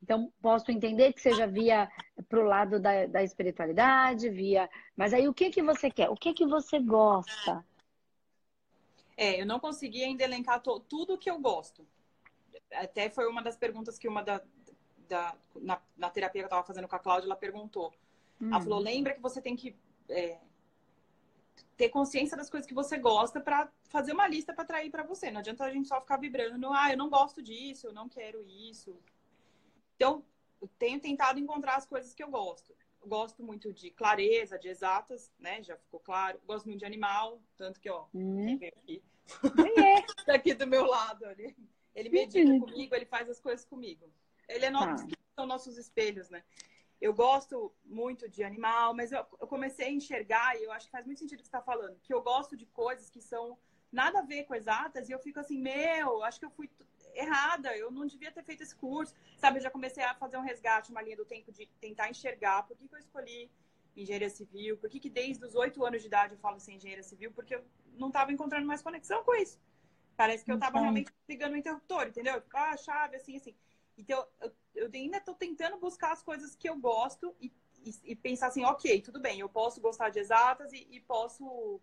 então 0.02 0.30
posso 0.42 0.70
entender 0.70 1.14
que 1.14 1.22
seja 1.22 1.46
via 1.46 1.90
para 2.28 2.38
o 2.38 2.44
lado 2.44 2.78
da, 2.78 3.06
da 3.06 3.22
espiritualidade, 3.22 4.28
via. 4.28 4.68
Mas 4.94 5.14
aí 5.14 5.26
o 5.26 5.32
que 5.32 5.48
que 5.48 5.62
você 5.62 5.90
quer? 5.90 6.10
O 6.10 6.16
que 6.16 6.34
que 6.34 6.46
você 6.46 6.78
gosta? 6.78 7.64
É, 9.16 9.40
eu 9.40 9.46
não 9.46 9.58
consegui 9.58 10.04
ainda 10.04 10.24
elencar 10.24 10.60
tudo 10.60 11.16
que 11.16 11.30
eu 11.30 11.38
gosto. 11.38 11.86
Até 12.74 13.10
foi 13.10 13.26
uma 13.26 13.42
das 13.42 13.56
perguntas 13.56 13.98
que 13.98 14.08
uma 14.08 14.22
da, 14.22 14.42
da 15.08 15.36
na, 15.56 15.80
na 15.96 16.10
terapia 16.10 16.42
que 16.42 16.44
eu 16.44 16.48
estava 16.48 16.66
fazendo 16.66 16.88
com 16.88 16.96
a 16.96 16.98
Cláudia, 16.98 17.26
ela 17.26 17.36
perguntou. 17.36 17.92
Hum. 18.40 18.48
Ela 18.48 18.60
falou: 18.60 18.78
lembra 18.78 19.14
que 19.14 19.20
você 19.20 19.40
tem 19.40 19.56
que 19.56 19.76
é, 20.08 20.38
ter 21.76 21.88
consciência 21.88 22.36
das 22.36 22.50
coisas 22.50 22.66
que 22.66 22.74
você 22.74 22.96
gosta 22.96 23.40
para 23.40 23.70
fazer 23.88 24.12
uma 24.12 24.28
lista 24.28 24.52
para 24.52 24.64
atrair 24.64 24.90
para 24.90 25.02
você. 25.02 25.30
Não 25.30 25.40
adianta 25.40 25.64
a 25.64 25.70
gente 25.70 25.88
só 25.88 26.00
ficar 26.00 26.16
vibrando, 26.16 26.72
ah, 26.72 26.90
eu 26.90 26.96
não 26.96 27.10
gosto 27.10 27.42
disso, 27.42 27.88
eu 27.88 27.92
não 27.92 28.08
quero 28.08 28.42
isso. 28.42 28.96
Então, 29.96 30.24
eu 30.60 30.68
tenho 30.78 31.00
tentado 31.00 31.38
encontrar 31.38 31.76
as 31.76 31.86
coisas 31.86 32.14
que 32.14 32.22
eu 32.22 32.30
gosto. 32.30 32.74
Eu 33.02 33.08
gosto 33.08 33.42
muito 33.42 33.72
de 33.72 33.90
clareza, 33.90 34.58
de 34.58 34.68
exatas, 34.68 35.32
né? 35.38 35.62
Já 35.62 35.76
ficou 35.76 35.98
claro. 35.98 36.38
Eu 36.38 36.46
gosto 36.46 36.66
muito 36.66 36.78
de 36.78 36.86
animal, 36.86 37.42
tanto 37.56 37.80
que, 37.80 37.90
ó, 37.90 38.06
hum. 38.14 38.54
aqui. 38.54 39.02
É. 39.76 40.02
tá 40.24 40.34
aqui 40.34 40.54
do 40.54 40.66
meu 40.66 40.86
lado 40.86 41.24
ali. 41.24 41.56
Ele 41.94 42.08
medita 42.08 42.58
comigo, 42.58 42.94
ele 42.94 43.06
faz 43.06 43.28
as 43.28 43.40
coisas 43.40 43.64
comigo. 43.64 44.10
Ele 44.48 44.66
é 44.66 44.70
nosso, 44.70 45.04
ah. 45.04 45.16
são 45.34 45.46
nossos 45.46 45.76
espelhos, 45.76 46.30
né? 46.30 46.42
eu 47.02 47.12
gosto 47.12 47.74
muito 47.84 48.28
de 48.28 48.44
animal, 48.44 48.94
mas 48.94 49.10
eu, 49.10 49.26
eu, 49.40 49.48
comecei 49.48 49.86
a 49.86 49.90
enxergar, 49.90 50.56
e 50.56 50.62
eu 50.62 50.70
acho 50.70 50.86
que 50.86 50.92
faz 50.92 51.04
muito 51.04 51.18
sentido 51.18 51.40
o 51.40 51.42
que 51.42 51.48
você 51.48 51.56
está 51.56 51.60
falando, 51.60 51.98
que 52.00 52.14
eu 52.14 52.22
gosto 52.22 52.56
de 52.56 52.64
coisas 52.66 53.10
que 53.10 53.20
são 53.20 53.58
nada 53.90 54.20
a 54.20 54.22
ver 54.22 54.44
com 54.44 54.54
exatas, 54.54 55.08
e 55.08 55.12
eu 55.12 55.18
fico 55.18 55.40
assim, 55.40 55.58
meu, 55.58 56.22
acho 56.22 56.38
que 56.38 56.46
eu 56.46 56.50
fui 56.50 56.70
errada, 57.12 57.76
eu 57.76 57.90
não 57.90 58.06
devia 58.06 58.30
ter 58.30 58.44
feito 58.44 58.62
esse 58.62 58.74
curso. 58.76 59.14
Sabe, 59.36 59.58
eu 59.58 59.62
já 59.62 59.70
comecei 59.70 60.04
a 60.04 60.14
fazer 60.14 60.36
um 60.36 60.42
resgate, 60.42 60.92
uma 60.92 61.02
linha 61.02 61.16
do 61.16 61.24
tempo 61.24 61.50
de 61.50 61.66
tentar 61.80 62.08
enxergar 62.08 62.62
por 62.62 62.76
que, 62.76 62.88
que 62.88 62.94
eu 62.94 63.00
escolhi 63.00 63.50
engenharia 63.96 64.30
civil, 64.30 64.78
por 64.78 64.88
que, 64.88 65.00
que 65.00 65.10
desde 65.10 65.44
os 65.44 65.54
oito 65.56 65.84
anos 65.84 66.00
de 66.00 66.06
idade 66.06 66.34
eu 66.34 66.38
falo 66.38 66.56
assim, 66.56 66.76
engenharia 66.76 67.02
civil, 67.02 67.32
porque 67.32 67.56
eu 67.56 67.64
não 67.94 68.08
estava 68.08 68.32
encontrando 68.32 68.66
mais 68.66 68.80
conexão 68.80 69.24
com 69.24 69.34
isso. 69.34 69.58
Parece 70.22 70.44
que 70.44 70.52
eu 70.52 70.54
estava 70.54 70.78
realmente 70.78 71.12
ligando 71.28 71.54
o 71.54 71.56
interruptor, 71.56 72.06
entendeu? 72.06 72.40
Tipo, 72.40 72.56
ah, 72.56 72.76
chave, 72.76 73.16
assim, 73.16 73.36
assim. 73.36 73.56
Então, 73.98 74.24
eu, 74.40 74.52
eu 74.76 74.90
ainda 74.94 75.16
estou 75.16 75.34
tentando 75.34 75.78
buscar 75.78 76.12
as 76.12 76.22
coisas 76.22 76.54
que 76.54 76.70
eu 76.70 76.76
gosto 76.76 77.34
e, 77.40 77.52
e, 77.84 78.12
e, 78.12 78.14
pensar 78.14 78.46
assim, 78.46 78.64
ok, 78.64 79.02
tudo 79.02 79.18
bem, 79.18 79.40
eu 79.40 79.48
posso 79.48 79.80
gostar 79.80 80.10
de 80.10 80.20
exatas 80.20 80.72
e, 80.72 80.86
e 80.92 81.00
posso 81.00 81.80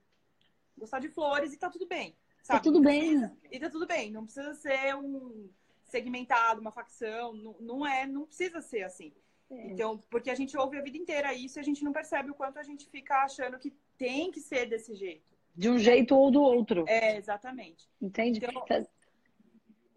gostar 0.77 0.99
de 0.99 1.09
flores 1.09 1.51
e 1.51 1.57
tá 1.57 1.69
tudo 1.69 1.85
bem. 1.85 2.11
Tá 2.11 2.17
sabe? 2.43 2.59
Tá 2.59 2.63
tudo 2.63 2.81
bem. 2.81 3.29
e 3.51 3.59
tá 3.59 3.69
tudo 3.69 3.85
bem, 3.85 4.09
não 4.09 4.23
precisa 4.23 4.53
ser 4.53 4.95
um 4.95 5.49
segmentado, 5.83 6.61
uma 6.61 6.71
facção, 6.71 7.33
não, 7.33 7.57
não 7.59 7.85
é, 7.85 8.07
não 8.07 8.25
precisa 8.25 8.61
ser 8.61 8.83
assim. 8.83 9.13
É. 9.49 9.67
Então, 9.67 9.97
porque 10.09 10.29
a 10.29 10.35
gente 10.35 10.57
ouve 10.57 10.77
a 10.77 10.81
vida 10.81 10.97
inteira 10.97 11.33
isso 11.33 11.59
e 11.59 11.61
a 11.61 11.63
gente 11.63 11.83
não 11.83 11.91
percebe 11.91 12.31
o 12.31 12.35
quanto 12.35 12.57
a 12.57 12.63
gente 12.63 12.89
fica 12.89 13.17
achando 13.17 13.59
que 13.59 13.71
tem 13.97 14.31
que 14.31 14.39
ser 14.39 14.65
desse 14.65 14.95
jeito. 14.95 15.37
De 15.59 15.69
um 15.69 15.77
jeito 15.77 16.15
ou 16.15 16.31
do 16.31 16.41
outro. 16.41 16.85
É, 16.87 17.17
exatamente. 17.17 17.85
Entende? 18.01 18.39
Então, 18.41 18.65
tá 18.65 18.81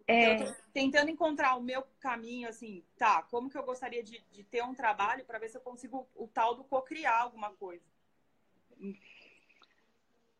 é... 0.05 0.33
Então, 0.33 0.55
tentando 0.73 1.09
encontrar 1.09 1.55
o 1.55 1.61
meu 1.61 1.83
caminho, 2.01 2.49
assim, 2.49 2.83
tá, 2.97 3.23
como 3.23 3.49
que 3.49 3.57
eu 3.57 3.63
gostaria 3.63 4.03
de, 4.03 4.21
de 4.29 4.43
ter 4.43 4.61
um 4.61 4.73
trabalho 4.73 5.23
para 5.23 5.39
ver 5.39 5.47
se 5.47 5.55
eu 5.55 5.61
consigo 5.61 6.05
o 6.15 6.27
tal 6.27 6.53
do 6.53 6.65
co-criar 6.65 7.21
alguma 7.21 7.49
coisa. 7.51 7.85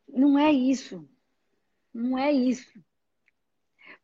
Não 0.05 0.37
é 0.37 0.51
isso. 0.51 1.07
Não 1.93 2.17
é 2.17 2.29
isso. 2.29 2.83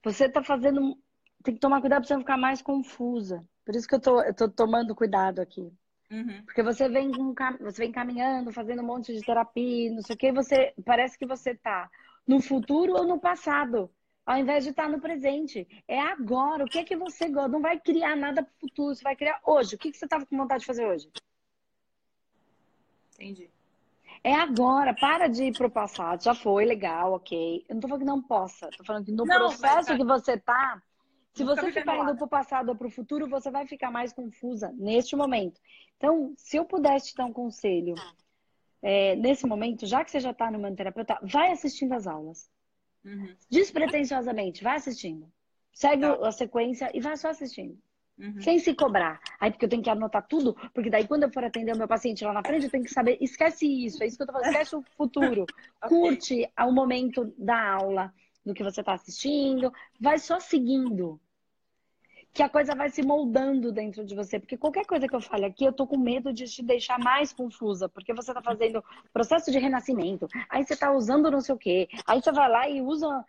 Você 0.02 0.28
está 0.28 0.42
fazendo. 0.42 0.98
Tem 1.44 1.54
que 1.54 1.60
tomar 1.60 1.82
cuidado 1.82 2.00
para 2.00 2.08
você 2.08 2.14
não 2.14 2.22
ficar 2.22 2.38
mais 2.38 2.62
confusa. 2.62 3.46
Por 3.66 3.76
isso 3.76 3.88
que 3.88 3.96
eu 3.96 4.00
tô, 4.00 4.24
eu 4.24 4.34
tô 4.34 4.50
tomando 4.50 4.96
cuidado 4.96 5.40
aqui. 5.40 5.70
Uhum. 6.12 6.44
Porque 6.46 6.64
você 6.64 6.90
vem, 6.90 7.12
com, 7.12 7.34
você 7.60 7.84
vem 7.84 7.92
caminhando, 7.92 8.52
fazendo 8.52 8.82
um 8.82 8.86
monte 8.86 9.14
de 9.14 9.22
terapia, 9.22 9.92
não 9.92 10.02
sei 10.02 10.16
o 10.16 10.18
que, 10.18 10.32
você 10.32 10.74
parece 10.84 11.18
que 11.18 11.26
você 11.26 11.54
tá 11.56 11.90
no 12.28 12.42
futuro 12.42 12.94
ou 12.94 13.08
no 13.08 13.20
passado 13.20 13.90
ao 14.30 14.38
invés 14.38 14.64
de 14.64 14.70
estar 14.70 14.88
no 14.88 15.02
presente. 15.02 15.68
É 15.88 16.00
agora. 16.00 16.64
O 16.64 16.68
que 16.68 16.78
é 16.78 16.84
que 16.84 16.96
você 16.96 17.28
gosta? 17.28 17.48
Não 17.48 17.62
vai 17.62 17.80
criar 17.80 18.16
nada 18.16 18.44
para 18.44 18.52
o 18.52 18.60
futuro, 18.60 18.94
você 18.94 19.02
vai 19.02 19.16
criar 19.16 19.40
hoje. 19.44 19.76
O 19.76 19.78
que, 19.80 19.92
que 19.92 19.98
você 19.98 20.06
estava 20.06 20.24
com 20.24 20.38
vontade 20.38 20.60
de 20.60 20.68
fazer 20.68 20.86
hoje? 20.86 21.10
Entendi. 23.16 23.50
É 24.24 24.36
agora, 24.36 24.94
para 24.94 25.28
de 25.28 25.46
ir 25.46 25.58
pro 25.58 25.68
passado. 25.68 26.24
Já 26.24 26.36
foi 26.36 26.64
legal, 26.64 27.14
ok. 27.14 27.66
Eu 27.68 27.74
não 27.74 27.82
tô 27.82 27.88
falando 27.88 28.02
que 28.02 28.06
não 28.06 28.22
possa. 28.22 28.70
Tô 28.78 28.84
falando 28.84 29.06
que 29.06 29.12
no 29.12 29.26
não, 29.26 29.36
processo 29.36 29.98
que 29.98 30.06
você 30.06 30.38
tá, 30.38 30.80
se 31.34 31.44
você 31.44 31.72
ficar 31.72 31.98
indo 31.98 32.16
pro 32.16 32.28
passado 32.28 32.70
ou 32.70 32.76
pro 32.76 32.90
futuro, 32.90 33.28
você 33.30 33.50
vai 33.50 33.66
ficar 33.66 33.92
mais 33.92 34.12
confusa 34.12 34.74
neste 34.78 35.16
momento. 35.16 35.60
Então, 35.98 36.34
se 36.38 36.58
eu 36.58 36.66
pudesse 36.66 37.10
te 37.12 37.16
dar 37.16 37.26
um 37.26 37.34
conselho, 37.34 37.96
é, 38.82 39.16
nesse 39.16 39.46
momento, 39.46 39.86
já 39.86 40.04
que 40.04 40.12
você 40.12 40.20
já 40.20 40.34
tá 40.34 40.50
no 40.50 40.76
terapeuta, 40.76 41.20
vai 41.22 41.52
assistindo 41.52 41.94
as 41.94 42.08
aulas. 42.08 42.50
Uhum. 43.04 43.36
Despretensiosamente, 43.50 44.64
vai 44.64 44.76
assistindo. 44.76 45.32
Segue 45.72 46.02
tá. 46.02 46.28
a 46.28 46.32
sequência 46.32 46.92
e 46.94 47.00
vai 47.00 47.16
só 47.16 47.30
assistindo. 47.30 47.78
Uhum. 48.18 48.42
Sem 48.42 48.60
se 48.60 48.74
cobrar. 48.74 49.22
Aí, 49.40 49.50
porque 49.50 49.66
eu 49.66 49.70
tenho 49.70 49.82
que 49.82 49.90
anotar 49.90 50.28
tudo, 50.28 50.54
porque 50.74 50.90
daí 50.90 51.08
quando 51.08 51.24
eu 51.24 51.32
for 51.32 51.44
atender 51.44 51.74
o 51.74 51.78
meu 51.78 51.88
paciente 51.88 52.24
lá 52.26 52.34
na 52.34 52.44
frente, 52.44 52.66
eu 52.66 52.72
tenho 52.72 52.84
que 52.84 52.92
saber, 52.92 53.18
esquece 53.22 53.66
isso, 53.66 54.04
é 54.04 54.08
isso 54.08 54.18
que 54.18 54.24
eu 54.24 54.28
tô 54.28 54.34
falando, 54.34 54.50
esquece 54.50 54.76
o 54.76 54.84
futuro. 54.98 55.46
okay. 55.84 55.90
Curte 55.90 56.52
o 56.60 56.72
momento 56.72 57.34
da 57.38 57.76
aula, 57.76 58.14
do 58.46 58.54
que 58.54 58.64
você 58.64 58.82
está 58.82 58.94
assistindo, 58.94 59.72
vai 60.00 60.18
só 60.18 60.40
seguindo 60.40 61.20
que 62.34 62.44
a 62.44 62.50
coisa 62.50 62.76
vai 62.76 62.90
se 62.90 63.02
moldando 63.02 63.72
dentro 63.72 64.06
de 64.06 64.16
você. 64.16 64.40
Porque 64.40 64.58
qualquer 64.58 64.86
coisa 64.86 65.08
que 65.08 65.16
eu 65.16 65.22
fale 65.22 65.46
aqui, 65.46 65.66
eu 65.66 65.74
tô 65.74 65.88
com 65.88 65.98
medo 65.98 66.32
de 66.32 66.46
te 66.46 66.64
deixar 66.64 67.00
mais 67.00 67.34
confusa, 67.34 67.90
porque 67.90 68.14
você 68.14 68.34
tá 68.34 68.42
fazendo 68.42 68.84
processo 69.12 69.52
de 69.52 69.58
renascimento, 69.58 70.28
aí 70.50 70.64
você 70.64 70.76
tá 70.76 70.92
usando 70.92 71.32
não 71.32 71.42
sei 71.42 71.56
o 71.56 71.58
quê, 71.58 71.90
aí 72.06 72.22
você 72.22 72.32
vai 72.32 72.50
lá 72.50 72.70
e 72.70 72.82
usa 72.82 73.26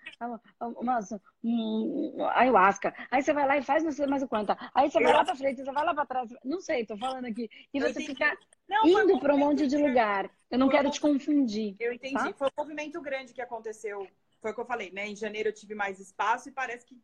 umas 0.61 1.13
um, 1.43 2.25
ayahuasca, 2.27 2.95
aí 3.11 3.23
você 3.23 3.33
vai 3.33 3.47
lá 3.47 3.57
e 3.59 3.63
faz 3.63 3.83
não 3.83 3.93
sei 3.93 4.07
mais 4.07 4.23
o 4.23 4.29
quanto, 4.29 4.55
aí 4.75 4.91
você 4.91 5.03
vai 5.03 5.13
lá 5.13 5.25
pra 5.25 5.35
frente, 5.35 5.65
você 5.65 5.73
vai 5.73 5.85
lá 5.85 5.95
pra 5.95 6.07
trás, 6.07 6.31
não 6.45 6.61
sei, 6.61 6.85
tô 6.85 6.97
falando 6.97 7.25
aqui, 7.25 7.49
e 7.73 7.81
você 7.81 8.01
fica 8.01 8.37
não, 8.69 8.87
indo 8.87 9.19
para 9.19 9.35
um 9.35 9.39
monte 9.39 9.67
de 9.67 9.77
lugar. 9.77 10.31
Eu 10.51 10.59
não 10.59 10.69
quero 10.69 10.91
te 10.91 11.01
confundir. 11.01 11.77
Eu 11.79 11.93
entendi. 11.93 12.15
Tá? 12.15 12.33
Foi 12.33 12.49
um 12.49 12.63
movimento 12.63 13.01
grande 13.01 13.33
que 13.33 13.41
aconteceu. 13.41 14.07
Foi 14.41 14.51
o 14.51 14.55
que 14.55 14.61
eu 14.61 14.67
falei, 14.67 14.91
né? 14.91 15.07
Em 15.09 15.17
janeiro 15.17 15.49
eu 15.49 15.55
tive 15.55 15.75
mais 15.75 16.01
espaço 16.01 16.49
e 16.49 16.53
parece 16.53 16.87
que 16.87 16.97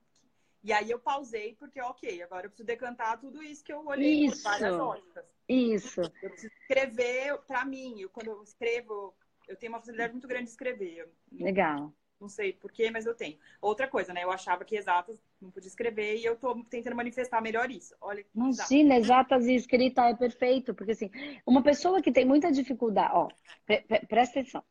e 0.67 0.73
aí 0.73 0.91
eu 0.91 0.99
pausei, 0.99 1.55
porque, 1.55 1.81
ok, 1.81 2.23
agora 2.25 2.47
eu 2.47 2.51
preciso 2.51 2.67
decantar 2.67 3.21
tudo 3.21 3.41
isso 3.41 3.63
que 3.63 3.73
eu 3.73 3.87
olhei 3.87 4.25
isso, 4.25 4.43
por 4.43 4.51
várias 4.51 4.75
óticas. 4.75 5.25
Isso. 5.49 6.01
Eu 6.21 6.31
preciso 6.31 6.53
escrever 6.61 7.39
para 7.47 7.65
mim. 7.65 8.01
Eu, 8.01 8.11
quando 8.11 8.27
eu 8.27 8.43
escrevo, 8.43 9.15
eu 9.47 9.55
tenho 9.55 9.71
uma 9.71 9.79
facilidade 9.79 10.13
muito 10.13 10.27
grande 10.27 10.47
de 10.47 10.51
escrever. 10.51 11.09
Legal. 11.31 11.93
Não 12.21 12.29
sei 12.29 12.53
porquê, 12.53 12.91
mas 12.91 13.07
eu 13.07 13.15
tenho. 13.15 13.39
Outra 13.61 13.87
coisa, 13.87 14.13
né? 14.13 14.25
Eu 14.25 14.33
achava 14.33 14.65
que 14.65 14.75
exatas 14.75 15.23
não 15.41 15.53
podia 15.53 15.69
escrever 15.69 16.17
e 16.17 16.25
eu 16.25 16.35
tô 16.35 16.65
tentando 16.65 16.97
manifestar 16.97 17.41
melhor 17.41 17.71
isso. 17.71 17.95
Olha. 18.01 18.27
Imagina, 18.35 18.97
exatas 18.97 19.47
e 19.47 19.55
escrita 19.55 20.09
é 20.09 20.17
perfeito. 20.17 20.75
Porque, 20.75 20.93
assim, 20.93 21.11
uma 21.47 21.63
pessoa 21.63 22.03
que 22.03 22.11
tem 22.11 22.25
muita 22.25 22.51
dificuldade, 22.51 23.13
ó, 23.15 23.29
pre 23.65 23.83
presta 24.09 24.41
atenção. 24.41 24.65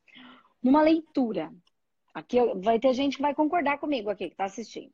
Numa 0.62 0.82
leitura, 0.82 1.54
aqui 2.16 2.38
vai 2.56 2.80
ter 2.80 2.94
gente 2.96 3.18
que 3.18 3.22
vai 3.22 3.36
concordar 3.36 3.78
comigo 3.78 4.10
aqui, 4.10 4.30
que 4.30 4.36
tá 4.36 4.46
assistindo 4.46 4.92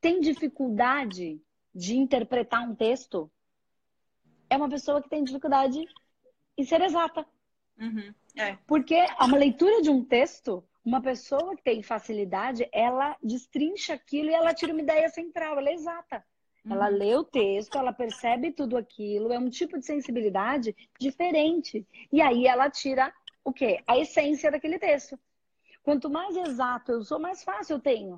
tem 0.00 0.20
dificuldade 0.20 1.40
de 1.74 1.96
interpretar 1.96 2.68
um 2.68 2.74
texto 2.74 3.30
é 4.50 4.56
uma 4.56 4.68
pessoa 4.68 5.02
que 5.02 5.10
tem 5.10 5.22
dificuldade 5.22 5.84
em 6.56 6.64
ser 6.64 6.80
exata. 6.80 7.26
Uhum. 7.78 8.14
É. 8.36 8.56
Porque 8.66 8.96
uma 9.20 9.36
leitura 9.36 9.82
de 9.82 9.90
um 9.90 10.02
texto, 10.02 10.64
uma 10.84 11.02
pessoa 11.02 11.54
que 11.54 11.62
tem 11.62 11.82
facilidade, 11.82 12.66
ela 12.72 13.16
destrincha 13.22 13.94
aquilo 13.94 14.30
e 14.30 14.34
ela 14.34 14.54
tira 14.54 14.72
uma 14.72 14.80
ideia 14.80 15.08
central, 15.10 15.58
ela 15.58 15.68
é 15.68 15.74
exata. 15.74 16.24
Uhum. 16.64 16.72
Ela 16.72 16.88
lê 16.88 17.14
o 17.14 17.24
texto, 17.24 17.76
ela 17.76 17.92
percebe 17.92 18.52
tudo 18.52 18.76
aquilo, 18.76 19.32
é 19.32 19.38
um 19.38 19.50
tipo 19.50 19.78
de 19.78 19.84
sensibilidade 19.84 20.74
diferente. 20.98 21.86
E 22.10 22.22
aí 22.22 22.46
ela 22.46 22.70
tira 22.70 23.12
o 23.44 23.52
quê? 23.52 23.82
A 23.86 23.98
essência 23.98 24.50
daquele 24.50 24.78
texto. 24.78 25.18
Quanto 25.88 26.10
mais 26.10 26.36
exato 26.36 26.92
eu 26.92 27.02
sou, 27.02 27.18
mais 27.18 27.42
fácil 27.42 27.76
eu 27.76 27.80
tenho 27.80 28.16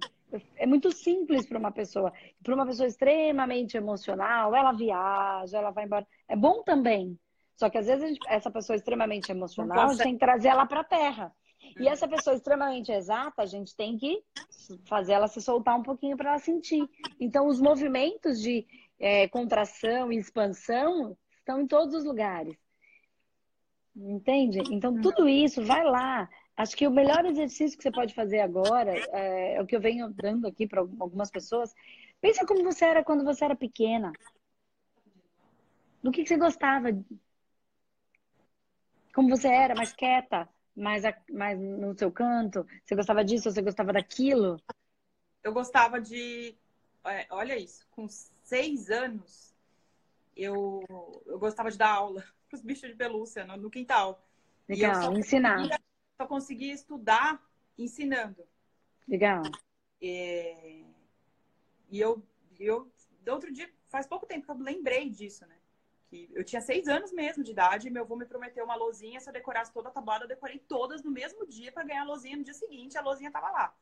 é 0.57 0.67
muito 0.67 0.93
simples 0.93 1.47
para 1.47 1.59
uma 1.59 1.73
pessoa. 1.73 2.13
Para 2.43 2.55
uma 2.55 2.67
pessoa 2.67 2.87
extremamente 2.87 3.77
emocional, 3.77 4.55
ela 4.55 4.73
viaja, 4.73 5.59
ela 5.59 5.71
vai 5.71 5.85
embora. 5.85 6.07
É 6.29 6.37
bom 6.37 6.63
também. 6.63 7.19
Só 7.57 7.69
que 7.69 7.79
às 7.79 7.87
vezes 7.87 8.09
gente, 8.09 8.21
essa 8.29 8.51
pessoa 8.51 8.77
extremamente 8.77 9.31
emocional, 9.31 9.89
a 9.89 9.93
gente 9.93 10.03
tem 10.03 10.13
que 10.15 10.21
trazer 10.21 10.49
ela 10.49 10.67
para 10.67 10.81
a 10.81 10.85
terra. 10.85 11.33
E 11.79 11.89
essa 11.89 12.09
pessoa 12.09 12.35
extremamente 12.35 12.91
exata, 12.91 13.43
a 13.43 13.47
gente 13.47 13.77
tem 13.77 13.97
que 13.99 14.23
fazer 14.87 15.13
ela 15.13 15.29
se 15.29 15.41
soltar 15.43 15.79
um 15.79 15.83
pouquinho 15.83 16.17
para 16.17 16.31
ela 16.31 16.39
sentir. 16.39 16.89
Então, 17.19 17.47
os 17.47 17.61
movimentos 17.61 18.41
de 18.41 18.67
é, 18.99 19.29
contração 19.29 20.11
e 20.11 20.17
expansão 20.17 21.17
estão 21.39 21.61
em 21.61 21.67
todos 21.67 21.95
os 21.95 22.05
lugares. 22.05 22.57
Entende? 23.95 24.61
Então, 24.71 24.99
tudo 25.01 25.29
isso, 25.29 25.63
vai 25.63 25.85
lá. 25.85 26.29
Acho 26.61 26.77
que 26.77 26.87
o 26.87 26.91
melhor 26.91 27.25
exercício 27.25 27.79
que 27.79 27.83
você 27.83 27.91
pode 27.91 28.15
fazer 28.15 28.41
agora, 28.41 28.95
é, 29.17 29.55
é 29.55 29.63
o 29.63 29.67
que 29.67 29.75
eu 29.75 29.81
venho 29.81 30.11
dando 30.11 30.47
aqui 30.47 30.67
para 30.67 30.81
algumas 30.81 31.31
pessoas. 31.31 31.75
Pensa 32.21 32.45
como 32.45 32.63
você 32.63 32.85
era 32.85 33.03
quando 33.03 33.25
você 33.25 33.47
era 33.47 33.57
pequena. 33.57 34.13
Do 36.03 36.13
que, 36.13 36.23
que 36.23 36.29
você 36.29 36.37
gostava? 36.37 36.89
Como 39.15 39.31
você 39.31 39.49
era, 39.49 39.75
mais 39.75 39.95
quieta, 39.95 40.47
mais, 40.77 41.03
mais 41.33 41.59
no 41.59 41.99
seu 41.99 42.13
canto? 42.13 42.67
Você 42.85 42.95
gostava 42.95 43.25
disso, 43.25 43.51
você 43.51 43.63
gostava 43.63 43.95
daquilo? 43.95 44.61
Eu 45.43 45.55
gostava 45.55 45.99
de. 45.99 46.55
É, 47.07 47.27
olha 47.31 47.59
isso, 47.59 47.89
com 47.91 48.07
seis 48.07 48.91
anos, 48.91 49.55
eu, 50.37 50.85
eu 51.25 51.39
gostava 51.39 51.71
de 51.71 51.79
dar 51.79 51.95
aula 51.95 52.23
para 52.51 52.57
os 52.59 52.63
bichos 52.63 52.91
de 52.91 52.97
pelúcia 52.97 53.47
no, 53.47 53.57
no 53.57 53.71
quintal. 53.71 54.23
Legal, 54.69 54.95
só 54.95 55.13
ensinar. 55.13 55.57
Conseguia, 55.57 55.90
só 56.21 56.27
conseguia 56.27 56.75
estudar 56.75 57.43
ensinando. 57.79 58.47
Legal. 59.09 59.43
É, 60.03 60.83
e 61.89 61.99
eu, 61.99 62.23
eu, 62.59 62.93
outro 63.27 63.51
dia, 63.51 63.71
faz 63.89 64.07
pouco 64.07 64.27
tempo 64.27 64.45
que 64.45 64.51
eu 64.53 64.59
lembrei 64.59 65.09
disso, 65.09 65.47
né? 65.47 65.57
Que 66.11 66.29
eu 66.35 66.45
tinha 66.45 66.61
seis 66.61 66.89
anos 66.89 67.11
mesmo 67.11 67.43
de 67.43 67.53
idade 67.53 67.89
e 67.89 67.91
meu 67.91 68.03
avô 68.03 68.17
me 68.17 68.27
prometeu 68.27 68.67
uma 68.67 68.75
lousinha. 68.75 69.19
Se 69.19 69.31
eu 69.31 69.33
decorasse 69.33 69.73
toda 69.73 69.89
a 69.89 69.93
tabuada, 69.93 70.25
eu 70.25 70.29
decorei 70.29 70.59
todas 70.59 71.03
no 71.03 71.11
mesmo 71.11 71.47
dia 71.47 71.73
para 71.73 71.85
ganhar 71.85 72.03
a 72.03 72.11
lousinha 72.13 72.37
no 72.37 72.45
dia 72.45 72.53
seguinte. 72.53 72.99
A 72.99 73.03
lousinha 73.03 73.31
tava 73.31 73.51
lá. 73.51 73.75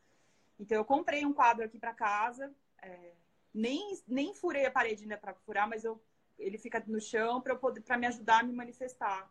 Então 0.61 0.77
eu 0.77 0.85
comprei 0.85 1.25
um 1.25 1.33
quadro 1.33 1.65
aqui 1.65 1.79
para 1.79 1.93
casa. 1.93 2.55
É, 2.81 3.15
nem, 3.53 3.99
nem 4.07 4.33
furei 4.33 4.65
a 4.65 4.71
parede 4.71 5.03
ainda 5.03 5.19
para 5.19 5.35
furar, 5.35 5.69
mas 5.69 5.83
eu, 5.83 6.01
ele 6.39 6.57
fica 6.57 6.81
no 6.87 7.01
chão 7.01 7.41
para 7.41 7.99
me 7.99 8.07
ajudar 8.07 8.41
a 8.41 8.43
me 8.45 8.53
manifestar, 8.53 9.29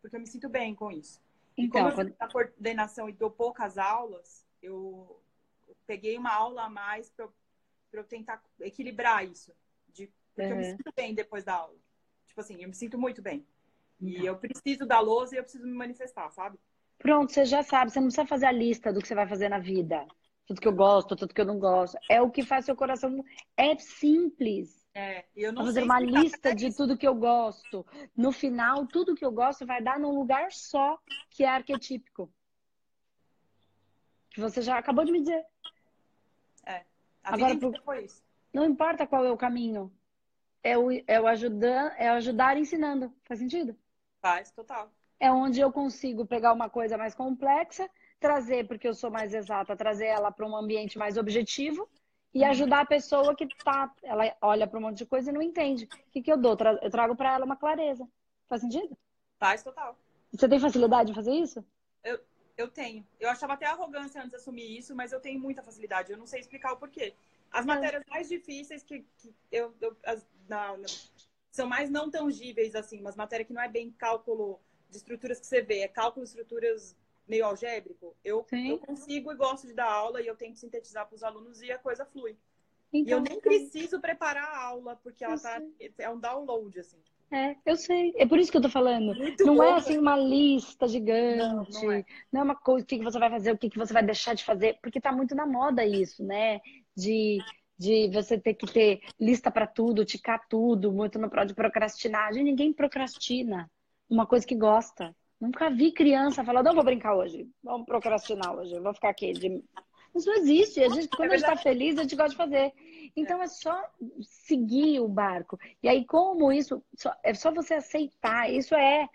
porque 0.00 0.16
eu 0.16 0.20
me 0.20 0.26
sinto 0.26 0.48
bem 0.48 0.74
com 0.74 0.90
isso. 0.90 1.20
Então, 1.58 1.88
e 1.88 1.92
como 1.92 2.08
eu 2.08 2.14
quando... 2.14 2.32
coordenação 2.32 3.08
e 3.08 3.12
dou 3.12 3.30
poucas 3.30 3.76
aulas, 3.76 4.46
eu 4.62 5.20
peguei 5.86 6.16
uma 6.16 6.32
aula 6.32 6.64
a 6.64 6.70
mais 6.70 7.10
para 7.10 7.24
eu, 7.24 7.32
eu 7.92 8.04
tentar 8.04 8.42
equilibrar 8.60 9.26
isso, 9.26 9.52
de, 9.88 10.10
porque 10.34 10.48
uhum. 10.48 10.50
eu 10.50 10.56
me 10.56 10.64
sinto 10.64 10.92
bem 10.94 11.14
depois 11.14 11.44
da 11.44 11.54
aula. 11.54 11.76
Tipo 12.26 12.40
assim, 12.40 12.62
eu 12.62 12.68
me 12.68 12.74
sinto 12.74 12.98
muito 12.98 13.20
bem. 13.20 13.46
E 14.00 14.12
então. 14.12 14.26
eu 14.26 14.36
preciso 14.36 14.86
da 14.86 15.00
lousa 15.00 15.34
e 15.34 15.38
eu 15.38 15.42
preciso 15.42 15.66
me 15.66 15.72
manifestar, 15.72 16.30
sabe? 16.30 16.58
Pronto, 16.98 17.32
você 17.32 17.44
já 17.44 17.62
sabe, 17.62 17.90
você 17.90 18.00
não 18.00 18.06
precisa 18.06 18.26
fazer 18.26 18.46
a 18.46 18.52
lista 18.52 18.92
do 18.92 19.00
que 19.00 19.08
você 19.08 19.14
vai 19.14 19.26
fazer 19.26 19.48
na 19.48 19.58
vida 19.58 20.06
tudo 20.48 20.62
que 20.62 20.66
eu 20.66 20.74
gosto, 20.74 21.14
tudo 21.14 21.34
que 21.34 21.40
eu 21.40 21.44
não 21.44 21.58
gosto. 21.58 21.98
É 22.10 22.22
o 22.22 22.30
que 22.30 22.42
faz 22.42 22.64
seu 22.64 22.74
coração. 22.74 23.22
É 23.54 23.76
simples. 23.78 24.77
É, 24.94 25.24
eu 25.36 25.52
não 25.52 25.64
fazer 25.64 25.82
uma 25.82 26.00
lista 26.00 26.54
de 26.54 26.74
tudo 26.74 26.96
que 26.96 27.06
eu 27.06 27.14
gosto. 27.14 27.86
No 28.16 28.32
final, 28.32 28.86
tudo 28.86 29.14
que 29.14 29.24
eu 29.24 29.30
gosto 29.30 29.64
vai 29.64 29.82
dar 29.82 29.98
num 29.98 30.10
lugar 30.10 30.50
só 30.50 30.98
que 31.30 31.44
é 31.44 31.48
arquetípico. 31.48 32.32
Que 34.30 34.40
você 34.40 34.60
já 34.60 34.78
acabou 34.78 35.04
de 35.04 35.12
me 35.12 35.20
dizer. 35.20 35.44
É. 36.66 36.84
A 37.22 37.34
Agora, 37.34 37.56
por... 37.56 37.80
foi 37.82 38.04
isso. 38.04 38.22
Não 38.52 38.64
importa 38.64 39.06
qual 39.06 39.24
é 39.24 39.30
o 39.30 39.36
caminho. 39.36 39.92
É 40.62 40.76
o, 40.76 40.90
é 40.90 41.20
o 41.20 41.26
ajudar, 41.26 41.94
é 41.96 42.08
ajudar 42.08 42.56
ensinando. 42.56 43.14
Faz 43.24 43.38
sentido? 43.38 43.76
Faz, 44.20 44.50
total. 44.50 44.90
É 45.20 45.30
onde 45.30 45.60
eu 45.60 45.70
consigo 45.70 46.26
pegar 46.26 46.52
uma 46.52 46.68
coisa 46.68 46.98
mais 46.98 47.14
complexa 47.14 47.88
trazer, 48.18 48.66
porque 48.66 48.88
eu 48.88 48.94
sou 48.94 49.10
mais 49.10 49.32
exata, 49.32 49.76
trazer 49.76 50.06
ela 50.06 50.30
para 50.30 50.46
um 50.46 50.56
ambiente 50.56 50.98
mais 50.98 51.16
objetivo 51.16 51.88
e 52.34 52.44
ajudar 52.44 52.80
a 52.80 52.86
pessoa 52.86 53.34
que 53.34 53.46
tá, 53.64 53.92
ela 54.02 54.24
olha 54.42 54.66
para 54.66 54.78
um 54.78 54.82
monte 54.82 54.98
de 54.98 55.06
coisa 55.06 55.30
e 55.30 55.32
não 55.32 55.42
entende. 55.42 55.84
O 55.84 56.10
que, 56.10 56.22
que 56.22 56.32
eu 56.32 56.36
dou? 56.36 56.56
Eu 56.82 56.90
trago 56.90 57.16
para 57.16 57.34
ela 57.34 57.44
uma 57.44 57.56
clareza. 57.56 58.06
Faz 58.48 58.62
sentido? 58.62 58.96
Faz 59.38 59.62
total. 59.62 59.96
Você 60.32 60.48
tem 60.48 60.60
facilidade 60.60 61.10
em 61.10 61.14
fazer 61.14 61.32
isso? 61.32 61.64
Eu, 62.04 62.20
eu 62.56 62.68
tenho. 62.68 63.06
Eu 63.18 63.30
achava 63.30 63.54
até 63.54 63.66
arrogância 63.66 64.20
antes 64.20 64.30
de 64.30 64.36
assumir 64.36 64.78
isso, 64.78 64.94
mas 64.94 65.12
eu 65.12 65.20
tenho 65.20 65.40
muita 65.40 65.62
facilidade. 65.62 66.12
Eu 66.12 66.18
não 66.18 66.26
sei 66.26 66.40
explicar 66.40 66.72
o 66.72 66.76
porquê. 66.76 67.14
As 67.50 67.64
é. 67.64 67.68
matérias 67.68 68.02
mais 68.08 68.28
difíceis 68.28 68.82
que, 68.82 69.04
que 69.18 69.34
eu, 69.50 69.74
eu 69.80 69.96
as, 70.04 70.26
não, 70.48 70.76
não, 70.76 70.86
são 71.50 71.66
mais 71.66 71.88
não 71.90 72.10
tangíveis, 72.10 72.74
assim, 72.74 73.00
mas 73.00 73.16
matéria 73.16 73.44
que 73.44 73.52
não 73.52 73.62
é 73.62 73.68
bem 73.68 73.90
cálculo 73.90 74.60
de 74.90 74.96
estruturas 74.96 75.40
que 75.40 75.46
você 75.46 75.62
vê, 75.62 75.80
é 75.80 75.88
cálculo 75.88 76.24
de 76.24 76.30
estruturas 76.30 76.96
meio 77.28 77.44
algébrico, 77.44 78.16
eu, 78.24 78.44
eu 78.50 78.78
consigo 78.78 79.30
e 79.30 79.36
gosto 79.36 79.66
de 79.66 79.74
dar 79.74 79.90
aula 79.90 80.22
e 80.22 80.26
eu 80.26 80.34
tento 80.34 80.58
sintetizar 80.58 81.06
para 81.06 81.14
os 81.14 81.22
alunos 81.22 81.60
e 81.60 81.70
a 81.70 81.78
coisa 81.78 82.04
flui. 82.06 82.36
Então, 82.92 83.08
e 83.08 83.12
eu 83.12 83.18
então, 83.18 83.22
nem 83.34 83.40
preciso 83.40 84.00
preparar 84.00 84.44
a 84.44 84.64
aula, 84.64 84.96
porque 84.96 85.22
ela 85.22 85.38
tá, 85.38 85.60
é 85.98 86.08
um 86.08 86.18
download, 86.18 86.80
assim. 86.80 86.98
É, 87.30 87.56
eu 87.66 87.76
sei. 87.76 88.14
É 88.16 88.26
por 88.26 88.38
isso 88.38 88.50
que 88.50 88.56
eu 88.56 88.62
tô 88.62 88.70
falando. 88.70 89.14
Muito 89.14 89.44
não 89.44 89.62
é 89.62 89.74
assim 89.74 89.98
uma 89.98 90.16
lista 90.16 90.88
gigante. 90.88 91.36
Não, 91.36 91.66
não, 91.70 91.92
é. 91.92 92.04
não 92.32 92.40
é 92.40 92.44
uma 92.44 92.56
coisa, 92.56 92.84
o 92.84 92.86
que, 92.86 92.98
você 93.02 93.18
vai 93.18 93.28
fazer, 93.28 93.52
o 93.52 93.58
que, 93.58 93.68
que 93.68 93.78
você 93.78 93.92
vai 93.92 94.02
deixar 94.02 94.34
de 94.34 94.44
fazer. 94.44 94.78
Porque 94.80 95.00
tá 95.00 95.12
muito 95.12 95.34
na 95.34 95.46
moda 95.46 95.84
isso, 95.84 96.24
né? 96.24 96.60
De, 96.96 97.38
de 97.78 98.08
você 98.08 98.38
ter 98.38 98.54
que 98.54 98.66
ter 98.66 99.00
lista 99.20 99.50
para 99.50 99.66
tudo, 99.66 100.06
ticar 100.06 100.48
tudo, 100.48 100.90
muito 100.90 101.18
no 101.18 101.28
pró 101.28 101.44
de 101.44 101.54
procrastinar. 101.54 102.32
Gente, 102.32 102.44
ninguém 102.44 102.72
procrastina 102.72 103.70
uma 104.08 104.26
coisa 104.26 104.46
que 104.46 104.54
gosta. 104.54 105.14
Nunca 105.40 105.70
vi 105.70 105.92
criança 105.92 106.44
falar, 106.44 106.62
não 106.62 106.74
vou 106.74 106.84
brincar 106.84 107.14
hoje, 107.14 107.48
vamos 107.62 107.86
procrastinar 107.86 108.56
hoje, 108.56 108.78
vou 108.80 108.92
ficar 108.92 109.10
aqui. 109.10 109.32
De... 109.32 109.62
Isso 110.14 110.28
não 110.28 110.36
existe. 110.36 110.82
A 110.82 110.88
gente, 110.88 111.08
quando 111.08 111.30
é 111.30 111.34
a 111.34 111.38
gente 111.38 111.48
está 111.48 111.56
feliz, 111.56 111.96
a 111.96 112.02
gente 112.02 112.16
gosta 112.16 112.30
de 112.30 112.36
fazer. 112.36 112.72
Então 113.14 113.40
é. 113.40 113.44
é 113.44 113.46
só 113.46 113.84
seguir 114.20 115.00
o 115.00 115.08
barco. 115.08 115.58
E 115.82 115.88
aí, 115.88 116.04
como 116.04 116.52
isso, 116.52 116.82
só, 116.96 117.14
é 117.22 117.34
só 117.34 117.52
você 117.52 117.74
aceitar. 117.74 118.50
Isso 118.50 118.74
é 118.74 119.08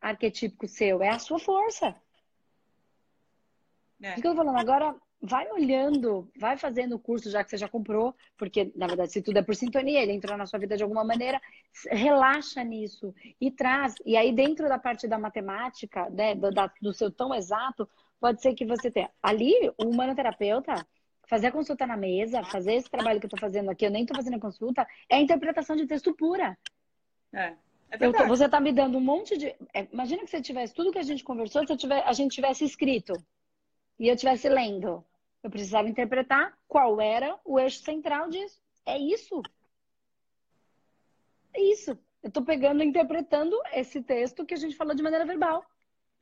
arquetípico 0.00 0.68
seu, 0.68 1.02
é 1.02 1.08
a 1.08 1.18
sua 1.18 1.38
força. 1.38 1.96
É. 4.02 4.12
O 4.12 4.14
que 4.20 4.26
eu 4.26 4.32
tô 4.32 4.36
falando? 4.36 4.58
Agora, 4.58 4.94
vai 5.20 5.50
olhando, 5.50 6.30
vai 6.38 6.56
fazendo 6.56 6.96
o 6.96 6.98
curso 6.98 7.30
já 7.30 7.42
que 7.42 7.50
você 7.50 7.56
já 7.56 7.68
comprou, 7.68 8.14
porque 8.36 8.70
na 8.76 8.86
verdade, 8.86 9.12
se 9.12 9.22
tudo 9.22 9.38
é 9.38 9.42
por 9.42 9.54
sintonia, 9.54 10.02
ele 10.02 10.12
entrou 10.12 10.36
na 10.36 10.46
sua 10.46 10.58
vida 10.58 10.76
de 10.76 10.82
alguma 10.82 11.02
maneira, 11.02 11.40
relaxa 11.90 12.62
nisso 12.62 13.14
e 13.40 13.50
traz. 13.50 13.94
E 14.04 14.16
aí, 14.16 14.32
dentro 14.32 14.68
da 14.68 14.78
parte 14.78 15.08
da 15.08 15.18
matemática, 15.18 16.10
né, 16.10 16.34
do, 16.34 16.50
da, 16.50 16.70
do 16.80 16.92
seu 16.92 17.10
tão 17.10 17.34
exato, 17.34 17.88
pode 18.20 18.42
ser 18.42 18.54
que 18.54 18.66
você 18.66 18.90
tenha. 18.90 19.10
Ali, 19.22 19.54
o 19.78 19.88
humanoterapeuta, 19.88 20.86
fazer 21.26 21.46
a 21.46 21.52
consulta 21.52 21.86
na 21.86 21.96
mesa, 21.96 22.44
fazer 22.44 22.74
esse 22.74 22.90
trabalho 22.90 23.18
que 23.18 23.26
eu 23.26 23.30
tô 23.30 23.38
fazendo 23.38 23.70
aqui, 23.70 23.86
eu 23.86 23.90
nem 23.90 24.04
tô 24.04 24.14
fazendo 24.14 24.36
a 24.36 24.40
consulta, 24.40 24.86
é 25.08 25.20
interpretação 25.20 25.74
de 25.74 25.86
texto 25.86 26.14
pura. 26.14 26.56
É. 27.32 27.54
É 27.90 28.06
eu, 28.06 28.12
você 28.26 28.48
tá 28.48 28.60
me 28.60 28.72
dando 28.72 28.98
um 28.98 29.00
monte 29.00 29.36
de. 29.36 29.54
É, 29.72 29.86
imagina 29.92 30.24
que 30.24 30.30
você 30.30 30.40
tivesse 30.40 30.74
tudo 30.74 30.90
que 30.90 30.98
a 30.98 31.02
gente 31.02 31.22
conversou, 31.22 31.66
se 31.66 31.76
tiver, 31.76 32.02
a 32.04 32.12
gente 32.12 32.34
tivesse 32.34 32.64
escrito 32.64 33.14
e 33.98 34.08
eu 34.08 34.16
tivesse 34.16 34.48
lendo. 34.48 35.04
Eu 35.42 35.50
precisava 35.50 35.88
interpretar 35.88 36.56
qual 36.66 37.00
era 37.00 37.38
o 37.44 37.58
eixo 37.58 37.80
central 37.80 38.28
disso. 38.28 38.60
É 38.86 38.98
isso. 38.98 39.42
É 41.52 41.60
isso. 41.60 41.90
Eu 42.22 42.28
estou 42.28 42.42
pegando 42.42 42.82
e 42.82 42.86
interpretando 42.86 43.54
esse 43.72 44.02
texto 44.02 44.46
que 44.46 44.54
a 44.54 44.56
gente 44.56 44.76
falou 44.76 44.94
de 44.94 45.02
maneira 45.02 45.26
verbal. 45.26 45.64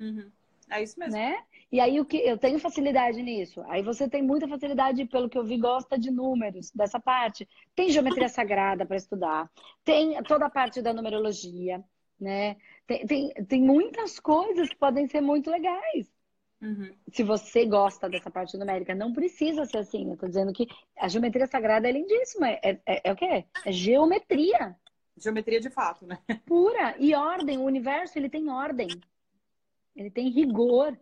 Uhum. 0.01 0.31
É 0.71 0.83
isso 0.83 0.99
mesmo. 0.99 1.15
Né? 1.15 1.43
E 1.71 1.81
aí 1.81 2.01
o 2.01 2.05
que 2.05 2.17
eu 2.17 2.37
tenho 2.37 2.59
facilidade 2.59 3.23
nisso. 3.23 3.63
Aí 3.69 3.83
você 3.83 4.09
tem 4.09 4.23
muita 4.23 4.49
facilidade, 4.49 5.05
pelo 5.07 5.29
que 5.29 5.39
eu 5.39 5.45
vi, 5.45 5.57
gosta 5.57 5.99
de 5.99 6.11
números, 6.11 6.71
dessa 6.73 6.99
parte. 6.99 7.49
Tem 7.75 7.91
geometria 7.91 8.29
sagrada 8.29 8.85
para 8.85 8.97
estudar, 8.97 9.51
tem 9.85 10.23
toda 10.25 10.47
a 10.47 10.51
parte 10.51 10.83
da 10.83 10.93
numerologia, 10.93 11.83
né? 12.21 12.57
Tem, 12.87 13.07
tem, 13.07 13.35
tem 13.47 13.63
muitas 13.63 14.19
coisas 14.19 14.69
que 14.69 14.77
podem 14.77 15.07
ser 15.09 15.21
muito 15.21 15.51
legais. 15.51 16.11
Uhum. 16.63 16.95
Se 17.11 17.25
você 17.25 17.67
gosta 17.67 18.09
dessa 18.09 18.31
parte 18.31 18.57
numérica, 18.57 18.95
não 18.95 19.13
precisa 19.13 19.65
ser 19.65 19.79
assim. 19.79 20.09
Eu 20.09 20.17
tô 20.17 20.29
dizendo 20.29 20.53
que 20.53 20.69
a 20.97 21.09
geometria 21.09 21.47
sagrada 21.49 21.89
é 21.89 21.93
lindíssima. 21.93 22.49
É, 22.49 22.79
é, 22.87 23.01
é 23.05 23.13
o 23.13 23.17
quê? 23.17 23.45
É 23.67 23.73
geometria. 23.73 24.77
Geometria 25.17 25.61
de 25.61 25.71
fato, 25.71 26.07
né? 26.07 26.21
Pura. 26.47 26.95
E 26.99 27.15
ordem. 27.17 27.59
O 27.59 27.65
universo, 27.65 28.17
ele 28.17 28.31
tem 28.31 28.49
ordem. 28.49 28.89
Ele 29.97 30.09
tem 30.09 30.31
rigor. 30.31 30.97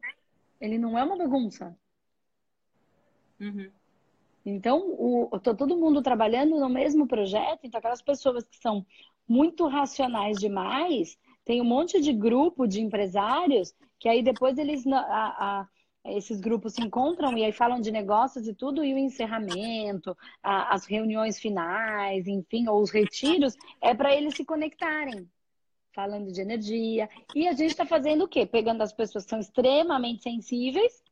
Ele 0.59 0.79
não 0.79 0.99
é 0.99 1.05
uma 1.05 1.17
bagunça. 1.17 1.77
Uhum. 3.39 3.71
Então, 4.45 4.95
o, 4.99 5.39
tô 5.39 5.55
todo 5.55 5.77
mundo 5.77 6.01
trabalhando 6.01 6.59
no 6.59 6.71
mesmo 6.71 7.07
projeto. 7.07 7.61
Então, 7.65 7.79
aquelas 7.79 8.01
pessoas 8.01 8.45
que 8.45 8.57
são 8.57 8.87
muito 9.29 9.67
racionais 9.67 10.39
demais, 10.39 11.19
tem 11.45 11.61
um 11.61 11.65
monte 11.65 12.01
de 12.01 12.15
grupo 12.15 12.67
de 12.67 12.81
empresários 12.81 13.75
que 14.01 14.09
aí 14.09 14.23
depois 14.23 14.59
eles. 14.59 14.85
A, 14.87 14.99
a, 14.99 15.69
esses 16.03 16.41
grupos 16.41 16.73
se 16.73 16.83
encontram 16.83 17.37
e 17.37 17.45
aí 17.45 17.53
falam 17.53 17.79
de 17.79 17.91
negócios 17.91 18.49
e 18.49 18.55
tudo, 18.55 18.83
e 18.83 18.95
o 18.95 18.99
encerramento, 18.99 20.17
a, 20.43 20.75
as 20.75 20.87
reuniões 20.87 21.39
finais, 21.39 22.27
enfim, 22.27 22.67
ou 22.69 22.81
os 22.81 22.91
retiros, 22.91 23.55
é 23.83 23.95
para 23.95 24.17
eles 24.17 24.35
se 24.35 24.43
conectarem, 24.43 25.31
falando 25.93 26.33
de 26.33 26.41
energia. 26.41 27.07
E 27.35 27.47
a 27.47 27.53
gente 27.53 27.73
está 27.73 27.85
fazendo 27.85 28.25
o 28.25 28.29
quê? 28.29 28.47
Pegando 28.47 28.83
as 28.83 28.95
pessoas 28.95 29.25
que 29.25 29.31
são 29.31 29.41
extremamente 29.41 30.23
sensíveis, 30.23 31.05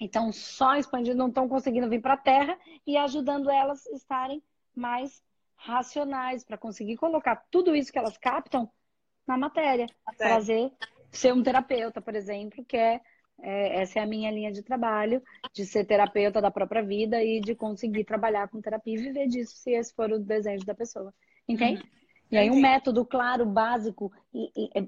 então 0.00 0.32
só 0.32 0.76
expandindo, 0.76 1.18
não 1.18 1.28
estão 1.28 1.46
conseguindo 1.46 1.90
vir 1.90 2.00
para 2.00 2.14
a 2.14 2.16
Terra, 2.16 2.58
e 2.86 2.96
ajudando 2.96 3.50
elas 3.50 3.86
a 3.86 3.94
estarem 3.94 4.42
mais 4.74 5.22
racionais, 5.56 6.42
para 6.42 6.56
conseguir 6.56 6.96
colocar 6.96 7.36
tudo 7.50 7.76
isso 7.76 7.92
que 7.92 7.98
elas 7.98 8.16
captam 8.16 8.66
na 9.26 9.36
matéria. 9.36 9.86
Trazer, 10.16 10.72
ser 11.10 11.32
um 11.32 11.42
terapeuta, 11.42 12.00
por 12.00 12.14
exemplo, 12.14 12.64
que 12.64 12.76
é 12.76 13.00
é, 13.42 13.80
essa 13.82 13.98
é 13.98 14.02
a 14.02 14.06
minha 14.06 14.30
linha 14.30 14.52
de 14.52 14.62
trabalho, 14.62 15.22
de 15.52 15.64
ser 15.64 15.84
terapeuta 15.84 16.40
da 16.40 16.50
própria 16.50 16.82
vida 16.82 17.22
e 17.22 17.40
de 17.40 17.54
conseguir 17.54 18.04
trabalhar 18.04 18.48
com 18.48 18.60
terapia 18.60 18.94
e 18.94 19.02
viver 19.02 19.26
disso, 19.28 19.56
se 19.56 19.72
esse 19.72 19.94
for 19.94 20.10
o 20.10 20.18
desejo 20.18 20.64
da 20.64 20.74
pessoa. 20.74 21.12
Entende? 21.48 21.82
Uhum. 21.82 21.88
E 22.30 22.36
aí, 22.36 22.50
um 22.50 22.60
método 22.60 23.04
claro, 23.04 23.44
básico, 23.44 24.12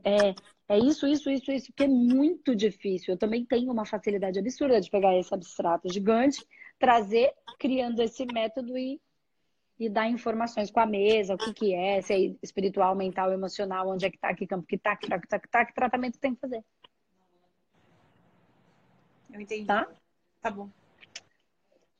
é, 0.04 0.34
é 0.68 0.78
isso, 0.78 1.08
isso, 1.08 1.28
isso, 1.28 1.50
isso, 1.50 1.72
que 1.74 1.82
é 1.82 1.88
muito 1.88 2.54
difícil. 2.54 3.14
Eu 3.14 3.18
também 3.18 3.44
tenho 3.44 3.72
uma 3.72 3.84
facilidade 3.84 4.38
absurda 4.38 4.80
de 4.80 4.88
pegar 4.88 5.18
esse 5.18 5.34
abstrato 5.34 5.92
gigante, 5.92 6.46
trazer, 6.78 7.32
criando 7.58 8.00
esse 8.00 8.24
método 8.26 8.78
e, 8.78 9.00
e 9.82 9.88
dar 9.88 10.08
informações 10.08 10.70
com 10.70 10.78
a 10.78 10.86
mesa, 10.86 11.34
o 11.34 11.38
que, 11.38 11.52
que 11.52 11.74
é, 11.74 12.00
se 12.00 12.14
é 12.14 12.34
espiritual, 12.40 12.94
mental, 12.94 13.32
emocional, 13.32 13.88
onde 13.88 14.06
é 14.06 14.10
que 14.10 14.18
tá, 14.18 14.32
que 14.32 14.46
campo 14.46 14.64
que 14.64 14.78
tá, 14.78 14.94
que 14.96 15.08
tá, 15.08 15.18
que 15.18 15.26
tá, 15.26 15.38
que 15.40 15.48
tá, 15.48 15.64
que 15.64 15.74
tratamento 15.74 16.20
tem 16.20 16.34
que 16.34 16.40
fazer. 16.40 16.64
Eu 19.32 19.40
entendi. 19.40 19.66
Tá? 19.66 19.88
Tá 20.40 20.50
bom. 20.52 20.70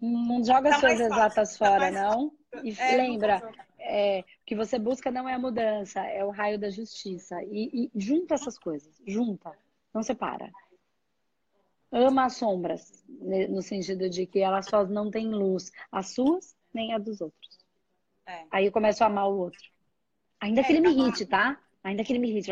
Não 0.00 0.44
joga 0.44 0.70
tá 0.70 0.78
suas 0.78 1.00
exatas 1.00 1.58
tá 1.58 1.66
fora, 1.66 1.90
não. 1.90 2.32
E 2.62 2.72
é, 2.78 2.96
lembra, 2.96 3.42
é, 3.80 4.20
o 4.20 4.24
que 4.46 4.54
você 4.54 4.78
busca 4.78 5.10
não 5.10 5.28
é 5.28 5.34
a 5.34 5.38
mudança, 5.38 6.00
é 6.00 6.24
o 6.24 6.30
raio 6.30 6.60
da 6.60 6.70
justiça. 6.70 7.42
E, 7.44 7.86
e 7.86 8.00
junta 8.00 8.34
essas 8.34 8.56
coisas, 8.56 8.96
junta, 9.04 9.50
não 9.92 10.04
separa. 10.04 10.52
Ama 11.90 12.26
as 12.26 12.36
sombras, 12.36 13.04
no 13.50 13.60
sentido 13.60 14.08
de 14.08 14.24
que 14.24 14.38
elas 14.38 14.66
só 14.66 14.86
não 14.86 15.10
têm 15.10 15.28
luz, 15.28 15.72
as 15.90 16.14
suas 16.14 16.56
nem 16.72 16.92
a 16.94 16.98
dos 16.98 17.20
outros. 17.20 17.61
É. 18.26 18.44
Aí 18.50 18.66
eu 18.66 18.72
começo 18.72 19.02
a 19.02 19.06
amar 19.06 19.28
o 19.28 19.38
outro. 19.38 19.60
Ainda 20.40 20.60
é, 20.60 20.64
que 20.64 20.72
ele 20.72 20.80
me 20.80 20.90
irrite, 20.90 21.26
tá? 21.26 21.58
Ainda 21.82 22.04
que 22.04 22.12
ele 22.12 22.18
me 22.18 22.30
irrite. 22.30 22.50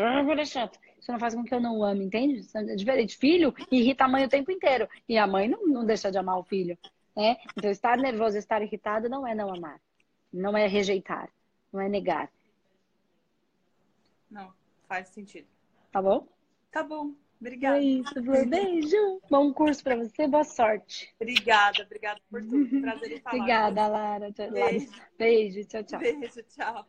Isso 0.99 1.11
não 1.11 1.19
faz 1.19 1.33
com 1.33 1.43
que 1.43 1.53
eu 1.53 1.59
não 1.59 1.83
ame, 1.83 2.05
entende? 2.05 2.47
É 2.55 2.75
diferente. 2.75 3.17
Filho 3.17 3.53
irrita 3.71 4.05
a 4.05 4.07
mãe 4.07 4.25
o 4.25 4.29
tempo 4.29 4.51
inteiro. 4.51 4.87
E 5.07 5.17
a 5.17 5.25
mãe 5.25 5.47
não, 5.47 5.65
não 5.67 5.85
deixa 5.85 6.11
de 6.11 6.17
amar 6.17 6.37
o 6.37 6.43
filho. 6.43 6.77
Né? 7.15 7.37
Então, 7.57 7.69
estar 7.71 7.97
nervoso, 7.97 8.37
estar 8.37 8.61
irritado 8.61 9.09
não 9.09 9.25
é 9.25 9.33
não 9.33 9.53
amar. 9.53 9.79
Não 10.31 10.57
é 10.57 10.67
rejeitar. 10.67 11.29
Não 11.71 11.81
é 11.81 11.89
negar. 11.89 12.31
Não, 14.29 14.53
faz 14.87 15.09
sentido. 15.09 15.47
Tá 15.91 16.01
bom? 16.01 16.27
Tá 16.71 16.83
bom. 16.83 17.13
Obrigada. 17.41 17.77
É 17.79 17.81
isso, 17.81 18.23
Flor. 18.23 18.45
Beijo. 18.45 19.21
Bom 19.29 19.51
curso 19.51 19.83
para 19.83 19.95
você. 19.95 20.27
Boa 20.27 20.43
sorte. 20.43 21.11
Obrigada, 21.19 21.83
obrigada 21.83 22.21
por 22.29 22.39
tudo. 22.43 22.81
Prazer 22.81 23.11
em 23.13 23.19
falar. 23.19 23.35
Obrigada, 23.35 23.87
Lara. 23.87 24.31
Beijo. 24.51 25.01
Beijo. 25.17 25.65
Tchau, 25.65 25.83
tchau. 25.83 25.99
Beijo, 25.99 26.43
tchau. 26.43 26.85